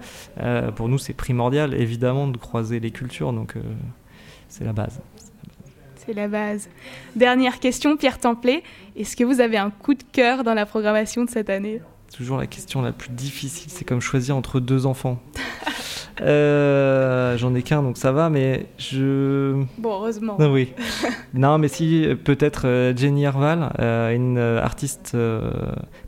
Pour 0.75 0.89
nous, 0.89 0.99
c'est 0.99 1.15
primordial, 1.15 1.75
évidemment, 1.75 2.27
de 2.27 2.37
croiser 2.37 2.81
les 2.81 2.91
cultures, 2.91 3.33
donc 3.33 3.55
c'est 4.49 4.65
la 4.65 4.73
base. 4.73 5.01
C'est 6.07 6.15
la 6.15 6.29
base. 6.29 6.69
Dernière 7.17 7.61
question, 7.61 7.97
Pierre 7.97 8.19
Templet. 8.19 8.63
Est-ce 8.97 9.17
que 9.17 9.25
vous 9.25 9.41
avez 9.41 9.57
un 9.57 9.71
coup 9.71 9.95
de 9.95 10.03
cœur 10.13 10.45
dans 10.45 10.55
la 10.55 10.67
programmation 10.67 11.25
de 11.25 11.31
cette 11.31 11.49
année? 11.49 11.81
Toujours 12.15 12.37
la 12.37 12.47
question 12.47 12.83
la 12.83 12.93
plus 12.93 13.11
difficile, 13.11 13.71
c'est 13.71 13.85
comme 13.85 14.01
choisir 14.01 14.37
entre 14.37 14.61
deux 14.61 14.87
enfants. 14.87 15.21
Euh, 16.21 17.37
J'en 17.37 17.55
ai 17.55 17.63
qu'un, 17.63 17.83
donc 17.83 17.97
ça 17.97 18.13
va, 18.13 18.31
mais 18.31 18.67
je. 18.79 19.63
Bon, 19.79 19.95
heureusement. 19.95 20.37
Ah 20.39 20.49
oui. 20.49 20.73
non, 21.35 21.59
mais 21.59 21.69
si, 21.69 22.07
peut-être 22.25 22.67
euh, 22.67 22.97
Jenny 22.97 23.25
Herval, 23.25 23.73
euh, 23.81 24.15
une 24.15 24.39
artiste 24.39 25.17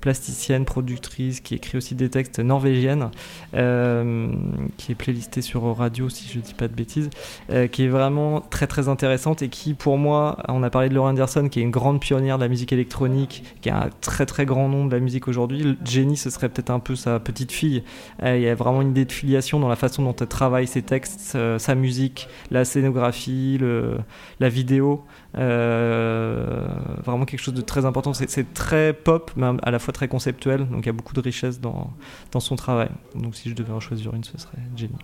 plasticienne, 0.01 0.65
productrice, 0.65 1.41
qui 1.41 1.55
écrit 1.55 1.79
aussi 1.79 1.95
des 1.95 2.11
textes 2.11 2.39
norvégiennes, 2.39 3.11
euh, 3.55 4.29
qui 4.77 4.93
est 4.93 4.95
playlistée 4.95 5.43
sur 5.43 5.77
radio, 5.77 6.09
si 6.09 6.29
je 6.33 6.41
dis 6.41 6.55
pas 6.55 6.69
de 6.69 6.75
bêtises, 6.75 7.11
euh, 7.51 7.67
qui 7.67 7.85
est 7.85 7.89
vraiment 7.89 8.41
très 8.41 8.67
très 8.67 8.89
intéressante 8.89 9.43
et 9.43 9.49
qui, 9.49 9.75
pour 9.75 9.99
moi, 9.99 10.39
on 10.49 10.63
a 10.63 10.71
parlé 10.71 10.89
de 10.89 10.95
Laura 10.95 11.11
Anderson, 11.11 11.49
qui 11.49 11.61
est 11.61 11.63
une 11.63 11.71
grande 11.71 12.01
pionnière 12.01 12.39
de 12.39 12.43
la 12.45 12.49
musique 12.49 12.73
électronique, 12.73 13.43
qui 13.63 13.71
a 13.71 13.85
un 13.85 13.91
très 14.01 14.27
très 14.27 14.47
grand 14.47 14.69
nom 14.69 14.87
de 14.87 14.93
la 14.93 15.01
musique 15.01 15.29
aujourd'hui. 15.29 15.77
Jenny, 15.85 16.17
ce 16.17 16.31
serait 16.31 16.49
peut-être 16.49 16.71
un 16.71 16.79
peu 16.79 16.95
sa 16.95 17.19
petite 17.19 17.53
fille. 17.53 17.83
Il 18.23 18.41
y 18.41 18.49
a 18.49 18.55
vraiment 18.55 18.83
une 18.83 18.91
idée 18.91 19.05
de 19.05 19.13
filiation 19.13 19.61
dans 19.61 19.69
la 19.69 19.77
façon 19.77 19.96
dont 20.03 20.15
elle 20.17 20.27
travaille 20.27 20.67
ses 20.67 20.83
textes, 20.83 21.35
euh, 21.35 21.59
sa 21.59 21.75
musique, 21.75 22.29
la 22.51 22.65
scénographie, 22.65 23.59
le, 23.61 23.99
la 24.41 24.49
vidéo. 24.49 25.05
Euh, 25.37 26.67
vraiment 27.05 27.25
quelque 27.25 27.41
chose 27.41 27.55
de 27.55 27.61
très 27.61 27.85
important. 27.85 28.13
C'est 28.15 28.55
très 28.55 28.93
pop, 28.93 29.31
mais 29.37 29.47
à 29.63 29.71
la 29.71 29.79
fois 29.79 29.93
très 29.93 30.09
conceptuel. 30.09 30.69
Donc 30.69 30.81
il 30.85 30.87
y 30.87 30.91
a 30.91 30.93
beaucoup 30.93 31.15
de 31.15 31.21
richesse 31.21 31.61
dans, 31.61 31.91
dans 32.33 32.41
son 32.41 32.57
travail. 32.57 32.89
Donc 33.15 33.35
si 33.35 33.51
je 33.51 33.55
devais 33.55 33.73
en 33.73 33.81
choisir 33.81 34.15
une, 34.15 34.25
ce 34.25 34.39
serait 34.39 34.59
Jenny. 34.77 34.97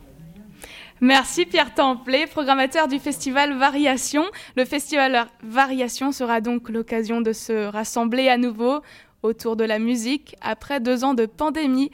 Merci 1.01 1.47
Pierre 1.47 1.75
Templet, 1.75 2.29
programmateur 2.29 2.87
du 2.87 3.01
festival 3.01 3.59
Variation. 3.59 4.23
Le 4.57 4.65
festival 4.65 5.27
Variation 5.43 6.13
sera 6.13 6.41
donc 6.41 6.69
l'occasion 6.69 7.21
de 7.21 7.33
se 7.33 7.67
rassembler 7.67 8.29
à 8.29 8.39
nouveau 8.39 8.83
autour 9.25 9.57
de 9.57 9.65
la 9.65 9.81
musique 9.81 10.37
après 10.41 10.79
deux 10.79 11.03
ans 11.03 11.15
de 11.15 11.27
pandémie. 11.27 11.91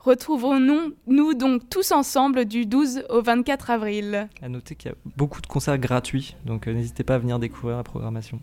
Retrouvons-nous 0.00 0.94
nous 1.06 1.34
donc 1.34 1.68
tous 1.68 1.92
ensemble 1.92 2.46
du 2.46 2.64
12 2.64 3.04
au 3.10 3.20
24 3.20 3.70
avril. 3.70 4.28
À 4.40 4.48
noter 4.48 4.74
qu'il 4.74 4.90
y 4.90 4.94
a 4.94 4.96
beaucoup 5.16 5.42
de 5.42 5.46
concerts 5.46 5.78
gratuits, 5.78 6.36
donc 6.46 6.66
euh, 6.66 6.72
n'hésitez 6.72 7.04
pas 7.04 7.16
à 7.16 7.18
venir 7.18 7.38
découvrir 7.38 7.76
la 7.76 7.82
programmation. 7.82 8.40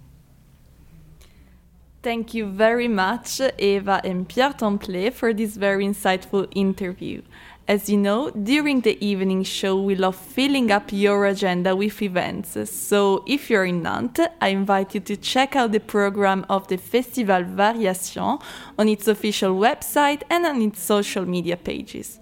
Thank 2.04 2.36
you 2.36 2.48
very 2.48 2.88
much, 2.88 3.42
Eva 3.58 4.02
and 4.06 4.26
Pierre 4.26 4.56
Templet, 4.56 5.10
for 5.12 5.34
this 5.36 5.58
very 5.58 5.84
insightful 5.84 6.48
interview. 6.54 7.22
As 7.70 7.90
you 7.90 7.98
know, 7.98 8.30
during 8.30 8.80
the 8.80 8.98
evening 9.06 9.44
show, 9.44 9.76
we 9.76 9.94
love 9.94 10.16
filling 10.16 10.72
up 10.72 10.94
your 10.94 11.26
agenda 11.26 11.76
with 11.76 12.02
events. 12.02 12.58
So, 12.72 13.26
if 13.28 13.50
you're 13.50 13.66
in 13.66 13.84
Nantes, 13.84 14.26
I 14.40 14.50
invite 14.50 14.96
you 14.96 15.02
to 15.02 15.18
check 15.18 15.58
out 15.58 15.74
the 15.74 15.82
program 15.82 16.46
of 16.50 16.70
the 16.70 16.78
Festival 16.78 17.44
Variation 17.44 18.38
on 18.80 18.88
its 18.88 19.10
official 19.10 19.54
website 19.54 20.22
and 20.30 20.46
on 20.46 20.62
its 20.62 20.82
social 20.82 21.26
media 21.26 21.58
pages. 21.58 22.20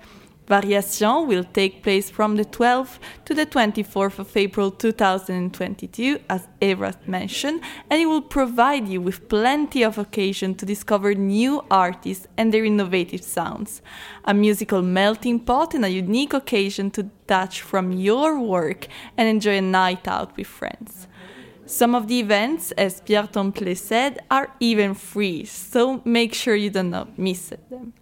Variation 0.48 1.28
will 1.28 1.44
take 1.44 1.82
place 1.82 2.12
from 2.12 2.36
the 2.36 2.46
12th 2.46 3.00
to 3.26 3.34
the 3.34 3.48
24th 3.48 4.20
of 4.20 4.38
April 4.38 4.70
2022, 4.70 6.20
as 6.30 6.48
Eva 6.62 6.94
mentioned, 7.08 7.62
and 7.90 8.00
it 8.00 8.06
will 8.06 8.22
provide 8.22 8.88
you 8.88 9.02
with 9.02 9.28
plenty 9.28 9.84
of 9.84 9.98
occasion 9.98 10.54
to 10.54 10.66
discover 10.66 11.16
new 11.16 11.64
artists 11.72 12.28
and 12.38 12.54
their 12.54 12.64
innovative 12.64 13.24
sounds. 13.24 13.82
A 14.26 14.36
musical 14.36 14.84
melting 14.84 15.40
pot 15.40 15.74
and 15.74 15.84
a 15.84 15.90
unique 15.90 16.34
occasion 16.34 16.92
to 16.92 17.04
detach 17.04 17.62
from 17.62 17.92
your 17.92 18.40
work 18.40 18.88
and 19.18 19.28
enjoy 19.28 19.58
a 19.58 19.62
night 19.62 20.08
out 20.08 20.38
with 20.38 20.46
friends. 20.46 21.08
Some 21.66 21.96
of 21.96 22.08
the 22.08 22.20
events, 22.20 22.72
as 22.74 23.02
Pierre 23.02 23.26
Temple 23.26 23.74
said, 23.74 24.20
are 24.30 24.54
even 24.60 24.94
free, 24.94 25.46
so 25.46 26.04
make 26.06 26.36
sure 26.36 26.54
you 26.54 26.70
do 26.70 26.84
not 26.84 27.18
miss 27.18 27.52
them. 27.72 27.94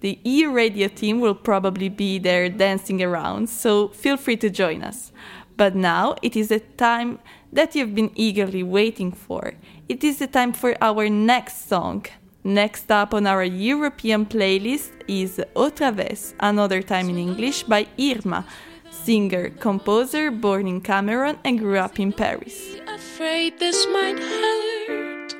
The 0.00 0.18
E 0.24 0.46
Radio 0.46 0.88
team 0.88 1.20
will 1.20 1.34
probably 1.34 1.88
be 1.88 2.18
there 2.18 2.48
dancing 2.48 3.02
around, 3.02 3.48
so 3.48 3.88
feel 3.88 4.16
free 4.16 4.36
to 4.36 4.50
join 4.50 4.82
us. 4.82 5.12
But 5.56 5.74
now 5.74 6.14
it 6.22 6.36
is 6.36 6.48
the 6.48 6.60
time 6.60 7.18
that 7.52 7.74
you've 7.74 7.94
been 7.94 8.12
eagerly 8.14 8.62
waiting 8.62 9.10
for. 9.10 9.54
It 9.88 10.04
is 10.04 10.18
the 10.18 10.28
time 10.28 10.52
for 10.52 10.76
our 10.80 11.08
next 11.08 11.68
song. 11.68 12.06
Next 12.44 12.90
up 12.90 13.12
on 13.12 13.26
our 13.26 13.42
European 13.42 14.24
playlist 14.24 14.92
is 15.08 15.40
Otra 15.56 15.92
vez, 15.92 16.34
Another 16.38 16.80
Time 16.80 17.08
in 17.08 17.18
English 17.18 17.64
by 17.64 17.88
Irma, 17.98 18.46
singer, 18.90 19.50
composer, 19.50 20.30
born 20.30 20.68
in 20.68 20.80
Cameroon 20.80 21.38
and 21.44 21.58
grew 21.58 21.78
up 21.78 21.98
in 21.98 22.12
Paris. 22.12 22.76
afraid 22.86 23.58
this 23.58 23.86
might 23.88 24.18
hurt. 24.18 25.34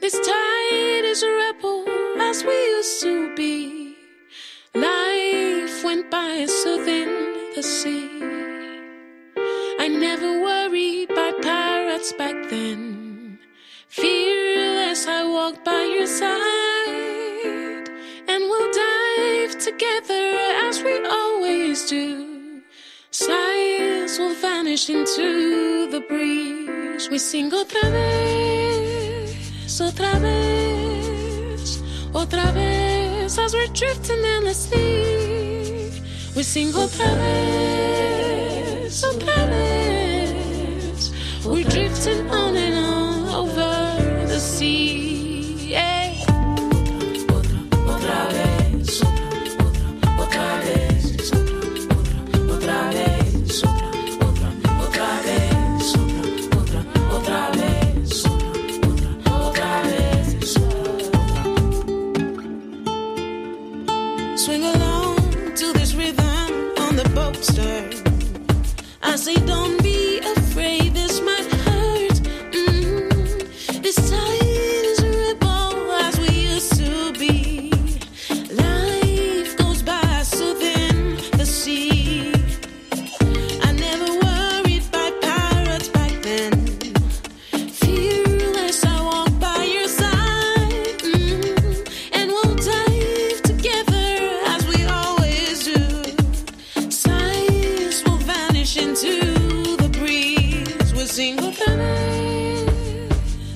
This 0.00 0.14
tide 0.14 1.04
is 1.04 1.22
a 1.22 1.30
rebel 1.30 1.89
as 2.28 2.44
we 2.44 2.56
used 2.76 3.00
to 3.02 3.34
be. 3.34 3.96
Life 4.74 5.84
went 5.84 6.10
by 6.10 6.46
soothing 6.46 7.08
the 7.56 7.62
sea. 7.62 8.08
I 9.84 9.88
never 9.88 10.40
worried 10.40 11.08
by 11.08 11.32
pirates 11.42 12.12
back 12.12 12.36
then. 12.50 13.38
Fearless, 13.88 15.06
I 15.06 15.24
walked 15.24 15.64
by 15.64 15.82
your 15.96 16.06
side, 16.06 17.88
and 18.32 18.40
we'll 18.50 18.72
dive 18.72 19.58
together 19.58 20.26
as 20.68 20.82
we 20.82 20.94
always 21.06 21.88
do. 21.88 22.62
Sighs 23.10 24.18
will 24.18 24.34
vanish 24.34 24.88
into 24.88 25.90
the 25.90 26.00
breeze. 26.08 27.08
We 27.10 27.18
sing 27.18 27.50
otra 27.50 27.90
vez, 27.90 29.80
otra 29.80 30.14
vez, 30.20 30.89
otra 32.12 32.52
vez 32.52 33.38
as 33.38 33.54
we're 33.54 33.66
drifting 33.68 34.24
endlessly. 34.24 35.90
We 36.36 36.42
sing 36.42 36.72
otra 36.72 37.14
vez, 37.16 39.02
otra 39.04 39.46
vez. 39.48 41.12
We're 41.44 41.64
drifting 41.64 42.30
on 42.30 42.56
and 42.56 42.69
on 67.40 67.46
the 67.46 67.54
boat 67.56 68.02
stern. 68.02 68.70
I 69.02 69.16
say, 69.16 69.34
don't 69.46 69.79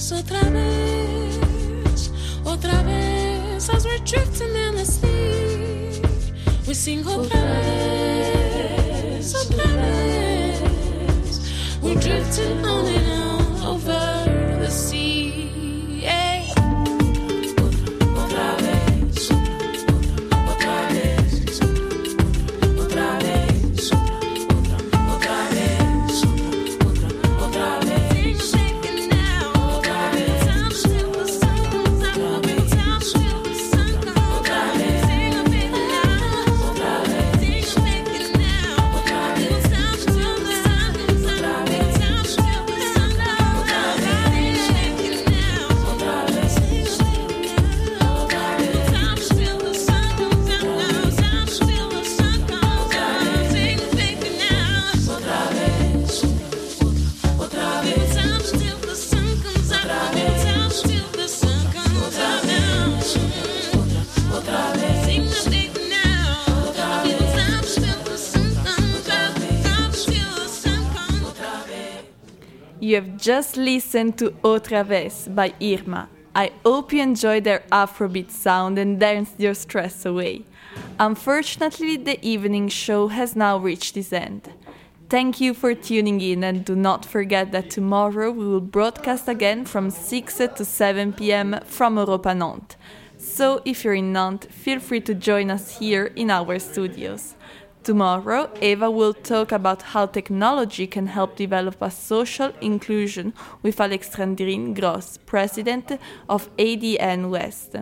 vez, 0.04 0.12
otra 0.12 0.40
vez, 0.50 2.10
otra 2.44 2.82
vez 2.82 3.70
as 3.70 3.84
we're 3.86 3.98
drifting 4.04 4.54
endlessly. 4.56 6.02
We 6.66 6.74
sing, 6.74 7.02
oh 7.06 7.26
Paris, 7.30 8.54
oh 9.36 9.46
Paris. 9.56 11.40
We're 11.82 12.00
drifting 12.00 12.64
on 12.64 12.86
and 12.86 13.12
on 13.12 13.62
over 13.66 14.13
just 73.24 73.56
listened 73.56 74.18
to 74.18 74.32
Otra 74.42 74.84
Vez 74.84 75.28
by 75.28 75.54
Irma. 75.58 76.10
I 76.34 76.52
hope 76.62 76.92
you 76.92 77.00
enjoyed 77.00 77.44
their 77.44 77.62
Afrobeat 77.72 78.30
sound 78.30 78.78
and 78.78 79.00
danced 79.00 79.40
your 79.40 79.54
stress 79.54 80.04
away. 80.04 80.44
Unfortunately, 81.00 81.96
the 81.96 82.18
evening 82.20 82.68
show 82.68 83.08
has 83.08 83.34
now 83.34 83.56
reached 83.56 83.96
its 83.96 84.12
end. 84.12 84.52
Thank 85.08 85.40
you 85.40 85.54
for 85.54 85.72
tuning 85.74 86.20
in 86.20 86.44
and 86.44 86.66
do 86.66 86.76
not 86.76 87.06
forget 87.06 87.50
that 87.52 87.70
tomorrow 87.70 88.30
we 88.30 88.46
will 88.46 88.60
broadcast 88.60 89.26
again 89.26 89.64
from 89.64 89.88
6 89.88 90.36
to 90.56 90.62
7 90.62 91.14
pm 91.14 91.60
from 91.64 91.96
Europa 91.96 92.34
Nantes. 92.34 92.76
So 93.16 93.62
if 93.64 93.84
you're 93.84 93.94
in 93.94 94.12
Nantes, 94.12 94.48
feel 94.50 94.80
free 94.80 95.00
to 95.00 95.14
join 95.14 95.50
us 95.50 95.78
here 95.78 96.12
in 96.14 96.30
our 96.30 96.58
studios. 96.58 97.36
Tomorrow, 97.84 98.50
Eva 98.62 98.90
will 98.90 99.12
talk 99.12 99.52
about 99.52 99.82
how 99.82 100.06
technology 100.06 100.86
can 100.86 101.06
help 101.06 101.36
develop 101.36 101.82
a 101.82 101.90
social 101.90 102.50
inclusion 102.62 103.34
with 103.62 103.76
Alexandrine 103.76 104.72
Gross, 104.72 105.18
president 105.26 105.92
of 106.26 106.48
ADN 106.56 107.28
West. 107.28 107.76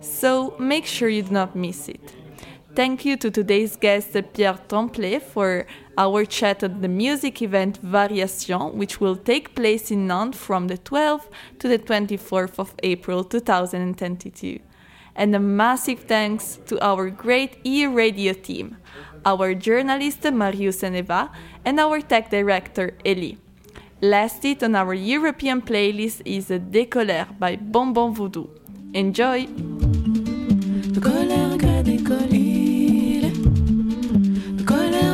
So 0.00 0.56
make 0.58 0.86
sure 0.86 1.08
you 1.08 1.22
do 1.22 1.30
not 1.30 1.54
miss 1.54 1.88
it. 1.88 2.14
Thank 2.74 3.04
you 3.04 3.16
to 3.18 3.30
today's 3.30 3.76
guest 3.76 4.16
Pierre 4.32 4.58
Tremblay 4.68 5.20
for 5.20 5.68
our 5.96 6.24
chat 6.24 6.64
at 6.64 6.82
the 6.82 6.88
music 6.88 7.40
event 7.40 7.76
Variation, 7.76 8.76
which 8.76 9.00
will 9.00 9.14
take 9.14 9.54
place 9.54 9.92
in 9.92 10.08
Nantes 10.08 10.36
from 10.36 10.66
the 10.66 10.78
12th 10.78 11.28
to 11.60 11.68
the 11.68 11.78
24th 11.78 12.58
of 12.58 12.74
April 12.82 13.22
2022. 13.22 14.58
And 15.14 15.32
a 15.36 15.38
massive 15.38 16.00
thanks 16.00 16.58
to 16.66 16.84
our 16.84 17.08
great 17.08 17.58
e 17.62 17.86
radio 17.86 18.32
team, 18.32 18.78
our 19.24 19.54
journalist 19.54 20.24
Marius 20.32 20.82
Eneva, 20.82 21.30
and 21.64 21.80
our 21.80 22.00
tech 22.00 22.30
director 22.30 22.92
Ellie. 23.04 23.38
Last 24.00 24.42
hit 24.42 24.62
on 24.62 24.74
our 24.74 24.94
European 24.94 25.62
playlist 25.62 26.22
is 26.24 26.48
Décollère 26.48 27.28
by 27.38 27.56
Bonbon 27.56 28.12
Voodoo. 28.12 28.48
Enjoy! 28.94 29.46
De 30.92 31.00
colère 31.00 31.56
de 31.56 31.58
colère 31.58 31.58
qu'a 31.58 31.82
décollé, 31.82 33.20
de 34.58 34.62
colère. 34.62 35.04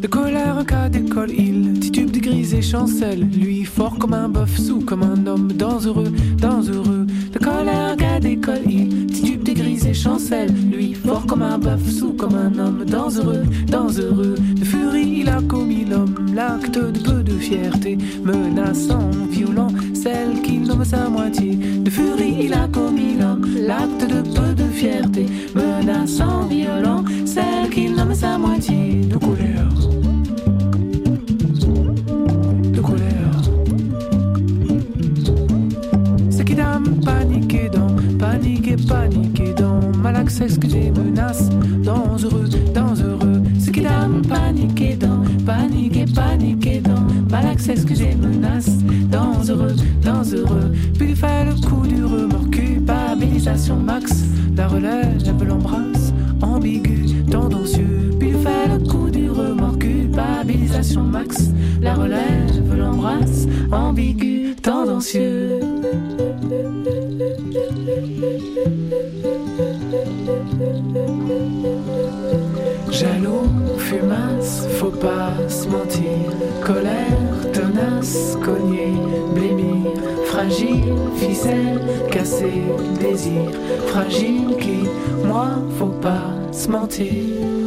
De 0.00 0.06
colère 0.08 0.64
qu'à 0.66 0.88
décolle 0.88 1.30
il 1.30 1.78
titube 1.80 2.10
de 2.10 2.18
grise 2.18 2.54
et 2.54 2.62
chancelle 2.62 3.20
Lui 3.20 3.64
fort 3.64 3.98
comme 3.98 4.14
un 4.14 4.28
bœuf, 4.28 4.56
sous 4.58 4.80
comme 4.80 5.02
un 5.02 5.26
homme 5.26 5.52
dangereux, 5.52 6.12
dangereux 6.38 7.01
De 7.32 7.38
colère 7.38 7.96
qu'à 7.96 8.20
décolle 8.20 8.68
il 8.68 9.06
titube 9.06 9.42
de 9.42 9.52
grise 9.52 9.86
et 9.86 9.94
chancelle 9.94 10.52
Lui 10.70 10.94
fort 10.94 11.26
comme 11.26 11.42
un 11.42 11.58
bœuf, 11.58 11.88
sous 11.90 12.12
comme 12.12 12.34
un 12.34 12.58
homme 12.58 12.84
dangereux, 12.84 13.44
dangereux. 13.66 14.34
De 14.56 14.64
furie 14.64 15.20
il 15.20 15.28
a 15.28 15.40
commis 15.42 15.84
l'homme, 15.84 16.14
l'acte 16.34 16.78
de 16.78 16.98
peu 16.98 17.22
de 17.22 17.32
fierté. 17.32 17.96
Menaçant, 18.22 19.10
violent, 19.30 19.72
celle 19.94 20.42
qu'il 20.42 20.62
nomme 20.62 20.84
sa 20.84 21.08
moitié. 21.08 21.54
De 21.54 21.90
furie 21.90 22.36
il 22.44 22.54
a 22.54 22.68
commis 22.68 23.14
l'homme, 23.18 23.46
l'acte 23.56 24.02
de 24.02 24.22
peu 24.22 24.54
de 24.54 24.68
fierté. 24.68 25.26
Menaçant, 25.54 26.46
violent, 26.46 27.04
celle 27.24 27.70
qu'il 27.70 27.94
nomme 27.94 28.14
sa 28.14 28.36
moitié. 28.38 29.00
De 29.08 29.16
colère 29.16 29.81
paniqué, 38.86 39.54
dans, 39.54 39.80
mal 39.98 40.16
accès 40.16 40.46
que 40.46 40.68
j'ai 40.68 40.90
menace, 40.90 41.48
dangereux, 41.82 42.48
dangereux. 42.74 43.42
C'est 43.58 43.72
qui 43.72 43.80
dame 43.82 44.22
paniqué 44.28 44.96
dans, 44.96 45.22
paniqué, 45.44 46.04
paniqué 46.14 46.80
dans, 46.80 47.00
mal 47.30 47.46
accès 47.46 47.74
que 47.74 47.94
j'ai 47.94 48.14
menace, 48.14 48.70
dangereux, 49.10 49.74
dangereux. 50.02 50.72
Puis 50.94 51.10
il 51.10 51.16
fait 51.16 51.44
le 51.44 51.54
coup 51.66 51.86
du 51.86 52.04
remords, 52.04 52.50
culpabilisation 52.50 53.76
max, 53.76 54.24
la 54.56 54.68
relève, 54.68 55.18
l'embrasse, 55.46 56.12
ambigu, 56.42 57.24
tendancieux. 57.30 58.10
Puis 58.18 58.32
fait 58.32 58.68
le 58.68 58.78
coup 58.88 59.10
du 59.10 59.30
remords, 59.30 59.78
culpabilisation 59.78 61.02
max, 61.02 61.50
la 61.80 61.94
relève, 61.94 62.76
l'embrasse, 62.76 63.46
ambigu, 63.70 64.54
tendancieux. 64.62 65.60
Jaloux, 72.92 73.48
fumasse, 73.78 74.68
faut 74.78 74.90
pas 74.90 75.32
se 75.48 75.66
mentir. 75.66 76.28
Colère, 76.62 77.50
tenace, 77.52 78.36
cogner, 78.44 78.92
blêmir. 79.34 79.92
Fragile, 80.26 80.94
ficelle, 81.16 81.80
casser, 82.10 82.62
désir. 83.00 83.50
Fragile 83.86 84.56
qui, 84.60 84.86
moi, 85.24 85.48
faut 85.78 85.86
pas 85.86 86.34
se 86.52 86.68
mentir. 86.68 87.61